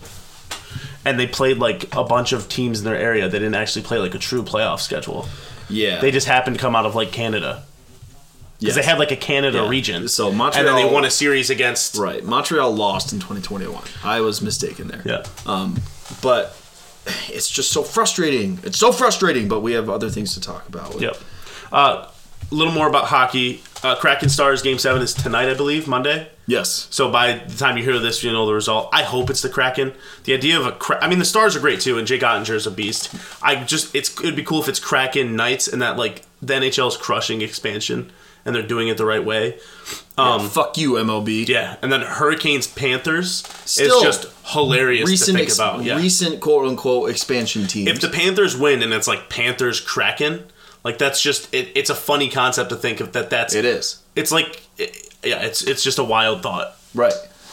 And 1.05 1.19
they 1.19 1.27
played 1.27 1.59
like 1.59 1.95
a 1.97 2.05
bunch 2.05 2.33
of 2.33 2.49
teams 2.49 2.79
in 2.81 2.85
their 2.85 2.97
area. 2.97 3.29
They 3.29 3.39
didn't 3.39 3.55
actually 3.55 3.83
play 3.83 3.99
like 3.99 4.15
a 4.15 4.19
true 4.19 4.43
playoff 4.43 4.81
schedule. 4.81 5.27
yeah. 5.69 6.01
They 6.01 6.11
just 6.11 6.27
happened 6.27 6.57
to 6.57 6.61
come 6.61 6.77
out 6.77 6.85
of 6.87 6.95
like 6.95 7.11
Canada 7.13 7.63
because 8.59 8.77
Yes. 8.77 8.85
they 8.85 8.91
had 8.91 8.99
like 8.99 9.11
a 9.11 9.17
Canada 9.17 9.59
Yeah. 9.59 9.69
region. 9.69 10.09
So 10.09 10.31
Montreal, 10.31 10.67
and 10.69 10.77
then 10.79 10.87
they 10.87 10.93
won 10.93 11.05
a 11.07 11.11
series 11.11 11.49
against. 11.49 11.97
Right. 11.97 12.23
Montreal 12.25 12.75
lost 12.75 13.13
in 13.13 13.19
2021. 13.21 13.83
I 14.05 14.21
was 14.21 14.43
mistaken 14.43 14.89
there. 14.89 15.03
Yeah. 15.05 15.23
Um, 15.51 15.81
but 16.21 16.55
it's 17.29 17.49
just 17.49 17.71
so 17.73 17.83
frustrating. 17.83 18.59
It's 18.63 18.79
so 18.79 18.93
frustrating, 18.93 19.49
but 19.49 19.61
we 19.61 19.73
have 19.73 19.89
other 19.89 20.11
things 20.11 20.35
to 20.35 20.41
talk 20.41 20.69
about. 20.69 21.01
Yep. 21.01 21.17
Uh, 21.73 22.05
a 22.51 22.55
little 22.55 22.73
more 22.73 22.89
about 22.89 23.07
hockey. 23.07 23.63
Uh, 23.83 23.97
Kraken 23.97 24.29
Stars 24.29 24.61
Game 24.63 24.79
Seven 24.79 25.01
is 25.01 25.15
tonight, 25.15 25.49
I 25.49 25.55
believe, 25.55 25.89
Monday. 25.89 26.29
Yes. 26.47 26.87
So 26.91 27.11
by 27.11 27.39
the 27.39 27.57
time 27.57 27.79
you 27.79 27.85
hear 27.85 27.99
this, 27.99 28.23
you 28.23 28.31
know 28.33 28.45
the 28.45 28.53
result. 28.53 28.91
I 28.93 29.05
hope 29.05 29.31
it's 29.31 29.41
the 29.41 29.49
Kraken. 29.49 29.93
The 30.25 30.35
idea 30.35 30.59
of 30.59 30.67
a, 30.67 30.73
Kra- 30.73 30.99
I 31.01 31.09
mean, 31.09 31.19
the 31.19 31.25
Stars 31.25 31.57
are 31.57 31.61
great 31.61 31.81
too, 31.81 31.97
and 31.97 32.07
Jake 32.07 32.21
Oettinger 32.23 32.55
is 32.55 32.67
a 32.67 32.71
beast. 32.71 33.15
I 33.43 33.63
just, 33.65 33.95
it's, 33.95 34.19
it'd 34.21 34.37
be 34.37 34.43
cool 34.43 34.61
if 34.61 34.69
it's 34.69 34.81
Kraken 34.81 35.35
Knights, 35.37 35.67
and 35.69 35.81
that 35.81 35.97
like 35.97 36.23
the 36.43 36.55
NHL 36.55 36.89
is 36.89 36.97
crushing 36.97 37.41
expansion, 37.41 38.11
and 38.45 38.55
they're 38.55 38.63
doing 38.67 38.89
it 38.89 38.97
the 38.99 39.07
right 39.07 39.25
way. 39.25 39.59
Um, 40.19 40.49
Fuck 40.51 40.77
you, 40.77 40.95
MLB. 40.95 41.49
yeah, 41.49 41.77
and 41.81 41.91
then 41.91 42.03
Hurricanes 42.03 42.67
Panthers 42.67 43.47
Still, 43.65 43.97
is 43.99 44.03
just 44.03 44.27
hilarious 44.49 45.09
Recent, 45.09 45.29
to 45.29 45.33
think 45.35 45.47
ex- 45.49 45.57
about. 45.57 45.83
Yeah. 45.85 45.97
recent 45.97 46.41
quote 46.41 46.69
unquote 46.69 47.09
expansion 47.11 47.67
team. 47.67 47.89
if 47.89 48.01
the 48.03 48.09
Panthers 48.11 48.55
win 48.59 48.83
and 48.83 48.93
it's 48.93 49.09
like 49.09 49.31
Panthers 49.31 49.81
Kraken, 49.81 50.45
like 50.85 50.99
that's 50.99 51.21
just 51.21 51.53
it, 51.55 51.69
it's 51.75 51.91
a 51.91 51.95
funny 51.95 52.29
concept 52.29 52.71
to 52.71 52.77
think 52.77 53.01
of 53.01 53.13
that. 53.13 53.31
That's 53.31 53.55
it 53.55 53.65
is. 53.65 54.03
It's 54.17 54.33
like 54.33 54.63
it- 54.79 55.07
yeah, 55.23 55.43
it's 55.43 55.63
it's 55.63 55.83
just 55.85 55.99
a 55.99 56.05
wild 56.05 56.43
thought. 56.43 56.77
Right. 56.95 57.13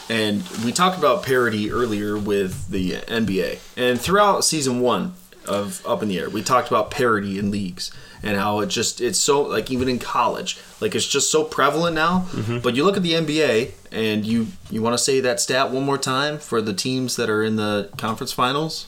And 0.10 0.42
we 0.64 0.72
talked 0.72 0.98
about 0.98 1.24
parity 1.24 1.70
earlier 1.70 2.18
with 2.18 2.70
the 2.70 2.94
NBA. 2.94 3.60
And 3.76 4.00
throughout 4.00 4.46
season 4.46 4.80
one 4.80 5.16
of 5.46 5.86
Up 5.86 6.02
in 6.02 6.08
the 6.08 6.18
Air, 6.18 6.30
we 6.30 6.42
talked 6.42 6.70
about 6.70 6.92
parity 6.92 7.38
in 7.38 7.52
leagues 7.52 7.92
and 8.24 8.38
how 8.38 8.62
it 8.62 8.68
just, 8.68 9.02
it's 9.02 9.20
so, 9.20 9.42
like 9.42 9.70
even 9.70 9.90
in 9.90 10.00
college, 10.00 10.58
like 10.80 10.96
it's 10.96 11.06
just 11.06 11.30
so 11.30 11.44
prevalent 11.44 11.94
now. 11.94 12.26
Mm-hmm. 12.32 12.60
But 12.60 12.76
you 12.76 12.86
look 12.86 12.96
at 12.96 13.04
the 13.04 13.12
NBA 13.14 13.72
and 13.92 14.26
you, 14.26 14.48
you 14.72 14.82
want 14.82 14.94
to 14.94 14.98
say 14.98 15.20
that 15.20 15.42
stat 15.42 15.72
one 15.72 15.84
more 15.84 15.98
time 15.98 16.38
for 16.40 16.62
the 16.62 16.74
teams 16.74 17.18
that 17.18 17.30
are 17.30 17.44
in 17.44 17.58
the 17.58 17.90
conference 17.98 18.32
finals, 18.32 18.88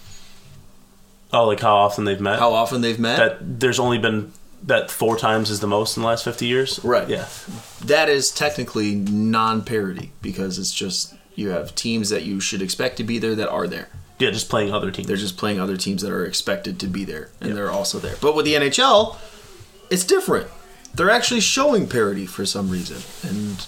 Oh, 1.31 1.45
like 1.47 1.59
how 1.59 1.75
often 1.75 2.05
they've 2.05 2.19
met? 2.21 2.39
how 2.39 2.53
often 2.53 2.81
they've 2.81 2.99
met. 2.99 3.17
that 3.17 3.59
there's 3.59 3.79
only 3.79 3.97
been 3.97 4.31
that 4.63 4.91
four 4.91 5.15
times 5.17 5.49
is 5.49 5.59
the 5.61 5.67
most 5.67 5.95
in 5.95 6.01
the 6.01 6.07
last 6.07 6.23
50 6.25 6.45
years. 6.45 6.79
Right. 6.83 7.07
Yeah. 7.07 7.27
that 7.85 8.09
is 8.09 8.29
technically 8.31 8.95
non 8.95 9.63
parity 9.63 10.11
because 10.21 10.57
it's 10.59 10.73
just, 10.73 11.15
you 11.35 11.49
have 11.49 11.75
teams 11.75 12.09
that 12.09 12.23
you 12.23 12.39
should 12.41 12.61
expect 12.61 12.97
to 12.97 13.03
be 13.03 13.19
there 13.19 13.35
that 13.35 13.49
are 13.49 13.67
there. 13.67 13.87
Yeah, 14.17 14.31
just 14.31 14.49
playing 14.49 14.73
other 14.73 14.91
teams. 14.91 15.07
They're 15.07 15.15
just 15.15 15.37
playing 15.37 15.61
other 15.61 15.77
teams 15.77 16.01
that 16.01 16.11
are 16.11 16.25
expected 16.25 16.77
to 16.81 16.87
be 16.87 17.05
there, 17.05 17.29
and 17.39 17.55
they're 17.55 17.71
also 17.71 17.99
there. 17.99 18.15
But 18.21 18.35
with 18.35 18.43
the 18.43 18.55
NHL, 18.55 19.15
it's 19.89 20.03
different. 20.03 20.47
They're 20.93 21.09
actually 21.09 21.39
showing 21.39 21.87
parity 21.87 22.25
for 22.25 22.45
some 22.45 22.69
reason, 22.69 22.97
and 23.29 23.65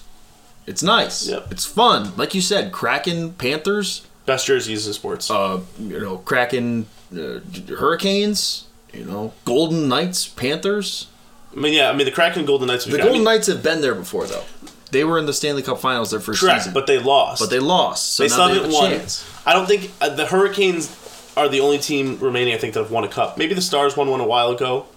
it's 0.68 0.84
nice. 0.84 1.26
Yep. 1.30 1.54
It's 1.54 1.64
fun. 1.66 2.12
Like 2.18 2.36
you 2.36 2.42
said, 2.42 2.74
Kraken 2.74 3.32
Panthers, 3.32 4.06
best 4.26 4.46
jerseys 4.48 4.86
in 4.88 4.92
sports. 4.92 5.32
uh, 5.32 5.62
you 5.80 6.02
know, 6.02 6.18
Kraken 6.18 6.88
uh, 7.14 7.40
Hurricanes, 7.76 8.68
you 8.94 9.06
know, 9.06 9.34
Golden 9.46 9.88
Knights 9.88 10.28
Panthers. 10.28 11.08
I 11.56 11.60
mean, 11.60 11.74
yeah, 11.74 11.90
I 11.90 11.94
mean 11.94 12.06
the 12.06 12.12
Kraken 12.12 12.46
Golden 12.46 12.68
Knights. 12.68 12.86
The 12.86 12.94
I 12.94 12.98
Golden 12.98 13.14
mean, 13.14 13.24
Knights 13.24 13.48
have 13.48 13.62
been 13.64 13.82
there 13.82 13.96
before, 13.96 14.26
though. 14.26 14.44
They 14.92 15.04
were 15.06 15.18
in 15.18 15.26
the 15.26 15.34
Stanley 15.34 15.62
Cup 15.62 15.80
Finals 15.80 16.12
their 16.12 16.20
first 16.20 16.42
correct, 16.42 16.60
season, 16.62 16.74
but 16.74 16.86
they 16.88 17.00
lost. 17.00 17.42
but 17.42 17.50
they 17.50 17.60
lost. 17.60 18.14
So 18.16 18.24
they 18.24 18.30
still 18.30 18.48
haven't 18.50 18.72
won. 18.74 18.92
chance. 18.92 19.26
I 19.46 19.54
don't 19.54 19.66
think 19.66 19.90
uh, 20.02 20.10
the 20.10 20.26
Hurricanes 20.26 21.34
are 21.38 21.48
the 21.48 21.62
only 21.62 21.78
team 21.78 22.20
remaining. 22.20 22.54
I 22.54 22.58
think 22.58 22.74
that 22.74 22.82
have 22.84 22.92
won 22.92 23.04
a 23.06 23.08
cup. 23.08 23.38
Maybe 23.38 23.54
the 23.54 23.62
Stars 23.62 23.96
won 23.96 24.10
one 24.10 24.20
a 24.20 24.26
while 24.28 24.52
ago 24.52 24.88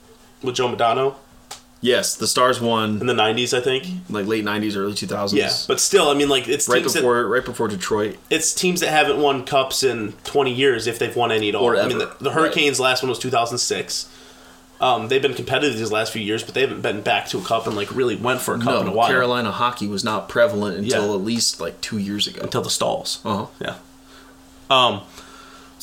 with 0.42 0.56
Joe 0.56 0.68
Modano 0.68 1.14
Yes, 1.84 2.16
the 2.16 2.26
Stars 2.26 2.62
won 2.62 2.98
in 3.02 3.06
the 3.06 3.12
'90s, 3.12 3.52
I 3.56 3.60
think. 3.60 3.86
like 4.08 4.26
late 4.26 4.42
'90s, 4.42 4.74
early 4.74 4.94
2000s. 4.94 5.34
Yeah, 5.34 5.52
but 5.68 5.78
still, 5.80 6.08
I 6.08 6.14
mean, 6.14 6.30
like 6.30 6.48
it's 6.48 6.66
right 6.66 6.78
teams 6.80 6.94
that, 6.94 7.00
before 7.00 7.26
right 7.28 7.44
before 7.44 7.68
Detroit. 7.68 8.16
it's 8.30 8.54
teams 8.54 8.80
that 8.80 8.88
haven't 8.88 9.18
won 9.20 9.44
cups 9.44 9.82
in 9.82 10.12
20 10.24 10.50
years, 10.50 10.86
if 10.86 10.98
they've 10.98 11.14
won 11.14 11.30
any 11.30 11.50
at 11.50 11.54
all. 11.54 11.64
Or 11.64 11.76
I 11.76 11.86
mean, 11.86 11.98
the, 11.98 12.16
the 12.20 12.30
Hurricanes' 12.32 12.80
last 12.80 13.02
one 13.02 13.10
was 13.10 13.18
2006. 13.18 14.08
Um, 14.80 15.08
they've 15.08 15.20
been 15.22 15.34
competitive 15.34 15.78
these 15.78 15.92
last 15.92 16.12
few 16.12 16.22
years, 16.22 16.42
but 16.42 16.54
they 16.54 16.62
haven't 16.62 16.80
been 16.80 17.02
back 17.02 17.28
to 17.28 17.38
a 17.38 17.42
cup 17.42 17.66
and 17.66 17.76
like 17.76 17.94
really 17.94 18.16
went 18.16 18.40
for 18.40 18.54
a 18.54 18.58
cup 18.58 18.80
in 18.80 18.88
a 18.88 18.92
while 18.92 19.08
Carolina 19.08 19.50
hockey 19.50 19.86
was 19.86 20.02
not 20.04 20.28
prevalent 20.28 20.78
until 20.78 21.08
Yeah. 21.08 21.14
at 21.14 21.20
least 21.20 21.60
like 21.60 21.80
two 21.82 21.98
years 21.98 22.26
ago. 22.26 22.40
until 22.42 22.62
the 22.62 22.70
stalls. 22.70 23.20
Uh-huh. 23.26 23.46
Yeah. 23.60 23.76
Um, 24.70 25.02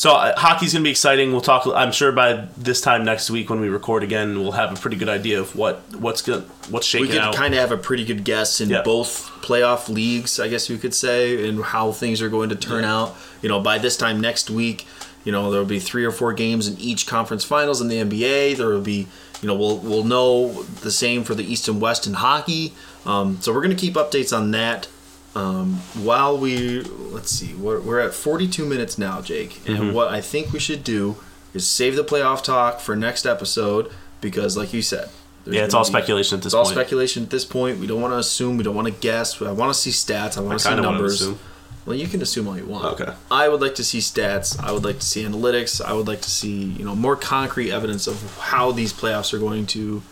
so 0.02 0.14
uh, 0.16 0.34
hockey's 0.36 0.74
gonna 0.74 0.82
be 0.84 0.90
exciting. 0.90 1.32
We'll 1.32 1.42
talk. 1.42 1.68
I'm 1.68 1.92
sure 1.92 2.12
by 2.12 2.48
this 2.58 2.82
time 2.82 3.06
next 3.06 3.30
week 3.30 3.52
when 3.52 3.60
we 3.62 3.70
record 3.70 4.02
again, 4.02 4.40
we'll 4.40 4.54
have 4.54 4.74
a 4.76 4.76
pretty 4.76 4.98
good 4.98 5.10
idea 5.10 5.40
of 5.40 5.56
what 5.56 5.84
what's 5.96 6.24
good, 6.24 6.42
what's 6.72 6.92
we 6.92 7.02
shaking 7.02 7.12
could 7.12 7.22
out. 7.22 7.36
kind 7.36 7.54
of 7.54 7.60
have 7.60 7.72
a 7.72 7.78
pretty 7.78 8.04
good 8.04 8.24
guess 8.24 8.60
in 8.60 8.72
Yeah. 8.72 8.82
both 8.82 9.30
playoff 9.44 9.90
leagues, 9.90 10.40
I 10.40 10.48
guess 10.48 10.72
you 10.72 10.80
could 10.80 10.96
say, 10.96 11.48
and 11.48 11.64
how 11.64 11.92
things 11.92 12.20
are 12.20 12.30
going 12.30 12.50
to 12.50 12.56
turn 12.56 12.84
out. 12.84 13.16
You 13.44 13.50
know, 13.50 13.60
by 13.60 13.78
this 13.78 13.96
time 13.96 14.20
next 14.20 14.50
week, 14.50 14.88
you 15.24 15.32
know 15.32 15.52
there 15.52 15.60
will 15.62 15.68
be 15.68 15.80
three 15.80 16.04
or 16.04 16.12
four 16.12 16.34
games 16.34 16.68
in 16.68 16.80
each 16.80 17.06
conference 17.06 17.44
finals 17.44 17.80
in 17.80 17.88
the 17.88 17.98
NBA. 17.98 18.58
There 18.58 18.70
will 18.70 18.82
be, 18.82 19.08
you 19.44 19.48
know, 19.48 19.54
we'll 19.54 19.78
we'll 19.78 20.04
know 20.04 20.64
the 20.82 20.90
same 20.92 21.24
for 21.24 21.36
the 21.36 21.44
East 21.44 21.68
and 21.68 21.80
West 21.80 22.08
in 22.08 22.14
hockey. 22.14 22.74
Um, 23.06 23.38
so 23.40 23.54
we're 23.54 23.62
going 23.62 23.78
to 23.78 23.80
keep 23.80 23.94
updates 23.94 24.36
on 24.36 24.50
that. 24.50 24.88
Um, 25.36 25.76
while 26.04 26.38
we 26.38 26.82
let's 26.82 27.32
see, 27.32 27.54
we're, 27.54 27.80
we're 27.80 28.00
at 28.00 28.14
42 28.14 28.66
minutes 28.66 28.98
now, 28.98 29.22
Jake, 29.22 29.62
and 29.68 29.78
Mm-hmm. 29.78 29.94
what 29.94 30.10
I 30.10 30.20
think 30.22 30.52
we 30.52 30.60
should 30.60 30.84
do 30.84 31.16
is 31.54 31.70
save 31.70 31.96
the 31.96 32.04
playoff 32.04 32.44
talk 32.44 32.80
for 32.82 32.96
next 32.96 33.26
episode 33.26 33.92
because, 34.20 34.58
like 34.58 34.74
you 34.74 34.82
said, 34.82 35.10
yeah, 35.46 35.64
it's 35.64 35.74
all 35.74 35.84
be- 35.84 35.88
speculation 35.90 36.38
at 36.38 36.44
this 36.44 36.48
it's 36.52 36.54
all 36.54 36.64
point. 36.66 36.76
speculation 36.76 37.24
at 37.24 37.30
this 37.30 37.46
point. 37.46 37.80
We 37.80 37.88
don't 37.88 38.02
want 38.02 38.14
to 38.14 38.18
assume. 38.18 38.58
We 38.58 38.64
don't 38.64 38.76
want 38.76 38.88
to 38.88 38.94
guess. 38.94 39.42
I 39.42 39.52
want 39.54 39.74
to 39.74 39.80
see 39.80 39.90
stats. 39.92 40.38
I 40.38 40.42
want 40.42 40.60
to 40.60 40.66
see 40.68 40.76
numbers. 40.76 41.22
assume. 41.22 41.40
Well, 41.86 41.96
you 41.96 42.08
can 42.08 42.22
assume 42.22 42.48
all 42.48 42.58
you 42.58 42.66
want. 42.66 43.02
Okay. 43.02 43.12
I 43.32 43.50
would 43.50 43.60
like 43.62 43.74
to 43.76 43.84
see 43.84 43.98
stats. 44.00 44.60
I 44.62 44.72
would 44.72 44.84
like 44.84 45.00
to 45.00 45.06
see 45.06 45.24
analytics. 45.24 45.82
I 45.84 45.94
would 45.94 46.08
like 46.08 46.22
to 46.22 46.30
see 46.30 46.62
you 46.64 46.86
know 46.86 46.94
more 46.96 47.16
concrete 47.16 47.72
evidence 47.72 48.06
of 48.06 48.38
how 48.38 48.72
these 48.72 48.92
playoffs 48.94 49.34
are 49.34 49.40
going 49.40 49.66
to 49.68 50.04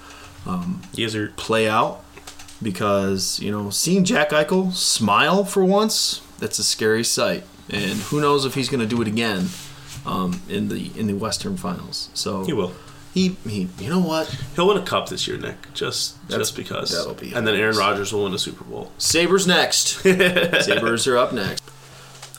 Yes, 0.93 1.13
are 1.13 1.27
play 1.37 1.69
out. 1.69 2.03
Because 2.61 3.39
you 3.39 3.51
know, 3.51 3.69
seeing 3.69 4.03
Jack 4.03 4.29
Eichel 4.31 4.73
smile 4.73 5.45
for 5.45 5.63
once, 5.63 6.21
that's 6.39 6.59
a 6.59 6.63
scary 6.63 7.03
sight. 7.03 7.43
And 7.69 7.99
who 7.99 8.19
knows 8.19 8.45
if 8.45 8.55
he's 8.55 8.67
going 8.67 8.79
to 8.81 8.87
do 8.87 9.01
it 9.01 9.07
again 9.07 9.47
um, 10.05 10.41
in 10.49 10.69
the 10.69 10.91
in 10.97 11.07
the 11.07 11.13
Western 11.13 11.55
Finals. 11.57 12.09
So 12.13 12.43
he 12.43 12.53
will. 12.53 12.73
He, 13.13 13.29
he 13.47 13.67
you 13.79 13.89
know 13.89 13.99
what? 13.99 14.27
He'll 14.55 14.67
win 14.67 14.77
a 14.77 14.85
cup 14.85 15.09
this 15.09 15.27
year, 15.27 15.37
Nick. 15.37 15.73
Just 15.73 16.21
That's- 16.27 16.49
just 16.49 16.55
because. 16.57 16.91
that'll 16.91 17.15
be 17.15 17.33
and 17.33 17.47
then 17.47 17.55
Aaron. 17.55 17.75
Rodgers 17.75 18.13
will 18.13 18.23
win 18.25 18.33
a 18.33 18.39
Super 18.39 18.63
Bowl. 18.63 18.91
Sabres 18.97 19.47
next. 19.47 19.87
Sabres 20.03 21.07
are 21.07 21.17
up 21.17 21.33
next. 21.33 21.63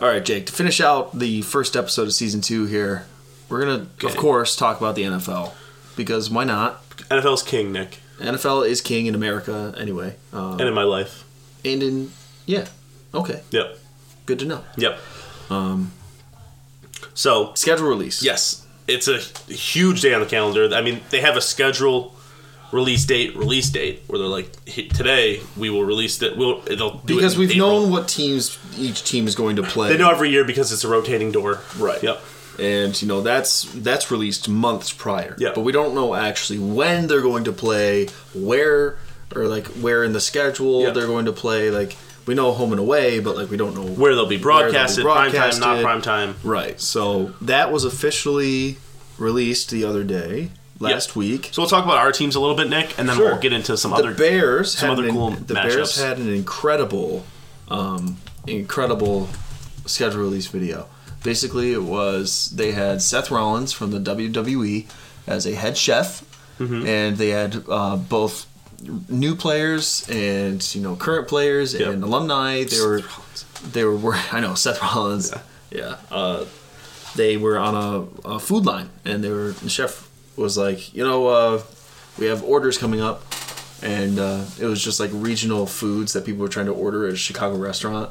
All 0.01 0.09
right, 0.09 0.25
Jake, 0.25 0.47
to 0.47 0.53
finish 0.53 0.81
out 0.81 1.19
the 1.19 1.43
first 1.43 1.77
episode 1.77 2.05
of 2.05 2.15
season 2.15 2.41
two 2.41 2.67
here, 2.67 3.05
we're 3.49 3.63
going 3.65 3.89
to, 3.99 4.07
of 4.07 4.17
course, 4.17 4.57
talk 4.57 4.79
about 4.81 4.95
the 4.95 5.03
NFL. 5.03 5.53
Because 5.97 6.31
why 6.31 6.45
not? 6.45 6.87
NFL's 7.11 7.43
king, 7.43 7.73
Nick, 7.73 7.99
NFL 8.21 8.69
is 8.69 8.81
king 8.81 9.07
in 9.07 9.15
America 9.15 9.75
anyway. 9.79 10.15
Um, 10.33 10.53
and 10.61 10.63
in 10.69 10.75
my 10.75 10.83
life. 10.85 11.25
and 11.65 11.83
in, 11.83 12.13
yeah, 12.47 12.67
okay, 13.15 13.43
Yep. 13.51 13.79
good 14.27 14.39
to 14.41 14.45
know. 14.45 14.65
Yep. 14.77 14.99
Um. 15.51 15.93
So 17.15 17.53
Schedule 17.55 17.89
release. 17.89 18.23
Yes, 18.23 18.67
it's 18.87 19.09
a 19.09 19.19
huge 19.53 20.01
day 20.03 20.15
on 20.15 20.21
the 20.21 20.27
calendar. 20.27 20.69
I 20.75 20.81
mean, 20.81 21.01
they 21.11 21.21
have 21.21 21.37
a 21.37 21.41
schedule 21.41 22.15
release 22.73 23.05
date, 23.05 23.37
release 23.37 23.69
date, 23.71 24.03
where 24.07 24.19
they're 24.19 24.29
like, 24.29 24.53
today 24.65 25.41
we 25.57 25.71
will 25.71 25.85
release 25.85 26.21
it. 26.23 26.37
We'll 26.37 26.63
it'll 26.71 26.99
do 26.99 27.17
Because 27.17 27.35
it 27.35 27.39
we've 27.39 27.51
April." 27.51 27.81
known 27.81 27.91
what 27.91 28.07
teams 28.09 28.59
each 28.79 29.03
team 29.05 29.27
is 29.27 29.35
going 29.35 29.57
to 29.57 29.63
play. 29.63 29.89
They 29.89 29.99
know 29.99 30.11
every 30.11 30.31
year 30.31 30.45
because 30.45 30.73
it's 30.73 30.85
a 30.85 30.89
rotating 30.89 31.33
door. 31.33 31.61
Right. 31.79 32.03
Yep. 32.03 32.21
And 32.61 33.01
you 33.01 33.09
know 33.09 33.21
that's 33.23 33.63
that's 33.75 34.11
released 34.11 34.49
months 34.49 34.93
prior. 34.93 35.35
Yeah. 35.39 35.53
But 35.55 35.63
we 35.63 35.73
don't 35.73 35.95
know 35.95 36.15
actually 36.15 36.59
when 36.59 37.07
they're 37.07 37.23
going 37.23 37.45
to 37.45 37.53
play, 37.53 38.07
where 38.35 38.99
or 39.35 39.47
like 39.47 39.67
where 39.69 40.05
in 40.05 40.13
the 40.13 40.21
schedule 40.21 40.83
Yeah. 40.83 40.91
they're 40.91 41.07
going 41.07 41.25
to 41.27 41.33
play. 41.33 41.71
Like 41.71 41.97
we 42.27 42.35
know 42.35 42.53
home 42.53 42.73
and 42.73 42.81
away, 42.81 43.19
but 43.21 43.35
like 43.37 43.51
we 43.51 43.57
don't 43.57 43.75
know 43.75 43.83
Where 43.87 44.15
they'll 44.15 44.27
be 44.27 44.37
broadcasted, 44.37 45.05
prime 45.05 45.33
time, 45.33 45.59
not 45.59 45.83
prime 45.83 46.03
time. 46.03 46.37
Right. 46.45 46.81
So 46.81 47.33
that 47.41 47.73
was 47.73 47.85
officially 47.85 48.77
released 49.19 49.71
the 49.71 49.85
other 49.85 50.05
day, 50.05 50.51
last 50.79 51.15
week. 51.17 51.49
So 51.53 51.63
we'll 51.63 51.69
talk 51.69 51.85
about 51.85 51.99
our 51.99 52.13
teams 52.13 52.35
a 52.37 52.41
little 52.41 52.57
bit, 52.57 52.69
Nick, 52.69 52.99
and 52.99 53.09
then 53.09 53.17
Sure. 53.17 53.33
we'll 53.33 53.41
get 53.41 53.53
into 53.53 53.77
some 53.77 53.91
the 53.93 53.97
other. 53.99 54.15
Bears 54.15 54.73
some 54.75 54.91
other 54.91 55.05
an, 55.05 55.11
cool 55.13 55.31
the 55.31 55.55
Bears 55.55 55.75
matchups. 55.93 56.03
had 56.03 56.19
an 56.19 56.33
incredible 56.33 57.25
um, 57.69 58.17
incredible 58.47 59.29
schedule 59.87 60.21
release 60.21 60.47
video. 60.47 60.87
Basically, 61.23 61.73
it 61.73 61.83
was 61.83 62.51
they 62.55 62.73
had 62.73 63.03
Seth 63.03 63.31
Rollins 63.31 63.73
from 63.73 63.91
the 63.91 63.99
WWE 64.01 64.87
as 65.27 65.47
a 65.47 65.55
head 65.55 65.77
chef, 65.77 66.25
Mm-hmm. 66.59 66.87
and 66.87 67.17
they 67.17 67.31
had 67.31 67.65
uh, 67.71 67.97
both 67.97 68.47
new 69.09 69.35
players 69.35 70.07
and 70.11 70.75
you 70.75 70.83
know 70.83 70.95
current 70.97 71.27
players 71.29 71.73
Yep. 71.75 71.89
and 71.89 72.03
alumni. 72.05 72.65
They 72.65 72.81
were 72.81 73.03
they 73.73 73.85
were 73.85 74.15
I 74.33 74.41
know 74.41 74.55
Seth 74.55 74.81
Rollins. 74.83 75.33
Yeah. 75.71 75.97
Uh, 76.11 76.45
they 77.17 77.37
were 77.39 77.59
on 77.59 77.75
a, 78.25 78.29
a 78.29 78.39
food 78.39 78.67
line, 78.67 78.89
and 79.05 79.25
they 79.25 79.31
were 79.31 79.53
the 79.53 79.69
chef 79.71 80.09
was 80.37 80.57
like, 80.59 80.95
you 80.95 81.03
know, 81.05 81.27
uh, 81.29 81.63
we 82.19 82.27
have 82.27 82.43
orders 82.45 82.77
coming 82.79 83.01
up, 83.01 83.23
and 83.83 84.19
uh, 84.19 84.45
it 84.61 84.67
was 84.67 84.83
just 84.85 85.01
like 85.01 85.11
regional 85.15 85.67
foods 85.67 86.13
that 86.13 86.25
people 86.25 86.41
were 86.43 86.49
trying 86.49 86.67
to 86.67 86.73
order 86.73 87.07
at 87.07 87.15
a 87.15 87.17
Chicago 87.17 87.57
restaurant, 87.57 88.11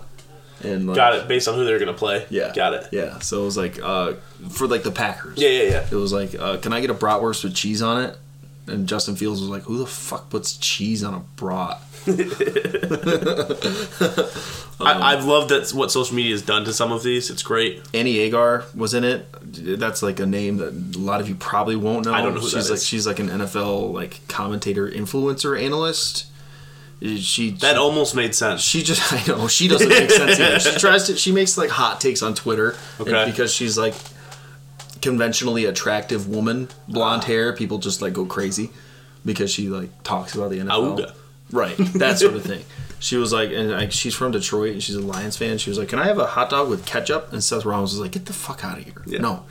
and 0.63 0.87
like, 0.87 0.95
Got 0.95 1.15
it. 1.15 1.27
Based 1.27 1.47
on 1.47 1.55
who 1.55 1.65
they're 1.65 1.79
gonna 1.79 1.93
play. 1.93 2.25
Yeah, 2.29 2.51
Got 2.55 2.73
it. 2.73 2.87
Yeah, 2.91 3.19
so 3.19 3.41
it 3.41 3.45
was 3.45 3.57
like 3.57 3.79
uh, 3.81 4.13
for 4.49 4.67
like 4.67 4.83
the 4.83 4.91
Packers. 4.91 5.37
Yeah, 5.37 5.49
yeah, 5.49 5.63
yeah. 5.63 5.87
It 5.91 5.95
was 5.95 6.13
like, 6.13 6.35
uh, 6.35 6.57
can 6.57 6.73
I 6.73 6.81
get 6.81 6.89
a 6.89 6.95
bratwurst 6.95 7.43
with 7.43 7.55
cheese 7.55 7.81
on 7.81 8.01
it? 8.03 8.17
And 8.67 8.87
Justin 8.87 9.15
Fields 9.15 9.41
was 9.41 9.49
like, 9.49 9.63
"Who 9.63 9.77
the 9.79 9.87
fuck 9.87 10.29
puts 10.29 10.55
cheese 10.57 11.03
on 11.03 11.13
a 11.15 11.19
brat?" 11.19 11.81
I, 14.81 15.13
I've 15.13 15.25
loved 15.25 15.49
that 15.49 15.69
what 15.73 15.91
social 15.91 16.15
media 16.15 16.31
has 16.31 16.41
done 16.41 16.63
to 16.65 16.73
some 16.73 16.91
of 16.91 17.03
these. 17.03 17.29
It's 17.29 17.43
great. 17.43 17.81
Annie 17.93 18.19
Agar 18.19 18.65
was 18.75 18.93
in 18.93 19.03
it. 19.03 19.27
That's 19.41 20.01
like 20.01 20.19
a 20.19 20.25
name 20.25 20.57
that 20.57 20.95
a 20.95 20.99
lot 20.99 21.19
of 21.19 21.27
you 21.27 21.35
probably 21.35 21.75
won't 21.75 22.05
know. 22.05 22.13
I 22.13 22.21
don't 22.21 22.33
know 22.35 22.39
who 22.41 22.47
she's 22.47 22.67
that 22.67 22.73
like 22.73 22.77
is. 22.77 22.85
she's 22.87 23.05
like 23.07 23.19
an 23.19 23.29
NFL 23.29 23.91
like 23.93 24.21
commentator, 24.27 24.89
influencer, 24.89 25.61
analyst. 25.61 26.27
She 27.01 27.51
That 27.51 27.77
almost 27.77 28.13
made 28.13 28.35
sense. 28.35 28.61
she 28.61 28.83
just 28.83 29.13
I 29.13 29.23
know 29.25 29.47
she 29.47 29.67
doesn't 29.67 29.87
make 29.87 30.11
sense 30.11 30.39
either. 30.39 30.59
She 30.59 30.77
tries 30.79 31.05
to 31.07 31.15
she 31.15 31.31
makes 31.31 31.57
like 31.57 31.69
hot 31.69 32.01
takes 32.01 32.21
on 32.21 32.33
Twitter, 32.35 32.75
and 32.99 33.07
Okay. 33.07 33.31
because 33.31 33.53
she's 33.53 33.77
like 33.77 33.93
conventionally 35.01 35.65
attractive 35.65 36.27
woman, 36.27 36.67
blonde 36.87 37.23
hair, 37.25 37.53
people 37.53 37.77
just 37.77 38.01
like 38.01 38.13
go 38.13 38.25
crazy 38.25 38.69
because 39.25 39.51
she 39.51 39.69
like 39.69 39.89
talks 40.03 40.35
about 40.35 40.49
the 40.49 40.59
NFL. 40.59 40.99
Agar. 40.99 41.13
Right, 41.51 41.75
that 41.95 42.19
sort 42.19 42.35
of 42.35 42.43
thing. 42.43 42.63
She 42.99 43.15
was 43.17 43.33
like, 43.33 43.49
and 43.51 43.71
like, 43.71 43.91
she's 43.91 44.13
from 44.13 44.31
Detroit, 44.33 44.73
and 44.73 44.83
she's 44.83 44.95
a 44.95 45.01
Lions 45.01 45.35
fan. 45.35 45.57
She 45.57 45.69
was 45.71 45.79
like, 45.79 45.87
"Can 45.87 45.97
I 45.97 46.05
have 46.05 46.19
a 46.19 46.27
hot 46.27 46.49
dog 46.51 46.69
with 46.69 46.85
ketchup?" 46.85 47.31
And 47.33 47.43
Seth 47.43 47.65
Rollins 47.65 47.91
was 47.93 47.99
like, 48.01 48.11
"Get 48.11 48.25
the 48.27 48.33
fuck 48.33 48.63
out 48.63 48.77
of 48.77 48.83
here!" 48.83 49.01
Yeah. 49.07 49.19
No, 49.21 49.45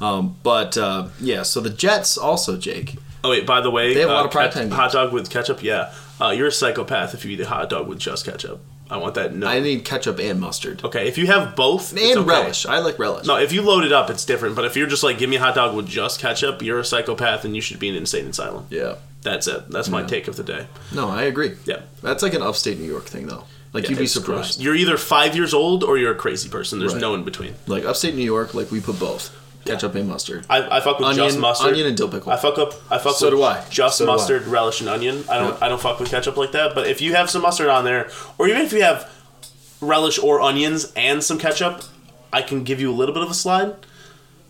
um, 0.00 0.36
but 0.42 0.76
uh, 0.76 1.08
yeah. 1.20 1.42
So 1.42 1.60
the 1.60 1.70
Jets 1.70 2.16
also, 2.18 2.56
Jake. 2.56 2.96
Oh 3.22 3.30
wait, 3.30 3.46
by 3.46 3.60
the 3.60 3.70
way, 3.70 3.94
They 3.94 4.00
have 4.00 4.10
a 4.10 4.12
lot 4.14 4.22
uh, 4.22 4.26
of 4.26 4.30
prime 4.32 4.50
ket- 4.50 4.72
hot 4.72 4.90
dog 4.92 5.12
with 5.12 5.30
ketchup. 5.30 5.62
Yeah, 5.62 5.92
uh, 6.20 6.30
you're 6.30 6.48
a 6.48 6.52
psychopath 6.52 7.14
if 7.14 7.24
you 7.24 7.32
eat 7.32 7.40
a 7.40 7.46
hot 7.46 7.68
dog 7.70 7.88
with 7.88 7.98
just 7.98 8.24
ketchup. 8.24 8.60
I 8.88 8.98
want 8.98 9.14
that. 9.16 9.34
No. 9.34 9.48
I 9.48 9.58
need 9.58 9.84
ketchup 9.84 10.20
and 10.20 10.40
mustard 10.40 10.84
okay, 10.84 11.08
if 11.08 11.18
you 11.18 11.26
have 11.26 11.56
both 11.56 11.90
and 11.90 11.98
it's 12.00 12.16
okay. 12.16 12.28
relish. 12.28 12.66
I 12.66 12.78
like 12.78 12.98
relish. 13.00 13.26
No, 13.26 13.36
if 13.36 13.52
you 13.52 13.62
load 13.62 13.84
it 13.84 13.90
up, 13.92 14.10
it's 14.10 14.24
different. 14.24 14.54
But 14.54 14.64
if 14.64 14.76
you're 14.76 14.86
just 14.86 15.02
like, 15.02 15.18
give 15.18 15.28
me 15.28 15.36
a 15.36 15.40
hot 15.40 15.56
dog 15.56 15.74
with 15.74 15.88
just 15.88 16.20
ketchup, 16.20 16.62
you're 16.62 16.78
a 16.78 16.84
psychopath 16.84 17.44
and 17.44 17.56
you 17.56 17.60
should 17.60 17.80
be 17.80 17.88
in 17.88 17.94
an 17.94 18.02
insane 18.02 18.28
asylum. 18.28 18.66
Yeah. 18.70 18.94
That's 19.22 19.48
it. 19.48 19.68
That's 19.70 19.88
my 19.88 20.02
Yeah. 20.02 20.06
take 20.06 20.28
of 20.28 20.36
the 20.36 20.44
day. 20.44 20.68
No, 20.94 21.08
I 21.08 21.22
agree. 21.22 21.54
Yeah. 21.64 21.80
That's 22.00 22.22
like 22.22 22.34
an 22.34 22.42
upstate 22.42 22.78
New 22.78 22.86
York 22.88 23.06
thing, 23.06 23.26
though. 23.26 23.42
Like 23.72 23.84
Yeah, 23.84 23.90
you'd 23.90 23.98
be 23.98 24.06
surprised. 24.06 24.54
gross. 24.54 24.60
You're 24.60 24.76
either 24.76 24.96
five 24.96 25.34
years 25.34 25.52
old 25.52 25.82
or 25.82 25.98
you're 25.98 26.12
a 26.12 26.16
crazy 26.16 26.48
person. 26.48 26.78
There's 26.78 26.92
Right. 26.92 27.00
no 27.00 27.14
in 27.14 27.24
between. 27.24 27.56
Like 27.66 27.84
upstate 27.84 28.14
New 28.14 28.22
York, 28.24 28.54
like 28.54 28.70
we 28.70 28.80
put 28.80 29.00
both 29.00 29.36
ketchup 29.66 29.94
and 29.94 30.08
mustard. 30.08 30.46
I, 30.48 30.76
I 30.78 30.80
fuck 30.80 30.98
with 30.98 31.08
Onion- 31.08 31.26
just 31.26 31.38
mustard. 31.38 31.68
onion 31.72 31.86
and 31.86 31.96
dill 31.96 32.08
pickle. 32.08 32.32
I 32.32 32.36
fuck 32.36 32.58
up. 32.58 32.72
I 32.90 32.98
fuck 32.98 33.16
So 33.16 33.26
with 33.26 33.34
do 33.34 33.42
I. 33.42 33.64
just 33.70 33.98
So 33.98 34.06
do 34.06 34.10
I. 34.10 34.14
mustard, 34.16 34.46
relish, 34.46 34.80
and 34.80 34.88
onion. 34.88 35.24
I 35.28 35.38
don't. 35.38 35.62
I 35.62 35.68
don't 35.68 35.80
fuck 35.80 35.98
with 36.00 36.10
ketchup 36.10 36.36
like 36.36 36.52
that. 36.52 36.74
But 36.74 36.86
if 36.86 37.00
you 37.00 37.14
have 37.14 37.28
some 37.30 37.42
mustard 37.42 37.68
on 37.68 37.84
there, 37.84 38.10
or 38.38 38.48
even 38.48 38.62
if 38.62 38.72
you 38.72 38.82
have 38.82 39.10
relish 39.80 40.18
or 40.18 40.40
onions 40.40 40.92
and 40.96 41.22
some 41.22 41.38
ketchup, 41.38 41.82
I 42.32 42.42
can 42.42 42.64
give 42.64 42.80
you 42.80 42.90
a 42.90 42.94
little 42.94 43.14
bit 43.14 43.22
of 43.22 43.30
a 43.30 43.34
slide. 43.34 43.74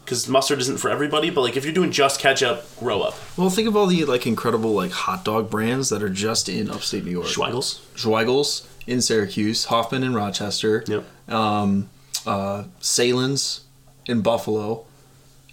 Because 0.05 0.29
mustard 0.29 0.61
isn't 0.61 0.79
for 0.79 0.89
everybody, 0.89 1.31
but 1.31 1.41
like 1.41 1.57
if 1.57 1.65
you're 1.65 1.75
doing 1.75 1.91
just 1.91 2.21
ketchup, 2.21 2.65
grow 2.79 3.01
up. 3.03 3.17
Well, 3.37 3.51
think 3.51 3.67
of 3.67 3.77
all 3.77 3.87
the 3.89 4.05
like 4.05 4.25
incredible 4.25 4.71
like 4.73 4.93
hot 4.93 5.25
dog 5.25 5.51
brands 5.51 5.89
that 5.89 6.01
are 6.01 6.09
just 6.09 6.49
in 6.49 6.71
upstate 6.71 7.05
New 7.05 7.11
York. 7.11 7.27
Zweigles. 7.27 7.81
Zweigle's 7.97 8.69
in 8.87 9.01
Syracuse, 9.03 9.65
Hofmann 9.65 10.05
in 10.05 10.15
Rochester, 10.15 10.85
Yep. 10.87 11.05
um, 11.29 11.91
uh, 12.25 12.65
Sahlen's 12.81 13.63
in 14.07 14.21
Buffalo. 14.21 14.86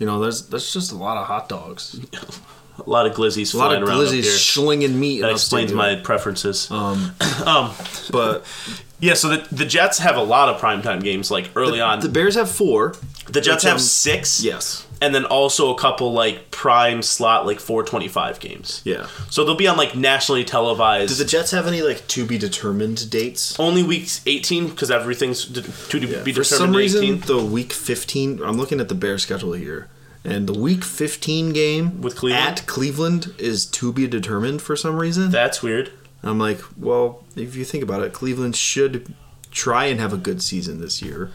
You 0.03 0.07
know, 0.09 0.19
there's 0.19 0.47
there's 0.49 0.73
just 0.73 0.91
a 0.91 0.97
lot 0.97 1.15
of 1.15 1.27
hot 1.27 1.47
dogs, 1.47 1.97
A 2.85 2.89
lot 2.89 3.05
of 3.05 3.13
glizzies 3.13 3.53
a 3.53 3.57
lot 3.57 3.67
flying 3.67 3.83
of 3.83 3.87
glizzies 3.87 4.25
slinging 4.25 4.99
meat. 4.99 5.21
That 5.21 5.31
explains 5.31 5.71
my 5.71 5.95
preferences. 5.95 6.69
Um, 6.69 7.15
Um, 7.45 7.71
but 8.11 8.43
yeah, 8.99 9.13
so 9.13 9.29
the, 9.29 9.55
the 9.55 9.65
Jets 9.65 9.99
have 9.99 10.17
a 10.17 10.21
lot 10.23 10.49
of 10.49 10.59
primetime 10.59 11.01
games 11.01 11.31
like 11.31 11.51
early 11.55 11.79
on. 11.79 12.01
the 12.01 12.09
Bears 12.09 12.35
have 12.35 12.51
four. 12.51 12.95
the 13.29 13.39
Jets 13.39 13.63
have 13.63 13.73
um, 13.75 13.79
six. 13.79 14.43
Yes. 14.43 14.85
and 15.01 15.13
then 15.15 15.25
also 15.25 15.73
a 15.73 15.77
couple 15.77 16.13
like 16.13 16.51
prime 16.51 17.01
slot 17.01 17.45
like 17.45 17.59
425 17.59 18.39
games. 18.39 18.81
Yeah. 18.85 19.07
So 19.29 19.43
they'll 19.43 19.55
be 19.55 19.67
on 19.67 19.77
like 19.77 19.95
nationally 19.95 20.43
televised. 20.45 21.09
Do 21.09 21.15
the 21.23 21.29
Jets 21.29 21.51
have 21.51 21.67
any 21.67 21.81
like 21.81 22.07
to 22.09 22.25
be 22.25 22.37
determined 22.37 23.09
dates? 23.09 23.59
only 23.59 23.83
weeks 23.83 24.21
18 24.25 24.69
because 24.69 24.89
everything's 24.91 25.45
to 25.45 25.61
be 25.99 26.31
For 26.33 26.43
determined 26.43 26.45
some 26.45 26.69
in 26.69 26.75
reason, 26.75 27.03
18 27.03 27.19
the 27.21 27.43
week 27.43 27.73
15. 27.73 28.41
I'm 28.43 28.57
looking 28.57 28.79
at 28.79 28.87
the 28.89 28.95
Bears 28.95 29.23
schedule 29.23 29.53
here, 29.53 29.89
and 30.25 30.47
the 30.47 30.53
week 30.57 30.83
15 30.83 31.51
game 31.53 32.01
With 32.01 32.15
Cleveland? 32.15 32.59
at 32.59 32.65
Cleveland 32.67 33.33
is 33.37 33.65
to 33.67 33.91
be 33.91 34.07
determined 34.07 34.61
for 34.61 34.75
some 34.75 34.97
reason. 34.97 35.29
That's 35.31 35.61
weird. 35.61 35.91
I'm 36.23 36.39
like, 36.39 36.61
well, 36.77 37.23
if 37.35 37.55
you 37.55 37.65
think 37.65 37.83
about 37.83 38.01
it, 38.01 38.13
Cleveland 38.13 38.55
should 38.55 39.13
try 39.51 39.85
and 39.85 39.99
have 39.99 40.13
a 40.13 40.17
good 40.17 40.41
season 40.41 40.79
this 40.79 41.01
year. 41.01 41.29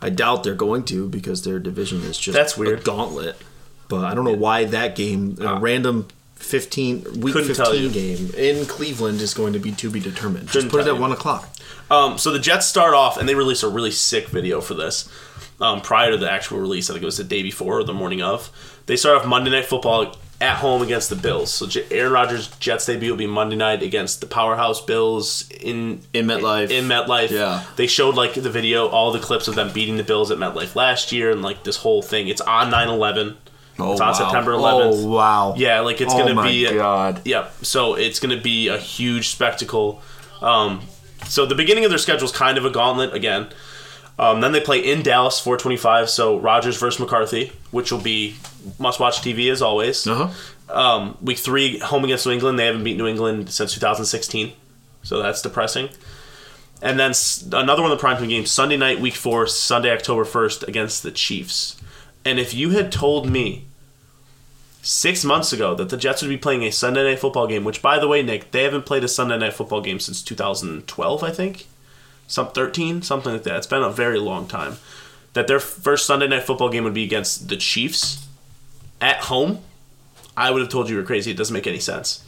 I 0.00 0.08
doubt 0.10 0.44
they're 0.44 0.54
going 0.54 0.84
to 0.84 1.08
because 1.08 1.42
their 1.44 1.58
division 1.58 2.02
is 2.02 2.16
just 2.18 2.34
That's 2.36 2.56
weird. 2.56 2.80
a 2.80 2.82
gauntlet. 2.82 3.36
But 3.88 4.04
I 4.04 4.14
don't 4.14 4.24
know 4.24 4.32
why 4.36 4.64
that 4.66 4.94
game, 4.94 5.36
a 5.40 5.58
random 5.58 6.06
15 6.36 7.20
week 7.20 7.34
15 7.34 7.90
game 7.92 8.30
in 8.36 8.64
Cleveland 8.66 9.20
is 9.20 9.34
going 9.34 9.52
to 9.52 9.58
be 9.58 9.72
to 9.72 9.90
be 9.90 10.00
determined. 10.00 10.48
Couldn't 10.48 10.68
Just 10.68 10.70
put 10.70 10.80
it 10.80 10.88
at 10.88 10.94
you. 10.94 11.00
one 11.00 11.12
o'clock. 11.12 11.48
Um, 11.90 12.16
so 12.16 12.30
the 12.30 12.38
Jets 12.38 12.66
start 12.66 12.94
off 12.94 13.16
and 13.18 13.28
they 13.28 13.34
release 13.34 13.62
a 13.64 13.68
really 13.68 13.90
sick 13.90 14.28
video 14.28 14.60
for 14.60 14.74
this. 14.74 15.08
Um, 15.60 15.80
prior 15.82 16.10
to 16.12 16.16
the 16.16 16.30
actual 16.30 16.58
release, 16.58 16.88
I 16.88 16.94
think 16.94 17.02
it 17.02 17.06
was 17.06 17.18
the 17.18 17.24
day 17.24 17.42
before 17.42 17.78
or 17.80 17.84
the 17.84 17.92
morning 17.92 18.22
of. 18.22 18.50
They 18.86 18.96
start 18.96 19.18
off 19.18 19.26
Monday 19.26 19.50
Night 19.50 19.66
Football 19.66 20.16
at 20.40 20.56
home 20.56 20.80
against 20.80 21.10
the 21.10 21.16
Bills. 21.16 21.52
So 21.52 21.66
J- 21.66 21.84
Aaron 21.90 22.12
Rodgers' 22.14 22.48
Jets 22.60 22.86
debut 22.86 23.10
will 23.10 23.18
be 23.18 23.26
Monday 23.26 23.56
night 23.56 23.82
against 23.82 24.22
the 24.22 24.26
powerhouse 24.26 24.80
Bills 24.80 25.50
in 25.50 26.00
In 26.14 26.26
MetLife. 26.26 26.70
In 26.70 26.86
MetLife, 26.86 27.28
Yeah. 27.30 27.62
They 27.76 27.86
showed 27.86 28.14
like 28.14 28.32
the 28.32 28.48
video, 28.48 28.88
all 28.88 29.12
the 29.12 29.18
clips 29.18 29.48
of 29.48 29.54
them 29.54 29.70
beating 29.70 29.98
the 29.98 30.02
Bills 30.02 30.30
at 30.30 30.38
MetLife 30.38 30.74
last 30.76 31.12
year, 31.12 31.30
and 31.30 31.42
like 31.42 31.62
this 31.64 31.76
whole 31.76 32.00
thing. 32.00 32.28
It's 32.28 32.40
on 32.40 32.70
9-11. 32.72 33.36
Oh, 33.78 33.92
it's 33.92 34.00
on 34.00 34.08
wow. 34.08 34.12
September 34.14 34.52
11th. 34.52 34.92
Oh, 35.04 35.08
wow. 35.10 35.54
Yeah, 35.58 35.80
like 35.80 36.00
it's 36.00 36.12
Oh 36.14 36.18
gonna 36.18 36.34
my 36.34 36.48
be. 36.48 36.70
God. 36.72 37.20
Yep. 37.26 37.52
So 37.66 37.94
it's 37.96 38.18
gonna 38.18 38.40
be 38.40 38.68
a 38.68 38.78
huge 38.78 39.28
spectacle. 39.28 40.00
Um, 40.40 40.80
so 41.26 41.44
the 41.44 41.54
beginning 41.54 41.84
of 41.84 41.90
their 41.90 41.98
schedule 41.98 42.24
is 42.24 42.32
kind 42.32 42.56
of 42.56 42.64
a 42.64 42.70
gauntlet 42.70 43.12
again. 43.14 43.48
Um, 44.20 44.42
then 44.42 44.52
they 44.52 44.60
play 44.60 44.78
in 44.80 45.02
Dallas, 45.02 45.40
425. 45.40 46.10
So 46.10 46.38
Rodgers 46.38 46.76
versus 46.76 47.00
McCarthy, 47.00 47.52
which 47.70 47.90
will 47.90 48.02
be 48.02 48.36
must-watch 48.78 49.22
TV 49.22 49.50
as 49.50 49.62
always. 49.62 50.06
Uh 50.06 50.28
huh. 50.68 50.74
Um, 50.78 51.16
week 51.22 51.38
three, 51.38 51.78
home 51.78 52.04
against 52.04 52.26
New 52.26 52.32
England. 52.32 52.58
They 52.58 52.66
haven't 52.66 52.84
beat 52.84 52.98
New 52.98 53.06
England 53.06 53.50
since 53.50 53.72
2016, 53.72 54.52
so 55.02 55.22
that's 55.22 55.40
depressing. 55.40 55.88
And 56.82 57.00
then 57.00 57.10
s- 57.10 57.42
another 57.50 57.82
one 57.82 57.90
of 57.90 57.98
the 57.98 58.06
primetime 58.06 58.28
games, 58.28 58.50
Sunday 58.50 58.76
night, 58.76 59.00
week 59.00 59.14
four, 59.14 59.46
Sunday, 59.46 59.90
October 59.90 60.24
1st, 60.24 60.68
against 60.68 61.02
the 61.02 61.10
Chiefs. 61.10 61.80
And 62.24 62.38
if 62.38 62.52
you 62.54 62.70
had 62.70 62.92
told 62.92 63.28
me 63.28 63.64
six 64.82 65.24
months 65.24 65.52
ago 65.52 65.74
that 65.74 65.88
the 65.88 65.96
Jets 65.96 66.22
would 66.22 66.28
be 66.28 66.36
playing 66.38 66.62
a 66.62 66.70
Sunday 66.70 67.02
night 67.04 67.18
football 67.18 67.46
game, 67.46 67.64
which, 67.64 67.82
by 67.82 67.98
the 67.98 68.06
way, 68.08 68.22
Nick, 68.22 68.50
they 68.50 68.62
haven't 68.64 68.86
played 68.86 69.02
a 69.02 69.08
Sunday 69.08 69.38
night 69.38 69.54
football 69.54 69.80
game 69.80 69.98
since 69.98 70.22
2012, 70.22 71.22
I 71.24 71.30
think, 71.30 71.66
some 72.30 72.52
13, 72.52 73.02
something 73.02 73.32
like 73.32 73.42
that. 73.42 73.56
It's 73.56 73.66
been 73.66 73.82
a 73.82 73.90
very 73.90 74.18
long 74.18 74.46
time. 74.46 74.76
That 75.32 75.46
their 75.46 75.60
first 75.60 76.06
Sunday 76.06 76.28
night 76.28 76.44
football 76.44 76.68
game 76.68 76.84
would 76.84 76.94
be 76.94 77.04
against 77.04 77.48
the 77.48 77.56
Chiefs 77.56 78.26
at 79.00 79.24
home. 79.24 79.60
I 80.36 80.50
would 80.50 80.60
have 80.60 80.70
told 80.70 80.88
you 80.88 80.94
you 80.94 81.00
were 81.00 81.06
crazy. 81.06 81.32
It 81.32 81.36
doesn't 81.36 81.52
make 81.52 81.66
any 81.66 81.80
sense. 81.80 82.24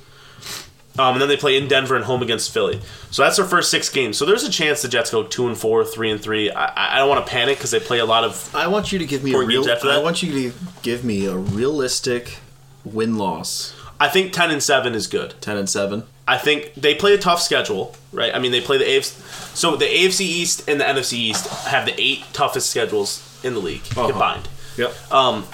Um, 0.99 1.15
and 1.15 1.23
then 1.23 1.29
they 1.29 1.37
play 1.37 1.57
in 1.57 1.69
Denver 1.69 1.97
and 1.97 2.05
home 2.05 2.23
against 2.23 2.53
Philly. 2.53 2.81
So 3.11 3.23
that's 3.23 3.37
their 3.37 3.47
first 3.47 3.71
six 3.71 3.89
games. 3.89 4.19
So 4.19 4.27
there's 4.27 4.45
a 4.45 4.51
chance 4.51 4.83
the 4.83 4.89
Jets 4.89 5.11
go 5.11 5.23
two 5.23 5.49
and 5.49 5.57
four, 5.57 5.85
three 5.85 6.11
and 6.11 6.21
three. 6.21 6.51
I, 6.51 6.97
I 6.97 6.99
don't 6.99 7.09
want 7.09 7.25
to 7.25 7.31
panic 7.31 7.57
because 7.57 7.71
they 7.71 7.81
play 7.81 7.99
a 8.01 8.05
lot 8.05 8.25
of. 8.25 8.55
I 8.55 8.67
want 8.67 8.93
you 8.93 8.99
to 8.99 9.07
give 9.07 9.25
me 9.25 9.33
a 9.33 9.39
real. 9.39 9.65
I 9.69 9.99
want 10.03 10.23
you 10.23 10.51
to 10.51 10.59
give 10.83 11.03
me 11.05 11.27
a 11.27 11.37
realistic 11.37 12.39
win 12.85 13.17
loss. 13.17 13.75
I 13.99 14.09
think 14.09 14.33
ten 14.33 14.51
and 14.51 14.63
seven 14.63 14.95
is 14.95 15.07
good. 15.07 15.35
Ten 15.41 15.57
and 15.57 15.71
seven. 15.71 16.05
I 16.27 16.39
think 16.39 16.75
they 16.75 16.95
play 16.95 17.15
a 17.15 17.19
tough 17.19 17.41
schedule, 17.43 17.97
right? 18.13 18.35
I 18.35 18.39
mean, 18.39 18.53
they 18.53 18.61
play 18.61 18.79
the 18.79 18.85
AFC. 18.85 19.57
So 19.57 19.77
the 19.77 19.87
AFC 19.87 20.21
East 20.21 20.69
and 20.69 20.81
the 20.81 20.85
NFC 20.85 21.15
East 21.15 21.47
have 21.67 21.85
the 21.87 21.95
eight 22.01 22.25
toughest 22.33 22.71
schedules 22.71 23.41
in 23.43 23.55
the 23.55 23.61
league 23.61 23.83
Uh-huh. 23.97 24.09
combined. 24.11 24.49
Yep. 24.77 25.13
Um, 25.13 25.45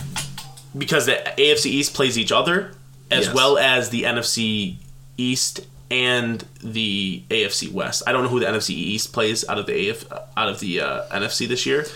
because 0.77 1.07
the 1.07 1.15
AFC 1.39 1.67
East 1.67 1.95
plays 1.95 2.19
each 2.19 2.31
other 2.33 2.73
as 3.11 3.27
Yes. 3.27 3.35
well 3.35 3.57
as 3.59 3.89
the 3.91 4.03
NFC 4.05 4.77
East 5.17 5.61
and 5.91 6.45
the 6.63 7.23
AFC 7.31 7.73
West. 7.73 8.03
I 8.07 8.13
don't 8.13 8.23
know 8.23 8.29
who 8.29 8.41
the 8.41 8.47
NFC 8.47 8.75
East 8.75 9.13
plays 9.15 9.49
out 9.49 9.59
of 9.59 9.65
the 9.67 9.89
AF, 9.89 10.05
out 10.37 10.49
of 10.49 10.61
the 10.61 10.81
uh, 10.83 11.03
NFC 11.11 11.49
this 11.49 11.65
year, 11.65 11.87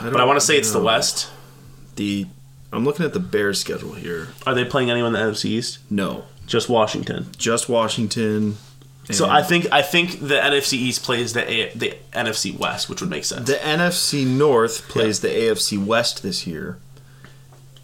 but 0.00 0.20
I 0.20 0.24
want 0.24 0.38
to 0.38 0.46
say 0.46 0.56
it's 0.56 0.70
the 0.70 0.80
West. 0.80 1.28
The 1.96 2.26
I'm 2.72 2.84
looking 2.84 3.04
at 3.04 3.12
the 3.12 3.20
Bears 3.20 3.60
schedule 3.60 3.92
here. 3.94 4.28
Are 4.46 4.54
they 4.54 4.64
playing 4.64 4.90
anyone 4.90 5.14
in 5.14 5.20
the 5.20 5.32
NFC 5.32 5.46
East? 5.50 5.78
No, 5.90 6.24
Just 6.46 6.68
Washington. 6.68 7.26
just 7.38 7.68
Washington. 7.68 8.56
So 9.10 9.28
I 9.28 9.42
think 9.42 9.66
I 9.70 9.82
think 9.82 10.18
the 10.20 10.36
NFC 10.36 10.74
East 10.74 11.02
plays 11.02 11.34
the 11.34 11.42
A, 11.50 11.70
the 11.74 11.94
NFC 12.12 12.58
West, 12.58 12.88
which 12.88 13.00
would 13.02 13.10
make 13.10 13.24
sense. 13.26 13.46
the 13.46 13.56
NFC 13.56 14.26
North 14.26 14.88
plays 14.88 15.20
the 15.20 15.28
AFC 15.28 15.76
West 15.84 16.22
this 16.22 16.46
year, 16.46 16.78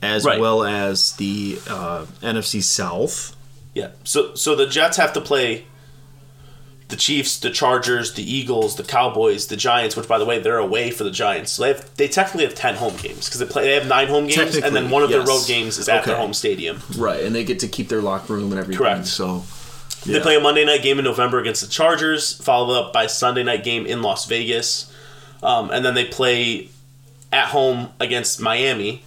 as 0.00 0.24
Right. 0.24 0.40
well 0.40 0.64
as 0.64 1.12
the 1.16 1.58
uh, 1.68 2.06
NFC 2.22 2.62
South. 2.62 3.36
Yeah. 3.74 3.90
So 4.04 4.34
so 4.34 4.54
the 4.56 4.66
Jets 4.66 4.96
have 4.96 5.12
to 5.12 5.20
play 5.20 5.66
the 6.90 6.96
Chiefs, 6.96 7.38
the 7.38 7.50
Chargers, 7.50 8.14
the 8.14 8.22
Eagles, 8.22 8.76
the 8.76 8.82
Cowboys, 8.84 9.46
the 9.46 9.56
Giants. 9.56 9.96
Which, 9.96 10.06
by 10.08 10.18
the 10.18 10.24
way, 10.24 10.38
they're 10.38 10.58
away 10.58 10.90
for 10.90 11.04
the 11.04 11.10
Giants. 11.10 11.52
So 11.52 11.62
they 11.62 11.68
have 11.72 11.96
they 11.96 12.08
technically 12.08 12.44
have 12.44 12.54
ten 12.54 12.74
home 12.74 12.96
games 12.96 13.26
because 13.26 13.38
they 13.40 13.46
play. 13.46 13.64
They 13.64 13.74
have 13.74 13.86
nine 13.86 14.08
home 14.08 14.26
games, 14.26 14.56
and 14.56 14.74
then 14.76 14.90
one 14.90 15.02
of 15.02 15.10
their 15.10 15.24
road 15.24 15.46
games 15.46 15.78
is 15.78 15.88
at 15.88 16.04
their 16.04 16.16
home 16.16 16.34
stadium. 16.34 16.80
Right, 16.96 17.22
and 17.24 17.34
they 17.34 17.44
get 17.44 17.60
to 17.60 17.68
keep 17.68 17.88
their 17.88 18.02
locker 18.02 18.34
room 18.34 18.50
and 18.52 18.60
everything. 18.60 18.78
Correct. 18.78 19.06
So 19.06 19.44
They 20.04 20.20
play 20.20 20.36
a 20.36 20.40
Monday 20.40 20.64
night 20.64 20.82
game 20.82 20.98
in 20.98 21.04
November 21.04 21.38
against 21.38 21.60
the 21.62 21.68
Chargers, 21.68 22.32
followed 22.42 22.74
up 22.78 22.92
by 22.92 23.06
Sunday 23.06 23.42
night 23.42 23.64
game 23.64 23.86
in 23.86 24.02
Las 24.02 24.26
Vegas, 24.26 24.92
um, 25.42 25.70
and 25.70 25.84
then 25.84 25.94
they 25.94 26.04
play 26.06 26.68
at 27.32 27.46
home 27.46 27.90
against 28.00 28.40
Miami 28.40 29.02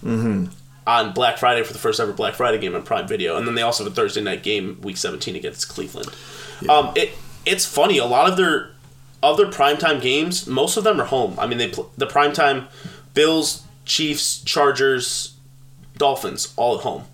on 0.86 1.12
Black 1.12 1.36
Friday 1.38 1.62
for 1.62 1.72
the 1.72 1.78
first 1.78 1.98
ever 2.00 2.12
Black 2.12 2.34
Friday 2.34 2.58
game 2.58 2.74
on 2.74 2.82
Prime 2.82 3.06
Video, 3.08 3.36
and 3.36 3.46
then 3.46 3.54
they 3.54 3.62
also 3.62 3.84
have 3.84 3.92
a 3.92 3.96
Thursday 3.96 4.20
night 4.22 4.42
game 4.42 4.78
Week 4.82 4.96
17 4.96 5.34
against 5.36 5.68
Cleveland. 5.68 6.10
Um, 6.68 6.92
it 6.94 7.10
it's 7.46 7.66
funny 7.66 7.98
a 7.98 8.04
lot 8.06 8.28
of 8.30 8.36
their 8.36 8.70
of 9.22 9.36
their 9.38 9.46
primetime 9.46 10.00
games, 10.02 10.46
most 10.46 10.76
of 10.76 10.84
them 10.84 11.00
are 11.00 11.04
home. 11.06 11.38
I 11.38 11.46
mean, 11.46 11.58
they 11.58 11.68
pl- 11.68 11.90
the 11.96 12.06
primetime 12.06 12.66
Bills, 13.14 13.62
Chiefs, 13.86 14.42
Chargers, 14.44 15.34
Dolphins 15.96 16.52
all 16.56 16.76
at 16.76 16.82
home. 16.82 17.04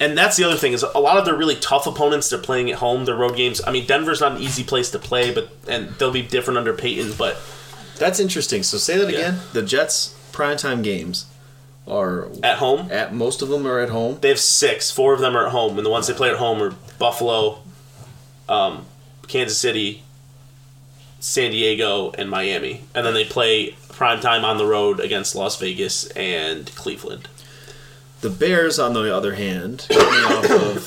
And 0.00 0.16
that's 0.16 0.36
the 0.36 0.44
other 0.44 0.56
thing 0.56 0.72
is 0.72 0.82
a 0.82 0.98
lot 0.98 1.18
of 1.18 1.24
their 1.26 1.36
really 1.36 1.56
tough 1.56 1.86
opponents 1.86 2.30
they're 2.30 2.38
playing 2.38 2.70
at 2.70 2.78
home. 2.78 3.04
Their 3.04 3.16
road 3.16 3.36
games. 3.36 3.60
I 3.66 3.70
mean, 3.70 3.86
Denver's 3.86 4.20
not 4.20 4.32
an 4.32 4.38
easy 4.42 4.64
place 4.64 4.90
to 4.92 4.98
play, 4.98 5.32
but 5.32 5.50
and 5.68 5.90
they'll 5.98 6.10
be 6.10 6.22
different 6.22 6.56
under 6.58 6.72
Payton. 6.72 7.12
But 7.18 7.38
that's 7.98 8.18
interesting. 8.18 8.62
So 8.62 8.78
say 8.78 8.96
that 8.96 9.10
Yeah. 9.12 9.18
again. 9.18 9.40
The 9.52 9.62
Jets 9.62 10.14
primetime 10.32 10.82
games 10.82 11.26
are 11.86 12.28
at 12.42 12.58
home, 12.58 12.88
at 12.90 13.12
most 13.14 13.42
of 13.42 13.48
them 13.50 13.66
are 13.66 13.78
at 13.80 13.90
home. 13.90 14.16
they 14.20 14.28
have 14.30 14.40
six. 14.40 14.90
Four 14.90 15.12
of 15.12 15.20
them 15.20 15.36
are 15.36 15.44
at 15.46 15.52
home, 15.52 15.76
and 15.76 15.84
the 15.84 15.90
ones 15.90 16.06
they 16.06 16.14
play 16.14 16.30
at 16.30 16.36
home 16.36 16.62
are 16.62 16.70
Buffalo, 16.98 17.58
um, 18.48 18.86
Kansas 19.30 19.56
City, 19.58 20.02
San 21.20 21.52
Diego, 21.52 22.10
and 22.18 22.28
Miami. 22.28 22.82
And 22.94 23.06
then 23.06 23.14
they 23.14 23.24
play 23.24 23.72
primetime 23.88 24.42
on 24.42 24.58
the 24.58 24.66
road 24.66 24.98
against 25.00 25.34
Las 25.36 25.58
Vegas 25.60 26.06
and 26.08 26.74
Cleveland. 26.74 27.28
The 28.22 28.30
Bears, 28.30 28.78
on 28.78 28.92
the 28.94 29.14
other 29.14 29.34
hand, 29.34 29.86
coming 29.88 30.24
off 30.24 30.50
of 30.50 30.82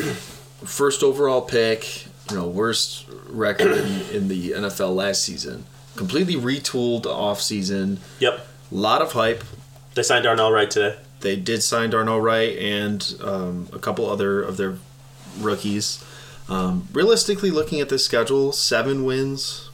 first 0.70 1.04
overall 1.04 1.42
pick, 1.42 2.06
you 2.30 2.38
know, 2.38 2.48
worst 2.48 3.06
record 3.30 3.72
in, 3.72 4.02
in 4.12 4.28
the 4.28 4.52
NFL 4.52 4.96
last 4.96 5.24
season, 5.24 5.66
completely 5.96 6.36
retooled 6.36 7.06
off 7.06 7.42
season, 7.42 8.00
Yep, 8.20 8.46
a 8.72 8.76
lot 8.76 9.02
of 9.02 9.14
hype. 9.14 9.44
they 9.96 10.04
signed 10.04 10.24
Darnell 10.24 10.52
Wright 10.52 10.70
today. 10.70 10.98
They 11.22 11.36
did 11.36 11.64
sign 11.64 11.90
Darnell 11.92 12.20
Wright 12.20 12.58
and 12.58 13.16
um, 13.24 13.68
a 13.72 13.80
couple 13.80 14.10
other 14.10 14.42
of 14.42 14.58
their 14.58 14.76
rookies. 15.40 16.04
Um, 16.50 16.88
realistically, 16.92 17.52
looking 17.52 17.80
at 17.80 17.90
this 17.90 18.04
schedule, 18.06 18.52
seven 18.52 19.06
wins 19.06 19.70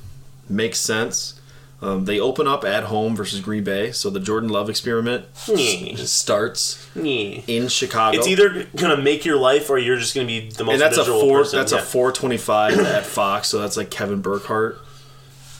makes 0.49 0.79
sense. 0.79 1.35
Um, 1.81 2.03
they 2.05 2.19
open 2.19 2.45
up 2.45 2.65
at 2.65 2.83
home 2.85 3.15
versus 3.15 3.39
Green 3.39 3.63
Bay, 3.63 3.91
so 3.93 4.09
the 4.09 4.19
Jordan 4.19 4.49
Love 4.49 4.69
experiment 4.69 5.25
starts 5.35 6.85
in 6.95 7.69
Chicago. 7.69 8.17
It's 8.17 8.27
either 8.27 8.65
gonna 8.75 8.97
make 9.01 9.23
your 9.23 9.37
life, 9.37 9.69
or 9.69 9.77
you're 9.77 9.97
just 9.97 10.13
gonna 10.13 10.27
be 10.27 10.49
the 10.49 10.65
most 10.65 10.73
and 10.73 10.81
that's 10.81 10.97
a 10.97 11.05
four. 11.05 11.39
person. 11.39 11.59
That's 11.59 11.71
Yeah. 11.71 11.79
a 11.79 11.81
four 11.81 12.11
twenty 12.11 12.37
five 12.37 12.77
at 12.85 13.05
Fox. 13.05 13.47
So 13.47 13.59
that's 13.59 13.77
like 13.77 13.89
Kevin 13.89 14.21
Burkhardt. 14.21 14.77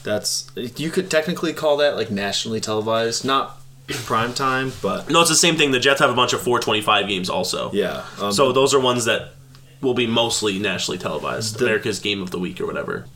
That's 0.02 0.50
you 0.54 0.90
could 0.90 1.10
technically 1.10 1.52
call 1.54 1.78
that 1.78 1.96
like 1.96 2.10
nationally 2.10 2.60
televised, 2.60 3.24
not 3.24 3.58
prime 4.04 4.32
time, 4.34 4.72
but 4.82 5.08
No, 5.10 5.20
it's 5.22 5.30
the 5.30 5.36
same 5.36 5.56
thing. 5.56 5.70
The 5.72 5.80
Jets 5.80 6.00
have 6.00 6.10
a 6.10 6.14
bunch 6.14 6.32
of 6.32 6.40
425 6.42 7.08
games 7.08 7.28
also. 7.30 7.70
yeah. 7.72 8.04
Um, 8.20 8.30
So 8.32 8.52
those 8.52 8.72
are 8.74 8.78
ones 8.80 9.06
that 9.06 9.32
will 9.80 9.94
be 9.94 10.06
mostly 10.06 10.58
nationally 10.58 10.98
televised. 10.98 11.58
The- 11.58 11.64
America's 11.66 11.98
Game 11.98 12.20
of 12.22 12.30
the 12.30 12.38
Week 12.38 12.60
or 12.60 12.66
whatever. 12.66 13.06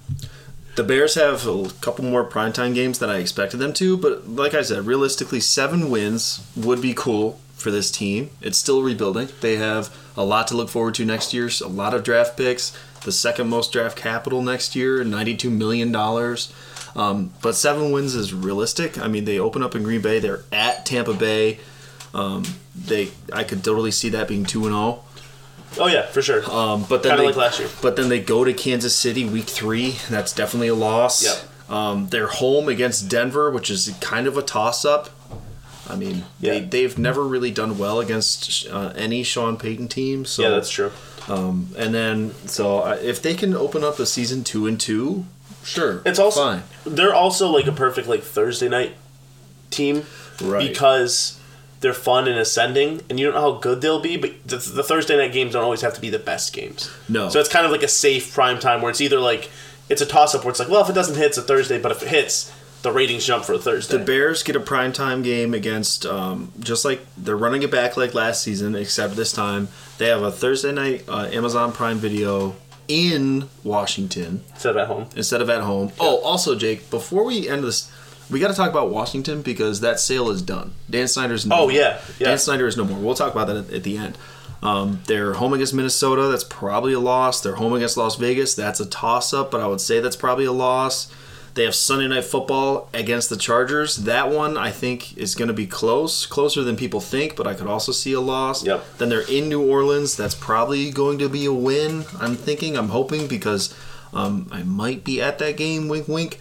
the 0.77 0.85
Bears 0.85 1.15
have 1.15 1.47
a 1.47 1.69
couple 1.81 2.05
more 2.05 2.25
primetime 2.29 2.75
games 2.75 2.99
than 2.99 3.11
I 3.11 3.19
expected 3.19 3.59
them 3.59 3.73
to, 3.75 3.97
but 3.97 4.29
like 4.29 4.55
I 4.55 4.63
said, 4.63 4.87
realistically, 4.87 5.41
seven 5.41 5.91
wins 5.91 6.41
would 6.57 6.81
be 6.83 6.95
cool 6.95 7.39
for 7.55 7.71
this 7.71 7.91
team. 7.91 8.31
It's 8.43 8.59
still 8.59 8.83
rebuilding. 8.83 9.29
They 9.41 9.57
have 9.57 9.95
a 10.17 10.25
lot 10.25 10.49
to 10.49 10.57
look 10.57 10.69
forward 10.69 10.95
to 10.97 11.05
next 11.05 11.33
year. 11.33 11.49
A 11.63 11.69
lot 11.69 11.95
of 11.95 12.03
draft 12.03 12.37
picks, 12.37 12.77
the 13.05 13.13
second 13.13 13.49
most 13.49 13.73
draft 13.73 13.97
capital 13.97 14.43
next 14.43 14.75
year, 14.75 15.05
ninety-two 15.05 15.51
million 15.51 15.93
dollars. 15.93 16.53
Um, 16.97 17.33
but 17.43 17.55
seven 17.55 17.91
wins 17.93 18.15
is 18.15 18.33
realistic. 18.35 18.99
I 18.99 19.09
mean, 19.09 19.25
they 19.25 19.39
open 19.39 19.63
up 19.63 19.75
in 19.75 19.83
Green 19.83 20.01
Bay. 20.01 20.19
They're 20.19 20.43
at 20.53 20.87
Tampa 20.87 21.15
Bay. 21.15 21.59
Um, 22.13 22.45
they, 22.77 23.11
I 23.33 23.45
could 23.45 23.63
totally 23.65 23.91
see 23.91 24.09
that 24.11 24.29
being 24.29 24.45
two 24.45 24.61
and 24.67 24.75
zero. 24.75 25.04
Oh 25.79 25.87
yeah, 25.87 26.07
for 26.07 26.23
sure. 26.23 26.49
Um, 26.51 26.85
but 26.89 27.03
then 27.03 27.11
Kinda 27.13 27.23
they, 27.23 27.27
like 27.29 27.37
last 27.37 27.59
year. 27.61 27.69
But 27.83 27.97
then 27.97 28.09
they 28.09 28.21
go 28.21 28.45
to 28.45 28.53
Kansas 28.53 28.95
City 28.95 29.25
week 29.25 29.47
three. 29.47 29.97
That's 30.09 30.33
definitely 30.33 30.69
a 30.69 30.75
loss. 30.75 31.25
Yep. 31.25 31.71
Um, 31.71 32.09
they're 32.09 32.27
home 32.29 32.69
against 32.69 33.09
Denver, 33.09 33.51
which 33.51 33.71
is 33.71 33.93
kind 34.01 34.27
of 34.27 34.37
a 34.37 34.43
toss 34.43 34.85
up. 34.85 35.11
I 35.89 35.97
mean, 35.97 36.25
they, 36.41 36.61
Yeah. 36.61 36.67
they've 36.69 36.97
never 36.99 37.23
really 37.25 37.51
done 37.51 37.77
well 37.79 38.01
against 38.01 38.67
uh, 38.69 38.93
any 38.97 39.23
Sean 39.23 39.57
Payton 39.57 39.89
team. 39.89 40.25
So 40.25 40.43
yeah, 40.43 40.51
that's 40.51 40.71
true. 40.71 40.93
Um, 41.29 41.69
and 41.77 41.95
then 41.95 42.33
so 42.47 42.81
uh, 42.81 42.99
if 43.03 43.21
they 43.23 43.35
can 43.35 43.55
open 43.55 43.83
up 43.83 43.99
a 43.99 44.07
season 44.07 44.45
two 44.45 44.67
and 44.67 44.79
two, 44.81 45.25
sure, 45.63 46.03
It's 46.05 46.19
also 46.19 46.41
fine. 46.45 46.63
they're 46.85 47.15
also 47.15 47.49
like 47.51 47.67
a 47.67 47.73
perfect 47.73 48.07
like 48.09 48.23
Thursday 48.23 48.69
night 48.69 48.95
team 49.71 50.05
Right. 50.43 50.69
because 50.69 51.39
they're 51.85 51.93
fun 51.93 52.27
and 52.27 52.39
ascending, 52.39 53.03
and 53.11 53.21
you 53.21 53.27
don't 53.27 53.35
know 53.35 53.53
how 53.53 53.59
good 53.59 53.83
they'll 53.83 54.01
be. 54.01 54.17
But 54.17 54.43
the, 54.47 54.57
the 54.57 54.83
Thursday 54.83 55.19
night 55.19 55.35
games 55.35 55.53
don't 55.53 55.63
always 55.63 55.83
have 55.83 55.93
to 55.93 56.01
be 56.01 56.09
the 56.09 56.19
best 56.19 56.55
games. 56.55 56.91
No. 57.11 57.29
so 57.29 57.39
it's 57.41 57.49
kind 57.51 57.67
of 57.67 57.73
like 57.73 57.83
a 57.83 57.89
safe 57.89 58.33
prime 58.33 58.59
time 58.59 58.81
where 58.81 58.91
it's 58.91 59.03
either 59.03 59.21
like 59.21 59.51
it's 59.91 60.01
a 60.01 60.07
toss 60.07 60.35
up 60.35 60.45
where 60.45 60.51
it's 60.51 60.59
like, 60.59 60.71
well, 60.71 60.81
if 60.81 60.89
it 60.89 60.95
doesn't 60.95 61.17
hit, 61.17 61.27
it's 61.27 61.37
a 61.37 61.43
Thursday, 61.43 61.79
but 61.79 61.93
if 61.93 62.03
it 62.03 62.09
hits, 62.09 62.51
the 62.81 62.91
ratings 62.91 63.27
jump 63.27 63.45
for 63.45 63.53
a 63.53 63.59
Thursday. 63.59 63.99
The 63.99 64.03
Bears 64.03 64.43
get 64.43 64.57
a 64.57 64.61
prime 64.61 64.95
time 64.95 65.23
game 65.23 65.53
against, 65.53 66.07
um, 66.07 66.53
just 66.59 66.87
like 66.87 67.05
they're 67.19 67.37
running 67.37 67.63
it 67.63 67.71
back 67.71 67.99
like 67.99 68.15
last 68.15 68.43
season, 68.43 68.75
except 68.75 69.15
this 69.15 69.31
time 69.31 69.69
they 69.99 70.09
have 70.09 70.23
a 70.23 70.33
Thursday 70.33 70.73
night 70.73 71.05
uh, 71.07 71.29
Amazon 71.31 71.71
Prime 71.71 71.99
Video 71.99 72.57
in 72.89 73.51
Washington 73.63 74.43
instead 74.53 74.71
of 74.71 74.77
at 74.79 74.87
home. 74.87 75.07
instead 75.17 75.43
of 75.43 75.51
at 75.51 75.61
home. 75.61 75.93
Oh, 76.01 76.23
also, 76.23 76.55
Jake, 76.55 76.89
before 76.89 77.25
we 77.25 77.47
end 77.47 77.63
this, 77.63 77.91
we 78.31 78.41
got 78.41 78.49
to 78.49 78.55
talk 78.55 78.71
about 78.71 78.91
Washington 78.91 79.43
because 79.43 79.81
that 79.81 80.01
sale 80.01 80.31
is 80.31 80.43
done. 80.43 80.73
Dan 80.89 81.09
Snyder's 81.09 81.47
no 81.47 81.55
Oh, 81.57 81.59
more. 81.63 81.73
yeah, 81.73 82.01
yeah. 82.19 82.29
Dan 82.29 82.39
Snyder 82.39 82.67
is 82.67 82.77
no 82.77 82.85
more. 82.85 82.99
We'll 82.99 83.15
talk 83.15 83.33
about 83.33 83.47
that 83.49 83.57
at, 83.57 83.73
at 83.73 83.83
the 83.83 83.97
end. 83.97 84.17
Um, 84.63 85.01
they're 85.07 85.35
home 85.35 85.53
against 85.53 85.75
Minnesota. 85.75 86.29
That's 86.29 86.45
probably 86.45 86.95
a 86.95 87.01
loss. 87.01 87.43
They're 87.43 87.57
home 87.57 87.75
against 87.75 87.97
Las 87.99 88.17
Vegas. 88.17 88.55
That's 88.55 88.81
a 88.81 88.87
toss 88.87 89.35
up, 89.35 89.51
but 89.51 89.61
I 89.61 89.67
would 89.67 89.81
say 89.81 90.01
that's 90.01 90.17
probably 90.17 90.47
a 90.47 90.53
loss. 90.53 91.13
They 91.53 91.65
have 91.65 91.75
Sunday 91.75 92.09
night 92.09 92.25
football 92.25 92.89
against 92.93 93.31
the 93.31 93.37
Chargers. 93.37 93.97
That 93.99 94.31
one 94.31 94.57
I 94.59 94.71
think 94.73 95.17
is 95.17 95.35
going 95.37 95.47
to 95.49 95.55
be 95.55 95.67
close, 95.69 96.27
closer 96.27 96.65
than 96.65 96.77
people 96.77 97.01
think, 97.01 97.37
but 97.37 97.47
I 97.47 97.55
could 97.55 97.69
also 97.69 97.93
see 97.93 98.13
a 98.15 98.21
loss. 98.21 98.65
Yep. 98.65 98.85
Then 98.99 99.09
they're 99.11 99.31
in 99.31 99.49
New 99.49 99.63
Orleans. 99.71 100.17
That's 100.17 100.35
probably 100.35 100.91
going 100.91 101.19
to 101.19 101.29
be 101.29 101.45
a 101.45 101.53
win. 101.53 102.07
I'm 102.19 102.35
thinking, 102.35 102.77
I'm 102.77 102.89
hoping 102.89 103.29
because 103.29 103.73
um, 104.13 104.49
I 104.51 104.63
might 104.65 105.05
be 105.05 105.23
at 105.23 105.39
that 105.39 105.57
game. 105.57 105.87
Wink, 105.89 106.09
wink. 106.09 106.41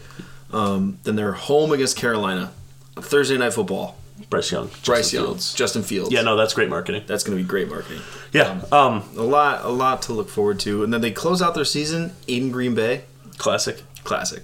Um, 0.53 0.99
then 1.03 1.15
they're 1.15 1.33
home 1.33 1.71
against 1.71 1.97
Carolina. 1.97 2.51
Thursday 2.95 3.37
night 3.37 3.53
football. 3.53 3.97
Bryce 4.29 4.51
Young, 4.51 4.67
Bryce 4.85 5.09
Justin 5.11 5.17
Young, 5.19 5.25
Fields. 5.27 5.53
Justin 5.55 5.83
Fields. 5.83 6.11
Yeah, 6.11 6.21
no, 6.21 6.35
that's 6.37 6.53
great 6.53 6.69
marketing. 6.69 7.03
that's 7.07 7.23
going 7.23 7.35
to 7.37 7.43
be 7.43 7.47
great 7.47 7.67
marketing. 7.67 8.01
Yeah, 8.31 8.61
um, 8.71 9.03
A 9.17 9.23
lot, 9.23 9.65
a 9.65 9.69
lot 9.69 10.03
to 10.03 10.13
look 10.13 10.29
forward 10.29 10.59
to. 10.61 10.83
And 10.83 10.93
then 10.93 11.01
they 11.01 11.11
close 11.11 11.41
out 11.41 11.55
their 11.55 11.65
season 11.65 12.11
in 12.27 12.51
Green 12.51 12.75
Bay. 12.75 13.03
classic. 13.37 13.81
Classic. 14.03 14.43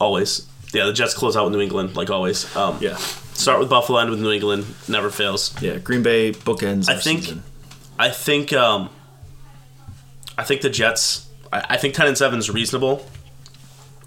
Always. 0.00 0.46
Yeah, 0.72 0.86
the 0.86 0.92
Jets 0.92 1.14
close 1.14 1.36
out 1.36 1.44
with 1.44 1.54
New 1.54 1.60
England, 1.60 1.96
like 1.96 2.10
always. 2.10 2.54
Um, 2.56 2.78
Yeah, 2.80 2.96
Start 2.96 3.58
with 3.60 3.70
Buffalo, 3.70 3.98
end 3.98 4.10
with 4.10 4.20
New 4.20 4.30
England. 4.30 4.66
Never 4.88 5.10
fails. 5.10 5.54
yeah. 5.62 5.78
Green 5.78 6.02
Bay 6.02 6.32
bookends. 6.32 6.88
I 6.88 6.96
think- 6.98 7.20
season. 7.22 7.42
I 7.98 8.10
think. 8.10 8.52
Um, 8.52 8.90
I 10.36 10.44
think 10.44 10.60
the 10.62 10.70
Jets. 10.70 11.26
I, 11.52 11.64
I 11.70 11.76
think 11.76 11.94
ten 11.94 12.06
and 12.06 12.16
seven 12.18 12.38
is 12.38 12.50
reasonable 12.50 13.04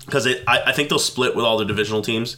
because 0.06 0.28
I, 0.28 0.38
I 0.48 0.72
think 0.72 0.90
they'll 0.90 1.00
split 1.00 1.36
with 1.36 1.46
all 1.46 1.58
their 1.58 1.68
divisional 1.68 2.02
teams. 2.02 2.38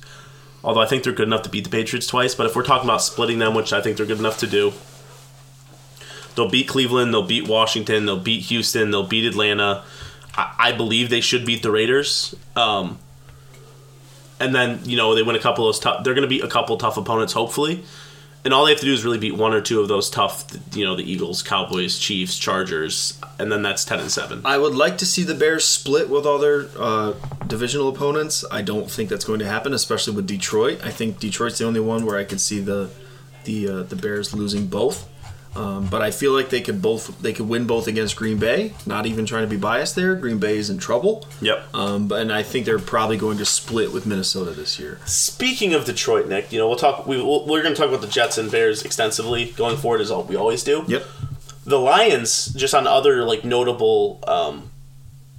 Although 0.63 0.82
I 0.82 0.86
think 0.86 1.03
they're 1.03 1.13
good 1.13 1.28
enough 1.28 1.43
to 1.43 1.49
beat 1.49 1.63
the 1.63 1.70
Patriots 1.70 2.07
twice. 2.07 2.34
But 2.36 2.45
if 2.45 2.55
we're 2.55 2.63
talking 2.63 2.89
about 2.89 3.01
splitting 3.01 3.39
them, 3.39 3.53
which 3.53 3.72
I 3.72 3.82
think 3.82 3.97
they're 3.97 4.05
good 4.05 4.20
enough 4.20 4.39
to 4.39 4.47
do, 4.47 4.74
they'll 6.36 6.49
beat 6.49 6.68
Cleveland, 6.68 7.13
they'll 7.13 7.24
beat 7.24 7.47
Washington, 7.47 8.05
they'll 8.05 8.20
beat 8.20 8.43
Houston, 8.45 8.91
they'll 8.91 9.07
beat 9.07 9.26
Atlanta. 9.26 9.84
I, 10.36 10.55
I 10.57 10.72
believe 10.72 11.09
they 11.09 11.22
should 11.22 11.45
beat 11.45 11.61
the 11.61 11.72
Raiders. 11.72 12.36
Um, 12.55 12.99
and 14.39 14.53
then 14.53 14.80
you 14.84 14.97
know 14.97 15.15
they 15.15 15.24
win 15.24 15.36
a 15.36 15.39
couple 15.39 15.68
of 15.68 15.76
those 15.76 15.80
tough. 15.80 16.03
They're 16.03 16.13
going 16.13 16.24
to 16.24 16.30
beat 16.30 16.43
a 16.43 16.47
couple 16.47 16.78
tough 16.78 16.97
opponents, 16.97 17.34
hopefully. 17.34 17.84
And 18.47 18.53
all 18.53 18.63
they 18.63 18.71
have 18.71 18.79
to 18.79 18.85
do 18.85 18.93
is 18.93 19.03
really 19.03 19.17
beat 19.17 19.35
one 19.35 19.53
or 19.53 19.59
two 19.59 19.81
of 19.81 19.89
those 19.89 20.09
tough, 20.09 20.45
you 20.73 20.85
know, 20.85 20.95
the 20.95 21.03
Eagles, 21.03 21.43
Cowboys, 21.43 21.99
Chiefs, 21.99 22.37
Chargers, 22.37 23.19
and 23.37 23.51
then 23.51 23.61
that's 23.61 23.83
ten 23.83 23.99
and 23.99 24.09
seven. 24.09 24.41
I 24.45 24.57
would 24.57 24.73
like 24.73 24.97
to 24.99 25.05
see 25.05 25.23
the 25.23 25.35
Bears 25.35 25.65
split 25.65 26.09
with 26.09 26.25
all 26.25 26.37
their 26.37 26.69
uh, 26.79 27.15
divisional 27.45 27.89
opponents. 27.89 28.45
I 28.49 28.61
don't 28.61 28.89
think 28.89 29.09
that's 29.09 29.25
going 29.25 29.39
to 29.39 29.45
happen, 29.45 29.73
especially 29.73 30.15
with 30.15 30.27
Detroit. 30.27 30.79
I 30.81 30.91
think 30.91 31.19
Detroit's 31.19 31.57
the 31.57 31.65
only 31.65 31.81
one 31.81 32.05
where 32.05 32.17
I 32.17 32.23
could 32.23 32.39
see 32.39 32.61
the 32.61 32.89
the 33.43 33.67
uh, 33.67 33.83
the 33.83 33.97
Bears 33.97 34.33
losing 34.33 34.67
both. 34.67 35.09
Um, 35.58 35.88
but 35.88 36.03
I 36.03 36.12
feel 36.12 36.34
like 36.34 36.49
they 36.49 36.62
could 36.62 36.82
both 36.82 37.20
they 37.20 37.34
could 37.34 37.49
win 37.49 37.66
both 37.66 37.88
against 37.88 38.16
Green 38.16 38.38
Bay. 38.38 38.74
Not 38.86 39.08
even 39.08 39.26
trying 39.26 39.41
to 39.41 39.49
be 39.49 39.58
biased 39.58 39.95
there. 39.95 40.16
Green 40.16 40.38
Bay 40.38 40.58
is 40.58 40.70
in 40.70 40.78
trouble. 40.78 41.28
Yep. 41.41 41.74
Um, 41.74 42.08
but 42.08 42.22
and 42.22 42.32
I 42.32 42.43
think 42.43 42.66
they're 42.66 42.78
probably 42.78 43.18
going 43.18 43.39
to 43.39 43.45
split 43.45 43.91
with 43.91 44.05
Minnesota 44.05 44.51
this 44.51 44.80
year. 44.80 44.99
Speaking 45.05 45.74
of 45.74 45.86
Detroit, 45.86 46.28
Nick, 46.28 46.51
you 46.51 46.60
know 46.60 46.68
we'll 46.68 46.78
talk. 46.78 47.08
We, 47.08 47.18
we'll, 47.18 47.47
we're 47.47 47.64
going 47.64 47.74
to 47.74 47.80
talk 47.80 47.89
about 47.89 48.01
the 48.01 48.08
Jets 48.08 48.38
and 48.38 48.51
Bears 48.51 48.84
extensively 48.84 49.51
going 49.53 49.78
forward, 49.78 50.01
as 50.01 50.12
all, 50.12 50.24
we 50.24 50.36
always 50.36 50.64
do. 50.64 50.84
Yep. 50.88 51.03
The 51.66 51.80
Lions, 51.80 52.45
just 52.53 52.76
on 52.76 52.86
other 52.86 53.26
like 53.26 53.43
notable 53.43 54.24
um, 54.28 54.70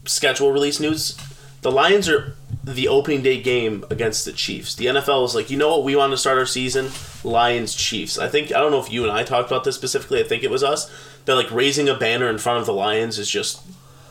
schedule 0.05 0.51
release 0.51 0.81
news, 0.81 1.17
the 1.63 1.71
Lions 1.71 2.09
are 2.09 2.35
the 2.75 2.89
opening 2.89 3.23
day 3.23 3.41
game 3.41 3.85
against 3.91 4.25
the 4.25 4.33
Chiefs. 4.33 4.75
The 4.75 4.87
NFL 4.87 5.23
was 5.23 5.35
like, 5.35 5.49
you 5.51 5.57
know 5.57 5.69
what, 5.69 5.85
we 5.85 5.97
want 5.97 6.13
to 6.13 6.17
start 6.19 6.39
our 6.39 6.47
season, 6.47 6.91
Lions 7.25 7.75
Chiefs. 7.75 8.19
I 8.19 8.29
think 8.29 8.49
I 8.55 8.61
don't 8.61 8.71
know 8.71 8.81
if 8.81 8.93
you 8.93 9.03
and 9.05 9.13
I 9.13 9.23
talked 9.25 9.51
about 9.51 9.65
this 9.65 9.75
specifically. 9.75 10.21
I 10.21 10.25
think 10.25 10.43
it 10.43 10.51
was 10.51 10.63
us. 10.63 10.91
That 11.25 11.35
like 11.35 11.51
raising 11.51 11.89
a 11.89 11.95
banner 11.95 12.29
in 12.29 12.39
front 12.39 12.61
of 12.61 12.67
the 12.67 12.73
Lions 12.73 13.19
is 13.19 13.29
just 13.29 13.61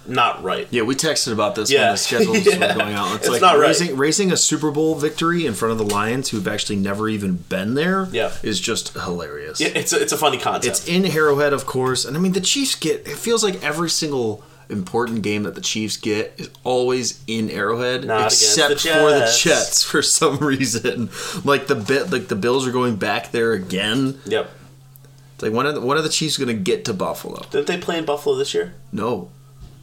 not 0.08 0.42
right. 0.42 0.68
Yeah, 0.72 0.84
we 0.84 0.96
texted 0.96 1.34
about 1.34 1.56
this 1.56 1.70
Yeah. 1.70 1.82
when 1.88 1.92
the 1.92 1.98
schedules 1.98 2.46
Yeah. 2.46 2.60
were 2.78 2.82
going 2.82 2.94
out. 2.96 3.08
It's, 3.16 3.26
It's 3.26 3.30
like 3.30 3.42
not 3.42 3.58
right. 3.60 3.68
raising, 3.68 3.98
raising 3.98 4.32
a 4.32 4.38
Super 4.38 4.72
Bowl 4.72 4.96
victory 4.96 5.46
in 5.46 5.54
front 5.54 5.74
of 5.74 5.78
the 5.78 5.94
Lions, 5.94 6.30
who've 6.30 6.48
actually 6.48 6.78
never 6.78 7.10
even 7.10 7.36
been 7.36 7.74
there, 7.74 8.08
Yeah. 8.12 8.32
is 8.42 8.60
just 8.60 8.94
hilarious. 8.94 9.60
Yeah, 9.60 9.68
it's 9.76 9.92
a, 9.94 10.02
it's 10.02 10.14
a 10.14 10.18
funny 10.18 10.38
concept. 10.38 10.66
It's 10.66 10.88
in 10.88 11.06
Arrowhead, 11.06 11.52
of 11.54 11.66
course, 11.66 12.06
and 12.06 12.16
I 12.16 12.20
mean 12.22 12.32
the 12.32 12.40
Chiefs 12.42 12.76
get. 12.76 13.06
It 13.08 13.18
feels 13.18 13.44
like 13.44 13.62
every 13.64 13.90
single 13.90 14.44
important 14.70 15.22
game 15.22 15.44
that 15.44 15.56
the 15.56 15.62
Chiefs 15.62 15.98
get 15.98 16.34
is 16.38 16.50
always 16.64 17.22
in 17.28 17.50
Arrowhead, 17.50 18.06
Not 18.06 18.26
except 18.32 18.84
the 18.84 18.90
for 18.90 19.12
the 19.12 19.38
Jets. 19.40 19.84
For 19.84 20.02
some 20.02 20.38
reason. 20.40 21.10
Like 21.44 21.68
the 21.68 21.76
bit, 21.76 22.12
like 22.12 22.28
the 22.28 22.36
Bills 22.36 22.68
are 22.68 22.72
going 22.72 22.96
back 22.98 23.32
there 23.32 23.54
again. 23.54 24.20
yep. 24.26 24.52
It's 25.36 25.44
like 25.44 25.54
when 25.54 25.68
are 25.68 25.72
the, 25.74 25.82
when 25.82 25.98
are 25.98 26.02
the 26.02 26.10
Chiefs 26.10 26.38
going 26.38 26.48
to 26.48 26.54
get 26.54 26.84
to 26.86 26.94
Buffalo? 26.94 27.42
Didn't 27.52 27.68
they 27.68 27.78
play 27.78 27.98
in 28.00 28.06
Buffalo 28.06 28.36
this 28.36 28.54
year? 28.54 28.74
No, 28.92 29.30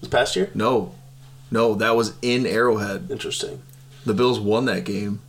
This 0.01 0.09
past 0.11 0.35
year? 0.37 0.51
no, 0.55 0.93
no. 1.51 1.75
That 1.75 1.95
was 1.97 2.15
in 2.23 2.45
Arrowhead. 2.47 3.09
Interesting. 3.11 3.63
The 4.05 4.15
Bills 4.15 4.41
won 4.41 4.65
that 4.65 4.85
game. 4.85 5.21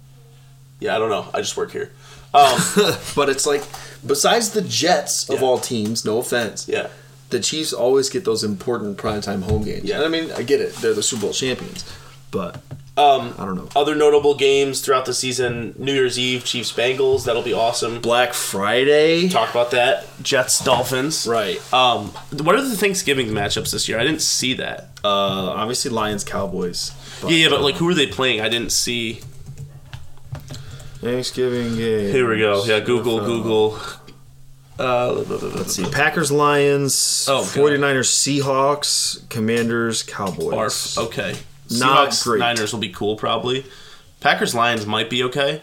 Yeah, 0.79 0.95
I 0.95 0.99
don't 0.99 1.09
know. 1.09 1.27
I 1.33 1.39
just 1.41 1.55
work 1.55 1.71
here. 1.71 1.91
Um, 2.33 2.57
but 3.15 3.29
it's 3.29 3.45
like, 3.45 3.63
besides 4.05 4.49
the 4.49 4.61
Jets 4.61 5.29
of 5.29 5.39
Yeah. 5.39 5.45
all 5.45 5.57
teams, 5.59 6.03
no 6.03 6.17
offense, 6.17 6.67
yeah. 6.67 6.87
The 7.35 7.43
Chiefs 7.43 7.73
always 7.73 8.09
get 8.09 8.23
those 8.25 8.43
important 8.43 8.97
primetime 8.97 9.43
home 9.43 9.63
games. 9.63 9.83
Yeah. 9.83 9.97
And 9.97 10.05
I 10.05 10.07
mean, 10.07 10.31
I 10.31 10.43
get 10.43 10.61
it; 10.61 10.73
they're 10.75 10.93
the 10.93 11.03
Super 11.03 11.23
Bowl 11.23 11.33
champions, 11.33 11.83
but 12.31 12.61
Um, 12.97 13.33
I 13.37 13.43
don't 13.43 13.55
know. 13.55 13.67
Other 13.75 13.93
notable 13.93 14.35
games 14.35 14.79
throughout 14.79 15.05
the 15.05 15.13
season: 15.13 15.75
New 15.77 15.93
Year's 15.93 16.17
Eve, 16.17 16.45
Chiefs 16.45 16.71
Bengals. 16.71 17.25
That'll 17.25 17.41
be 17.43 17.51
awesome. 17.53 17.99
Black 17.99 18.33
Friday, 18.33 19.27
Talk 19.27 19.49
about 19.51 19.71
that. 19.71 20.05
Jets 20.23 20.63
Dolphins. 20.63 21.27
right? 21.27 21.59
Um, 21.73 22.07
what 22.41 22.55
are 22.55 22.61
the 22.61 22.77
Thanksgiving 22.77 23.27
matchups 23.27 23.71
this 23.71 23.89
year? 23.89 23.99
I 23.99 24.03
didn't 24.05 24.21
see 24.21 24.53
that. 24.55 24.91
Uh, 25.03 25.07
obviously 25.61 25.91
Lions 25.91 26.23
Cowboys. 26.23 26.91
yeah, 27.23 27.29
yeah, 27.31 27.49
but 27.49 27.61
like 27.61 27.75
who 27.75 27.87
are 27.89 27.93
they 27.93 28.07
playing? 28.07 28.39
I 28.41 28.47
didn't 28.49 28.71
see. 28.71 29.19
Thanksgiving 31.01 31.75
game. 31.75 32.11
Here 32.11 32.27
we 32.29 32.39
go. 32.39 32.63
Yeah, 32.65 32.79
Google, 32.79 33.19
NFL. 33.19 33.25
Google. 33.25 33.79
Uh, 34.77 35.13
Let's 35.13 35.75
see: 35.75 35.85
Packers, 35.89 36.31
Lions, 36.31 37.25
Oh, 37.29 37.43
God. 37.43 37.53
49ers, 37.53 38.09
Seahawks, 38.41 39.27
Commanders, 39.29 40.03
Cowboys. 40.03 40.53
Barf. 40.53 40.97
Okay. 41.05 41.35
Not 41.71 42.09
Seahawks, 42.09 42.23
great. 42.23 42.39
Niners 42.39 42.73
will 42.73 42.79
be 42.81 42.89
cool 42.89 43.15
probably. 43.15 43.65
Packers 44.19 44.53
Lions 44.53 44.85
might 44.85 45.09
be 45.09 45.23
okay. 45.23 45.61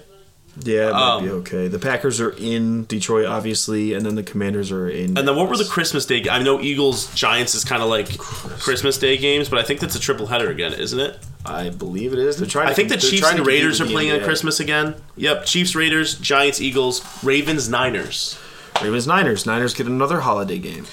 Yeah, 0.62 0.90
it 0.90 0.92
might 0.92 1.00
Um, 1.16 1.24
be 1.24 1.30
okay. 1.30 1.68
The 1.68 1.78
Packers 1.78 2.20
are 2.20 2.30
in 2.38 2.84
Detroit, 2.84 3.24
obviously, 3.24 3.94
and 3.94 4.04
then 4.04 4.16
the 4.16 4.22
Commanders 4.22 4.70
are 4.70 4.86
in. 4.88 5.16
And 5.16 5.26
then 5.26 5.34
what 5.34 5.48
were 5.48 5.56
the 5.56 5.64
Christmas 5.64 6.04
Day? 6.04 6.28
I 6.30 6.42
know 6.42 6.60
Eagles 6.60 7.12
Giants 7.14 7.54
is 7.54 7.64
kind 7.64 7.82
of 7.82 7.88
like 7.88 8.18
Christmas 8.18 8.98
Day 8.98 9.16
games, 9.16 9.48
but 9.48 9.58
I 9.58 9.62
think 9.62 9.80
that's 9.80 9.96
a 9.96 10.00
triple 10.00 10.26
header 10.26 10.50
again, 10.50 10.74
isn't 10.74 11.00
it? 11.00 11.18
I 11.46 11.70
believe 11.70 12.12
it 12.12 12.18
is. 12.18 12.36
They're 12.36 12.46
trying. 12.46 12.68
I 12.68 12.74
think 12.74 12.90
the 12.90 12.98
Chiefs 12.98 13.30
and 13.30 13.46
Raiders 13.46 13.80
are 13.80 13.86
playing 13.86 14.12
on 14.12 14.20
Christmas 14.20 14.60
again. 14.60 14.94
Yep, 15.16 15.46
Chiefs, 15.46 15.74
Raiders, 15.74 16.18
Giants, 16.18 16.60
Eagles, 16.60 17.02
Ravens, 17.24 17.68
Niners. 17.68 18.38
Ravens, 18.84 19.06
Niners. 19.06 19.46
Niners 19.46 19.74
get 19.74 19.86
another 19.86 20.20
holiday 20.20 20.58
game. 20.58 20.86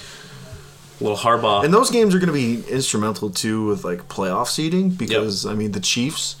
A 1.00 1.04
little 1.04 1.18
Harbaugh. 1.18 1.64
And 1.64 1.72
those 1.72 1.90
games 1.90 2.14
are 2.14 2.18
going 2.18 2.26
to 2.28 2.32
be 2.32 2.62
instrumental 2.70 3.30
too 3.30 3.66
with 3.66 3.84
like 3.84 4.08
playoff 4.08 4.48
seeding 4.48 4.90
because 4.90 5.46
I 5.46 5.54
mean 5.54 5.72
the 5.72 5.80
Chiefs. 5.80 6.36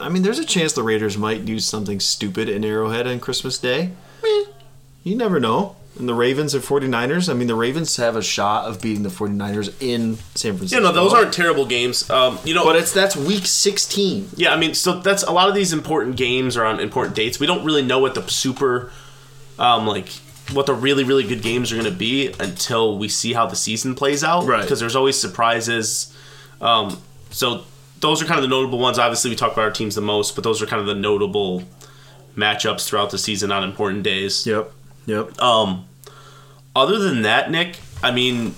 I 0.00 0.08
mean, 0.08 0.22
there's 0.22 0.38
a 0.38 0.44
chance 0.46 0.72
the 0.72 0.82
Raiders 0.82 1.18
might 1.18 1.44
do 1.44 1.58
something 1.58 2.00
stupid 2.00 2.48
in 2.48 2.64
Arrowhead 2.64 3.06
on 3.06 3.20
Christmas 3.20 3.58
Day. 3.58 3.90
Eh, 4.24 4.44
You 5.02 5.16
never 5.16 5.38
know. 5.40 5.76
And 5.98 6.08
the 6.08 6.14
Ravens 6.14 6.54
and 6.54 6.64
49ers, 6.64 7.28
I 7.28 7.34
mean, 7.34 7.46
the 7.46 7.54
Ravens 7.54 7.96
have 7.98 8.16
a 8.16 8.22
shot 8.22 8.64
of 8.64 8.80
beating 8.80 9.02
the 9.04 9.10
49ers 9.10 9.72
in 9.80 10.16
San 10.34 10.56
Francisco. 10.56 10.76
yeah, 10.76 10.82
no, 10.82 10.92
those 10.92 11.12
aren't 11.12 11.32
terrible 11.32 11.66
games. 11.66 12.08
Um, 12.10 12.38
you 12.44 12.52
know, 12.54 12.64
But 12.64 12.74
it's 12.76 12.90
that's 12.92 13.14
week 13.14 13.46
16. 13.46 14.30
yeah, 14.36 14.52
I 14.52 14.56
mean, 14.56 14.74
so 14.74 14.98
that's 15.00 15.22
a 15.22 15.30
lot 15.30 15.48
of 15.48 15.54
these 15.54 15.72
important 15.72 16.16
games 16.16 16.56
are 16.56 16.64
on 16.64 16.80
important 16.80 17.14
dates. 17.14 17.38
We 17.38 17.46
don't 17.46 17.64
really 17.64 17.82
know 17.82 18.00
what 18.00 18.14
the 18.16 18.26
super, 18.28 18.90
um, 19.58 19.86
like 19.86 20.08
what 20.52 20.66
the 20.66 20.74
really 20.74 21.04
really 21.04 21.24
good 21.24 21.42
games 21.42 21.72
are 21.72 21.76
going 21.76 21.90
to 21.90 21.96
be 21.96 22.32
until 22.38 22.98
we 22.98 23.08
see 23.08 23.32
how 23.32 23.46
the 23.46 23.56
season 23.56 23.94
plays 23.94 24.22
out. 24.22 24.44
Right. 24.44 24.62
Because 24.62 24.80
there's 24.80 24.96
always 24.96 25.18
surprises. 25.18 26.14
Um, 26.60 27.00
so 27.30 27.64
those 28.00 28.22
are 28.22 28.26
kind 28.26 28.38
of 28.38 28.42
the 28.42 28.48
notable 28.48 28.78
ones. 28.78 28.98
Obviously, 28.98 29.30
we 29.30 29.36
talk 29.36 29.52
about 29.52 29.62
our 29.62 29.70
teams 29.70 29.94
the 29.94 30.00
most, 30.00 30.34
but 30.34 30.44
those 30.44 30.62
are 30.62 30.66
kind 30.66 30.80
of 30.80 30.86
the 30.86 30.94
notable 30.94 31.64
matchups 32.36 32.86
throughout 32.86 33.10
the 33.10 33.18
season 33.18 33.50
on 33.50 33.64
important 33.64 34.02
days. 34.02 34.46
Yep. 34.46 34.70
Yep. 35.06 35.40
Um, 35.40 35.86
other 36.76 36.98
than 36.98 37.22
that, 37.22 37.50
Nick, 37.50 37.78
I 38.02 38.10
mean, 38.10 38.54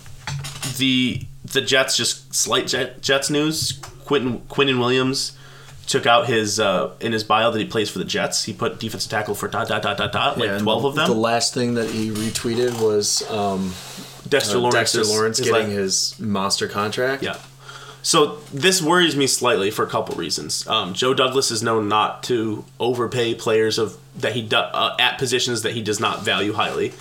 the 0.79 1.23
the 1.45 1.61
Jets 1.61 1.97
just 1.97 2.35
slight 2.35 2.67
Jets 2.67 3.31
news. 3.31 3.81
Quinnen 4.07 4.41
Quinnen 4.43 4.79
Williams 4.79 5.37
took 5.87 6.05
out 6.07 6.27
his 6.27 6.59
uh, 6.61 6.93
in 7.01 7.13
his 7.13 7.25
bio 7.25 7.51
that 7.51 7.59
he 7.59 7.67
plays 7.67 7.89
for 7.91 7.99
the 7.99 8.05
Jets. 8.05 8.45
He 8.45 8.53
put 8.53 8.79
defensive 8.81 9.11
tackle 9.11 9.35
for 9.35 9.49
dot 9.49 9.69
dot 9.69 9.83
dot 9.83 9.97
dot 9.97 10.13
dot 10.13 10.39
like 10.39 10.51
and 10.51 10.63
twelve 10.63 10.85
of 10.85 10.95
them. 10.95 11.09
The 11.09 11.15
last 11.15 11.55
thing 11.55 11.75
that 11.75 11.91
he 11.91 12.11
retweeted 12.11 12.81
was 12.83 13.23
um, 13.31 13.73
Dexter 14.29 14.57
uh, 14.57 14.61
Lawrence, 14.61 14.75
Dexter 14.93 15.05
Lawrence 15.05 15.39
getting 15.41 15.53
like- 15.55 15.67
his 15.69 16.19
monster 16.19 16.69
contract. 16.69 17.23
Yeah. 17.23 17.39
So 18.03 18.37
this 18.53 18.81
worries 18.81 19.17
me 19.17 19.27
slightly 19.27 19.73
for 19.73 19.85
a 19.85 19.89
couple 19.89 20.15
reasons. 20.15 20.65
Um, 20.69 20.95
Joe 20.95 21.13
Douglas 21.13 21.51
is 21.51 21.61
known 21.61 21.89
not 21.89 22.23
to 22.25 22.65
overpay 22.79 23.35
players 23.35 23.79
of 23.79 23.97
that 24.19 24.33
he 24.33 24.43
do, 24.43 24.57
uh, 24.57 24.95
at 25.01 25.19
positions 25.19 25.63
that 25.63 25.73
he 25.73 25.83
does 25.83 25.99
not 25.99 26.23
value 26.23 26.53
highly, 26.53 26.93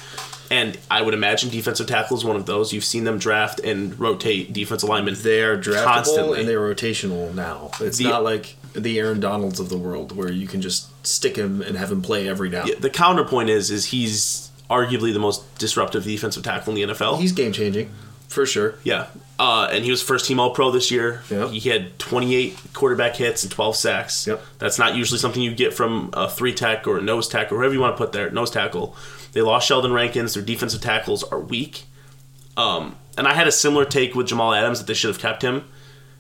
and 0.49 0.75
I 0.89 1.03
would 1.03 1.13
imagine 1.13 1.51
defensive 1.51 1.86
tackle 1.86 2.17
is 2.17 2.25
one 2.25 2.36
of 2.36 2.47
those. 2.47 2.73
You've 2.73 2.83
seen 2.83 3.03
them 3.03 3.19
draft 3.19 3.59
and 3.59 3.99
rotate 3.99 4.51
defensive 4.51 4.89
linemen. 4.89 5.13
They 5.21 5.43
are 5.43 5.55
draftable 5.55 5.83
Constantly. 5.86 6.39
and 6.39 6.49
they're 6.49 6.59
rotational 6.59 7.33
now. 7.36 7.69
It's 7.79 7.99
The- 7.99 8.05
not 8.05 8.23
like 8.23 8.55
the 8.76 8.99
Aaron 8.99 9.19
Donalds 9.19 9.59
of 9.59 9.69
the 9.69 9.78
world 9.78 10.15
where 10.15 10.32
you 10.32 10.47
can 10.47 10.61
just 10.61 11.05
stick 11.05 11.36
him 11.36 11.61
and 11.61 11.78
have 11.78 11.91
him 11.91 12.01
play 12.01 12.28
every 12.28 12.49
down. 12.49 12.69
the 12.80 12.89
counterpoint 12.89 13.49
is 13.49 13.71
is 13.71 13.86
he's 13.86 14.51
arguably 14.69 15.13
the 15.13 15.19
most 15.19 15.57
disruptive 15.57 16.03
defensive 16.03 16.43
tackle 16.43 16.76
in 16.76 16.88
the 16.88 16.93
NFL. 16.93 17.19
He's 17.19 17.32
game 17.32 17.51
changing, 17.51 17.89
for 18.28 18.45
sure. 18.45 18.76
yeah. 18.84 19.07
Uh, 19.38 19.67
and 19.69 19.84
he 19.84 19.91
was 19.91 20.01
first 20.01 20.26
team 20.28 20.39
All 20.39 20.51
Pro 20.51 20.71
this 20.71 20.89
year. 20.91 21.21
Yep. 21.30 21.49
He 21.49 21.69
had 21.69 21.99
28 21.99 22.57
quarterback 22.71 23.17
hits 23.17 23.43
and 23.43 23.51
12 23.51 23.76
sacks. 23.76 24.26
Yep. 24.28 24.41
That's 24.59 24.80
not 24.80 24.95
usually 24.95 25.17
something 25.19 25.41
you 25.41 25.53
get 25.53 25.73
from 25.73 26.09
a 26.13 26.30
three 26.30 26.53
tech 26.53 26.88
or 26.88 26.99
a 26.99 27.01
nose 27.01 27.28
tech 27.28 27.51
or 27.51 27.57
whoever 27.57 27.73
you 27.73 27.82
want 27.82 27.97
to 27.97 28.01
put 28.01 28.13
there. 28.13 28.30
Nose 28.30 28.49
tackle. 28.49 28.95
They 29.34 29.41
lost 29.41 29.67
Sheldon 29.67 29.91
Rankins. 29.91 30.36
Their 30.36 30.43
defensive 30.43 30.80
tackles 30.80 31.21
are 31.23 31.39
weak. 31.39 31.84
Um, 32.55 32.95
and 33.17 33.28
I 33.28 33.34
had 33.34 33.45
a 33.45 33.51
similar 33.51 33.84
take 33.84 34.15
with 34.15 34.28
Jamal 34.28 34.53
Adams 34.53 34.80
that 34.80 34.88
they 34.88 34.93
should 34.93 35.09
have 35.09 35.19
kept 35.19 35.41
him 35.41 35.65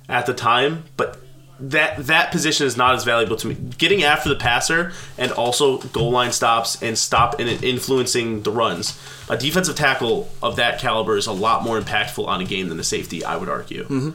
at 0.09 0.25
the 0.25 0.33
time, 0.33 0.83
but 0.97 1.17
that 1.59 1.97
that 2.07 2.31
position 2.31 2.67
is 2.67 2.75
not 2.75 2.95
as 2.95 3.03
valuable 3.03 3.35
to 3.37 3.47
me. 3.47 3.55
Getting 3.77 4.03
after 4.03 4.29
the 4.29 4.35
passer 4.35 4.91
and 5.17 5.31
also 5.31 5.77
goal 5.77 6.11
line 6.11 6.31
stops 6.31 6.81
and 6.83 6.97
stop 6.97 7.39
and 7.39 7.47
influencing 7.63 8.43
the 8.43 8.51
runs. 8.51 8.99
A 9.29 9.37
defensive 9.37 9.75
tackle 9.75 10.29
of 10.43 10.55
that 10.57 10.79
caliber 10.79 11.15
is 11.17 11.27
a 11.27 11.31
lot 11.31 11.63
more 11.63 11.79
impactful 11.79 12.27
on 12.27 12.41
a 12.41 12.45
game 12.45 12.69
than 12.69 12.79
a 12.79 12.83
safety, 12.83 13.23
I 13.23 13.37
would 13.37 13.49
argue. 13.49 14.13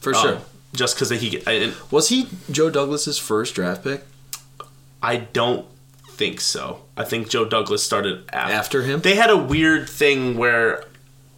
For 0.00 0.14
Um, 0.14 0.22
sure. 0.22 0.38
just 0.74 0.96
because 0.96 1.10
he, 1.10 1.40
and 1.46 1.74
Was 1.90 2.08
he 2.08 2.28
Joe 2.50 2.68
Douglas's 2.70 3.18
first 3.18 3.54
draft 3.54 3.84
pick? 3.84 4.04
I 5.02 5.16
don't 5.16 5.66
think 6.10 6.40
so. 6.40 6.80
I 6.96 7.04
think 7.04 7.28
Joe 7.28 7.44
Douglas 7.44 7.82
started 7.82 8.24
after, 8.32 8.52
After 8.54 8.82
him? 8.82 9.00
They 9.02 9.14
had 9.14 9.30
a 9.30 9.36
weird 9.36 9.88
thing 9.88 10.36
where 10.36 10.82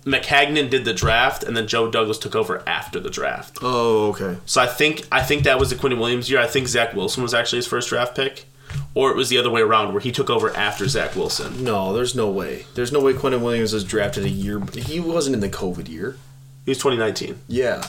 Maccagnan 0.09 0.71
did 0.71 0.85
the 0.85 0.95
draft, 0.95 1.43
and 1.43 1.57
then 1.57 1.67
Joe 1.67 1.91
Douglas 1.91 2.19
took 2.19 2.35
over 2.35 2.63
after 2.67 2.99
the 2.99 3.11
draft. 3.11 3.59
Oh, 3.63 4.09
okay. 4.11 4.39
So 4.47 4.61
I 4.61 4.67
think 4.67 5.07
I 5.13 5.23
think 5.23 5.45
that 5.45 5.59
was 5.59 5.71
the 5.71 5.77
Quinnen 5.77 5.99
Williams 5.99 6.31
year. 6.31 6.41
I 6.41 6.47
think 6.47 6.69
Zach 6.69 6.95
Wilson 6.95 7.23
was 7.23 7.35
actually 7.35 7.59
his 7.59 7.67
first 7.67 7.89
draft 7.91 8.17
pick, 8.17 8.47
or 8.95 9.11
it 9.11 9.17
was 9.17 9.29
the 9.29 9.39
other 9.39 9.51
way 9.51 9.61
around 9.61 9.93
where 9.93 10.01
he 10.01 10.11
took 10.11 10.31
over 10.31 10.55
after 10.57 10.89
Zach 10.89 11.15
Wilson. 11.15 11.63
No, 11.63 11.93
there's 11.93 12.15
no 12.15 12.31
way. 12.31 12.65
There's 12.75 12.93
no 12.93 13.01
way 13.01 13.13
Quinnen 13.13 13.43
Williams 13.43 13.73
was 13.73 13.85
drafted 13.85 14.25
a 14.25 14.31
year. 14.31 14.61
He 14.75 14.99
wasn't 14.99 15.35
in 15.35 15.41
the 15.41 15.49
COVID 15.51 15.89
year. 15.89 16.17
He 16.65 16.71
was 16.71 16.79
2019. 16.79 17.39
Yeah. 17.49 17.87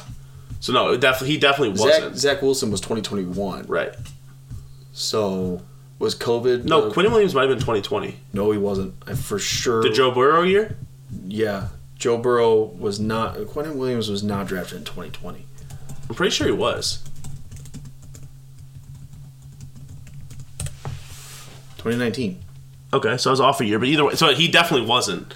So 0.60 0.74
no, 0.74 0.92
it 0.92 1.00
definitely 1.00 1.30
he 1.36 1.38
definitely 1.40 1.80
wasn't. 1.80 2.18
Zach 2.18 2.42
Wilson 2.42 2.70
was 2.72 2.82
2021. 2.82 3.66
Right. 3.68 3.94
So 4.92 5.62
was 6.00 6.16
COVID? 6.16 6.66
No, 6.66 6.88
uh, 6.88 6.94
Quinnen 6.94 7.12
Williams 7.12 7.34
might 7.36 7.42
have 7.42 7.50
been 7.50 7.60
2020. 7.60 8.16
No, 8.34 8.52
he 8.52 8.58
wasn't. 8.58 8.94
I 9.08 9.14
for 9.14 9.40
sure. 9.40 9.82
The 9.82 9.90
Joe 9.90 10.12
Burrow 10.12 10.44
year. 10.44 10.76
yeah, 11.26 11.68
Joe 12.00 12.18
Burrow 12.18 12.64
was 12.64 13.00
not. 13.00 13.36
Quinnen 13.36 13.76
Williams 13.76 14.10
was 14.10 14.24
not 14.24 14.48
drafted 14.48 14.78
in 14.80 14.84
2020. 14.86 15.46
I'm 16.10 16.16
pretty 16.16 16.32
sure 16.32 16.48
he 16.48 16.54
was. 16.54 17.04
2019. 21.78 22.40
Okay, 22.94 23.18
so 23.18 23.30
I 23.30 23.32
was 23.32 23.40
off 23.40 23.62
a 23.62 23.66
year, 23.66 23.78
but 23.78 23.88
either 23.88 24.06
way, 24.06 24.16
so 24.16 24.34
he 24.34 24.48
definitely 24.48 24.88
wasn't. 24.88 25.34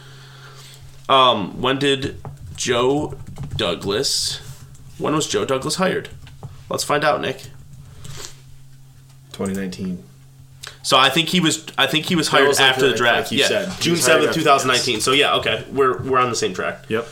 Um, 1.07 1.61
when 1.61 1.77
did 1.77 2.19
Joe 2.55 3.17
Douglas? 3.55 4.37
When 4.97 5.13
was 5.13 5.27
Joe 5.27 5.45
Douglas 5.45 5.75
hired? 5.75 6.09
Let's 6.69 6.83
find 6.83 7.03
out, 7.03 7.21
Nick. 7.21 7.43
2019. 9.33 10.03
So 10.81 10.97
I 10.97 11.09
think 11.09 11.29
he 11.29 11.39
was. 11.39 11.65
I 11.77 11.87
think 11.87 12.05
he 12.05 12.15
was 12.15 12.27
hired 12.27 12.47
was 12.47 12.59
like 12.59 12.69
after 12.69 12.81
the 12.81 12.87
like- 12.89 12.97
draft. 12.97 13.17
like 13.27 13.31
you 13.31 13.39
yeah, 13.39 13.47
said. 13.47 13.81
June 13.81 13.95
seventh, 13.95 14.29
after- 14.29 14.39
two 14.39 14.45
thousand 14.45 14.67
nineteen. 14.67 14.99
So 15.01 15.11
yeah, 15.11 15.35
okay, 15.35 15.63
we're 15.71 16.01
we're 16.01 16.19
on 16.19 16.29
the 16.29 16.35
same 16.35 16.53
track. 16.53 16.85
Yep. 16.89 17.07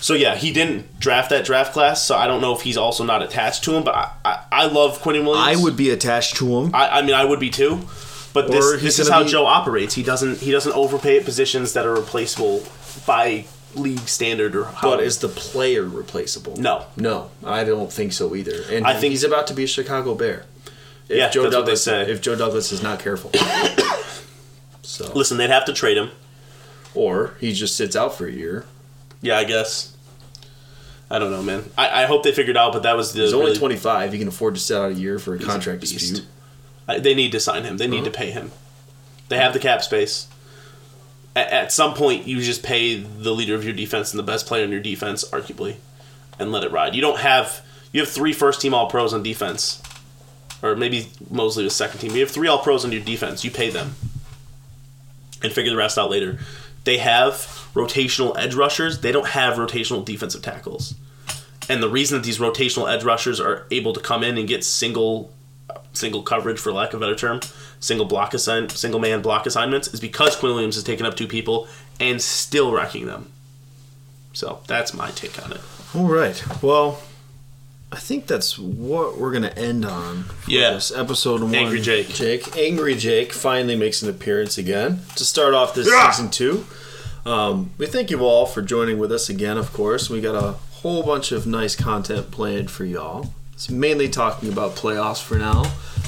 So 0.00 0.14
yeah, 0.14 0.34
he 0.34 0.52
didn't 0.52 0.98
draft 0.98 1.30
that 1.30 1.44
draft 1.44 1.72
class. 1.72 2.04
So 2.04 2.16
I 2.16 2.26
don't 2.26 2.40
know 2.40 2.54
if 2.56 2.62
he's 2.62 2.76
also 2.76 3.04
not 3.04 3.22
attached 3.22 3.62
to 3.64 3.74
him. 3.74 3.84
But 3.84 3.94
I 3.94 4.12
I, 4.24 4.44
I 4.52 4.66
love 4.66 5.00
Quinnen 5.00 5.24
Williams. 5.24 5.58
I 5.60 5.62
would 5.62 5.76
be 5.76 5.90
attached 5.90 6.36
to 6.36 6.58
him. 6.58 6.74
I, 6.74 6.98
I 6.98 7.02
mean, 7.02 7.14
I 7.14 7.24
would 7.24 7.38
be 7.40 7.50
too. 7.50 7.80
But 8.34 8.50
this 8.50 8.82
this 8.82 8.98
is 8.98 9.08
how 9.08 9.22
be- 9.22 9.30
Joe 9.30 9.46
operates. 9.46 9.94
He 9.94 10.02
doesn't 10.02 10.38
he 10.40 10.50
doesn't 10.50 10.72
overpay 10.72 11.18
at 11.18 11.24
positions 11.24 11.74
that 11.74 11.86
are 11.86 11.94
replaceable 11.94 12.64
by 13.06 13.44
league 13.76 14.00
standard 14.00 14.56
or 14.56 14.64
how. 14.64 14.90
But 14.90 15.00
is 15.04 15.18
the 15.18 15.28
player 15.28 15.84
replaceable? 15.84 16.56
No. 16.56 16.86
No, 16.96 17.30
I 17.44 17.62
don't 17.64 17.92
think 17.92 18.12
so 18.12 18.34
either. 18.34 18.62
And 18.70 18.86
I 18.86 18.98
think- 18.98 19.12
he's 19.12 19.22
about 19.24 19.46
to 19.48 19.54
be 19.54 19.64
a 19.64 19.66
Chicago 19.68 20.14
Bear. 20.14 20.44
If 21.08 21.16
Yeah, 21.18 21.28
Joe 21.28 21.42
that's 21.42 21.54
what 21.54 21.60
they 21.66 21.72
Douglas, 21.72 21.84
say. 21.84 22.10
If 22.10 22.20
Joe 22.22 22.36
Douglas 22.36 22.72
is 22.72 22.82
not 22.82 22.98
careful. 23.00 23.30
so, 24.82 25.12
listen, 25.14 25.36
they'd 25.38 25.50
have 25.50 25.64
to 25.66 25.72
trade 25.72 25.96
him. 25.96 26.10
or 26.94 27.34
he 27.40 27.52
just 27.52 27.76
sits 27.76 27.96
out 27.96 28.14
for 28.14 28.26
a 28.26 28.32
year. 28.32 28.64
Yeah, 29.20 29.38
I 29.38 29.44
guess. 29.44 29.96
I 31.10 31.18
don't 31.18 31.30
know, 31.30 31.42
man. 31.42 31.70
I, 31.76 32.02
I 32.02 32.06
hope 32.06 32.22
they 32.22 32.32
figured 32.32 32.56
out, 32.56 32.72
but 32.72 32.82
that 32.84 32.96
was 32.96 33.12
the 33.12 33.22
He's 33.22 33.32
only 33.34 33.46
really- 33.46 33.58
25. 33.58 34.12
He 34.12 34.18
can 34.18 34.28
afford 34.28 34.54
to 34.54 34.60
sit 34.60 34.76
out 34.76 34.90
a 34.92 34.94
year 34.94 35.18
for 35.18 35.34
a 35.34 35.38
a 35.38 35.42
contract 35.42 35.80
beast. 35.80 35.92
dispute. 35.98 36.26
I- 36.88 36.98
they 36.98 37.14
need 37.14 37.32
to 37.32 37.40
sign 37.40 37.64
him. 37.64 37.76
They 37.76 37.86
need 37.86 37.98
Uh-huh. 37.98 38.04
to 38.06 38.10
pay 38.10 38.30
him. 38.30 38.50
They 39.28 39.36
have 39.38 39.52
the 39.52 39.58
cap 39.58 39.82
space. 39.82 40.26
At, 41.36 41.48
at 41.50 41.72
some 41.72 41.94
point, 41.94 42.26
you 42.26 42.40
just 42.42 42.62
pay 42.62 42.96
the 42.96 43.32
leader 43.32 43.54
of 43.54 43.64
your 43.64 43.72
defense 43.72 44.10
and 44.12 44.18
the 44.18 44.22
best 44.24 44.46
player 44.46 44.64
in 44.64 44.70
your 44.70 44.80
defense, 44.80 45.24
arguably, 45.24 45.76
and 46.38 46.50
let 46.52 46.64
it 46.64 46.72
ride. 46.72 46.94
You 46.94 47.00
don't 47.00 47.20
have 47.20 47.62
you 47.92 48.00
have 48.00 48.08
three 48.10 48.32
first 48.32 48.60
team 48.60 48.74
All 48.74 48.88
Pros 48.88 49.12
on 49.14 49.22
defense, 49.22 49.82
or 50.62 50.76
maybe 50.76 51.08
Mosley 51.30 51.64
was 51.64 51.74
second 51.74 52.00
team. 52.00 52.12
You 52.12 52.20
have 52.20 52.30
three 52.30 52.48
All 52.48 52.58
Pros 52.58 52.84
on 52.84 52.92
your 52.92 53.02
defense. 53.02 53.44
You 53.44 53.50
pay 53.50 53.70
them, 53.70 53.94
and 55.42 55.52
figure 55.52 55.70
the 55.70 55.76
rest 55.76 55.98
out 55.98 56.10
later. 56.10 56.38
They 56.84 56.98
have 56.98 57.34
rotational 57.74 58.36
edge 58.38 58.54
rushers. 58.54 59.00
They 59.00 59.12
don't 59.12 59.28
have 59.28 59.54
rotational 59.54 60.04
defensive 60.04 60.42
tackles. 60.42 60.94
And 61.68 61.82
the 61.82 61.88
reason 61.88 62.18
that 62.18 62.24
these 62.24 62.38
rotational 62.38 62.92
edge 62.92 63.04
rushers 63.04 63.40
are 63.40 63.66
able 63.70 63.92
to 63.92 64.00
come 64.00 64.22
in 64.24 64.36
and 64.38 64.48
get 64.48 64.64
single 64.64 65.32
single 65.94 66.22
coverage 66.22 66.58
for 66.58 66.72
lack 66.72 66.92
of 66.94 67.00
a 67.02 67.04
better 67.04 67.14
term, 67.14 67.40
single 67.78 68.06
block 68.06 68.34
assign 68.34 68.68
single 68.70 69.00
man 69.00 69.22
block 69.22 69.46
assignments 69.46 69.88
is 69.88 70.00
because 70.00 70.36
Quinnen 70.36 70.54
Williams 70.54 70.74
has 70.74 70.84
taken 70.84 71.06
up 71.06 71.16
two 71.16 71.26
people 71.26 71.68
and 72.00 72.20
still 72.20 72.72
wrecking 72.72 73.06
them. 73.06 73.30
So 74.32 74.60
that's 74.66 74.94
my 74.94 75.10
take 75.10 75.42
on 75.44 75.52
it. 75.52 75.60
All 75.94 76.08
right. 76.08 76.42
Well, 76.62 77.00
I 77.92 77.96
think 77.98 78.26
that's 78.26 78.58
what 78.58 79.18
we're 79.18 79.32
gonna 79.32 79.48
end 79.54 79.84
on. 79.84 80.24
Yeah. 80.48 80.72
This 80.72 80.90
episode 80.90 81.42
one. 81.42 81.54
Angry 81.54 81.80
Jake. 81.80 82.08
Jake. 82.08 82.56
Angry 82.56 82.94
Jake 82.96 83.32
finally 83.34 83.76
makes 83.76 84.00
an 84.02 84.08
appearance 84.08 84.56
again 84.56 85.00
to 85.16 85.24
start 85.26 85.52
off 85.52 85.74
this 85.74 85.86
Yeah. 85.88 86.10
season 86.10 86.30
two. 86.30 86.64
Um, 87.26 87.70
we 87.78 87.86
thank 87.86 88.10
you 88.10 88.20
all 88.24 88.46
for 88.46 88.62
joining 88.62 88.98
with 88.98 89.12
us 89.12 89.28
again. 89.28 89.58
Of 89.58 89.72
course, 89.72 90.08
we 90.10 90.20
got 90.22 90.34
a 90.34 90.52
whole 90.80 91.02
bunch 91.02 91.30
of 91.32 91.46
nice 91.46 91.76
content 91.76 92.30
planned 92.30 92.70
for 92.70 92.84
y'all. 92.84 93.32
It's 93.52 93.68
mainly 93.70 94.08
talking 94.08 94.48
about 94.50 94.74
playoffs 94.74 95.22
for 95.22 95.36
now. 95.36 95.62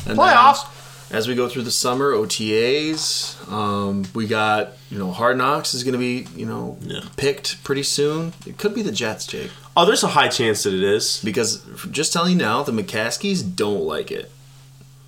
And 0.06 0.16
then 0.18 0.26
Playoffs? 0.26 0.66
as 1.12 1.28
we 1.28 1.34
go 1.36 1.48
through 1.48 1.62
the 1.62 1.70
summer, 1.70 2.12
OTAs. 2.12 3.36
Um, 3.52 4.04
we 4.14 4.26
got 4.26 4.72
you 4.90 4.98
know 4.98 5.12
Hard 5.12 5.36
Knocks 5.38 5.74
is 5.74 5.84
going 5.84 5.92
to 5.92 5.98
be 5.98 6.26
you 6.34 6.46
know 6.46 6.78
Yeah. 6.82 7.00
picked 7.16 7.62
pretty 7.62 7.82
soon. 7.82 8.32
It 8.46 8.56
could 8.58 8.74
be 8.74 8.80
the 8.82 8.90
Jets, 8.92 9.26
Jake. 9.26 9.50
Oh, 9.76 9.84
there's 9.84 10.02
a 10.04 10.08
high 10.08 10.28
chance 10.28 10.62
that 10.62 10.72
it 10.74 10.82
is. 10.82 11.20
Because 11.24 11.64
just 11.90 12.12
telling 12.12 12.32
you 12.32 12.38
now, 12.38 12.62
the 12.62 12.72
McCaskeys 12.72 13.42
don't 13.56 13.82
like 13.84 14.10
it. 14.12 14.30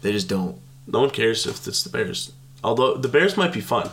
They 0.02 0.12
just 0.12 0.28
don't. 0.28 0.58
No 0.86 1.00
one 1.00 1.10
cares 1.10 1.46
if 1.46 1.66
it's 1.66 1.82
the 1.82 1.90
Bears. 1.90 2.32
Although 2.64 2.96
the 2.96 3.08
Bears 3.08 3.36
might 3.36 3.52
be 3.52 3.60
fun. 3.60 3.90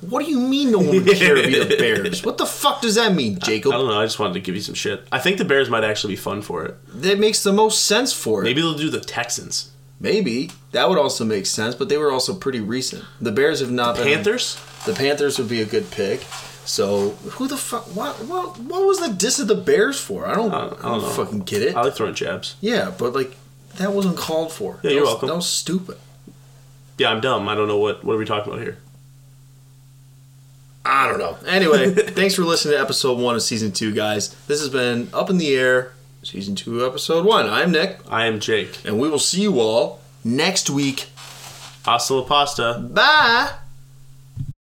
What 0.00 0.24
do 0.24 0.30
you 0.30 0.40
mean 0.40 0.70
no 0.70 0.78
one 0.78 0.88
would 1.04 1.06
care 1.16 1.34
to 1.34 1.42
be 1.46 1.58
the 1.58 1.76
Bears? 1.78 2.24
What 2.24 2.38
the 2.38 2.46
fuck 2.46 2.80
does 2.80 2.94
that 2.94 3.14
mean, 3.14 3.34
Jacob? 3.34 3.42
I 3.42 3.46
Jacob? 3.48 3.72
don't 3.72 3.88
know. 3.88 4.00
I 4.00 4.04
just 4.06 4.18
wanted 4.18 4.34
to 4.34 4.40
give 4.40 4.54
you 4.54 4.62
some 4.62 4.74
shit. 4.74 5.06
I 5.12 5.18
think 5.18 5.36
the 5.36 5.44
Bears 5.44 5.68
might 5.68 5.84
actually 5.84 6.12
be 6.14 6.16
fun 6.16 6.40
for 6.40 6.64
it. 6.64 6.76
That 7.02 7.18
makes 7.18 7.42
the 7.42 7.52
most 7.52 7.84
sense 7.84 8.12
for 8.12 8.40
it. 8.40 8.44
Maybe 8.44 8.62
they'll 8.62 8.74
do 8.74 8.88
the 8.88 9.00
Texans. 9.00 9.70
Maybe. 10.00 10.50
That 10.72 10.88
would 10.88 10.96
also 10.96 11.26
make 11.26 11.44
sense, 11.44 11.74
but 11.74 11.90
they 11.90 11.98
were 11.98 12.10
also 12.10 12.34
pretty 12.34 12.60
recent. 12.60 13.04
The 13.20 13.32
Bears 13.32 13.60
have 13.60 13.70
not 13.70 13.96
been. 13.96 14.04
Panthers? 14.06 14.58
The 14.86 14.94
Panthers 14.94 15.38
would 15.38 15.50
be 15.50 15.60
a 15.60 15.66
good 15.66 15.90
pick. 15.90 16.24
So 16.64 17.10
who 17.10 17.48
the 17.48 17.56
fuck? 17.56 17.84
What? 17.96 18.16
What? 18.26 18.58
What 18.58 18.86
was 18.86 19.00
the 19.00 19.12
diss 19.12 19.38
of 19.38 19.48
the 19.48 19.54
Bears 19.54 19.98
for? 20.00 20.26
I 20.26 20.34
don't. 20.34 20.52
I 20.52 20.60
don't, 20.68 20.84
I 20.84 20.88
don't 20.98 21.12
fucking 21.12 21.40
get 21.40 21.62
it. 21.62 21.74
I 21.76 21.82
like 21.82 21.94
throwing 21.94 22.14
jabs. 22.14 22.56
yeah, 22.60 22.92
but 22.96 23.12
like 23.14 23.36
that 23.76 23.92
wasn't 23.92 24.16
called 24.16 24.52
for. 24.52 24.74
Yeah, 24.82 24.90
That 24.90 24.92
you're 24.92 25.00
was- 25.02 25.10
welcome. 25.10 25.28
That 25.28 25.34
was 25.36 25.48
stupid. 25.48 25.98
Yeah, 26.98 27.10
I'm 27.10 27.20
dumb. 27.20 27.48
I 27.48 27.54
don't 27.54 27.66
know 27.68 27.78
what 27.78 28.04
what 28.04 28.14
are 28.14 28.18
we 28.18 28.24
talking 28.24 28.52
about 28.52 28.62
here. 28.62 28.78
I 30.84 31.08
don't 31.08 31.18
know. 31.18 31.36
Anyway, 31.46 31.90
thanks 31.94 32.34
for 32.34 32.42
listening 32.42 32.74
to 32.74 32.80
episode 32.80 33.18
one 33.18 33.34
of 33.34 33.42
season 33.42 33.72
two, 33.72 33.92
guys. 33.92 34.30
This 34.46 34.60
has 34.60 34.68
been 34.70 35.08
Up 35.12 35.28
in 35.30 35.38
the 35.38 35.54
Air, 35.54 35.92
season 36.22 36.54
two, 36.54 36.84
episode 36.86 37.24
one. 37.26 37.48
I'm 37.48 37.70
Nick, 37.70 37.98
I 38.08 38.26
am 38.26 38.40
Jake. 38.40 38.80
and 38.84 38.98
we 39.00 39.08
will 39.08 39.18
see 39.18 39.42
you 39.42 39.60
all 39.60 40.00
next 40.24 40.70
week. 40.70 41.08
Hasta 41.84 42.14
la 42.14 42.22
pasta. 42.24 42.86
Bye. 42.92 43.50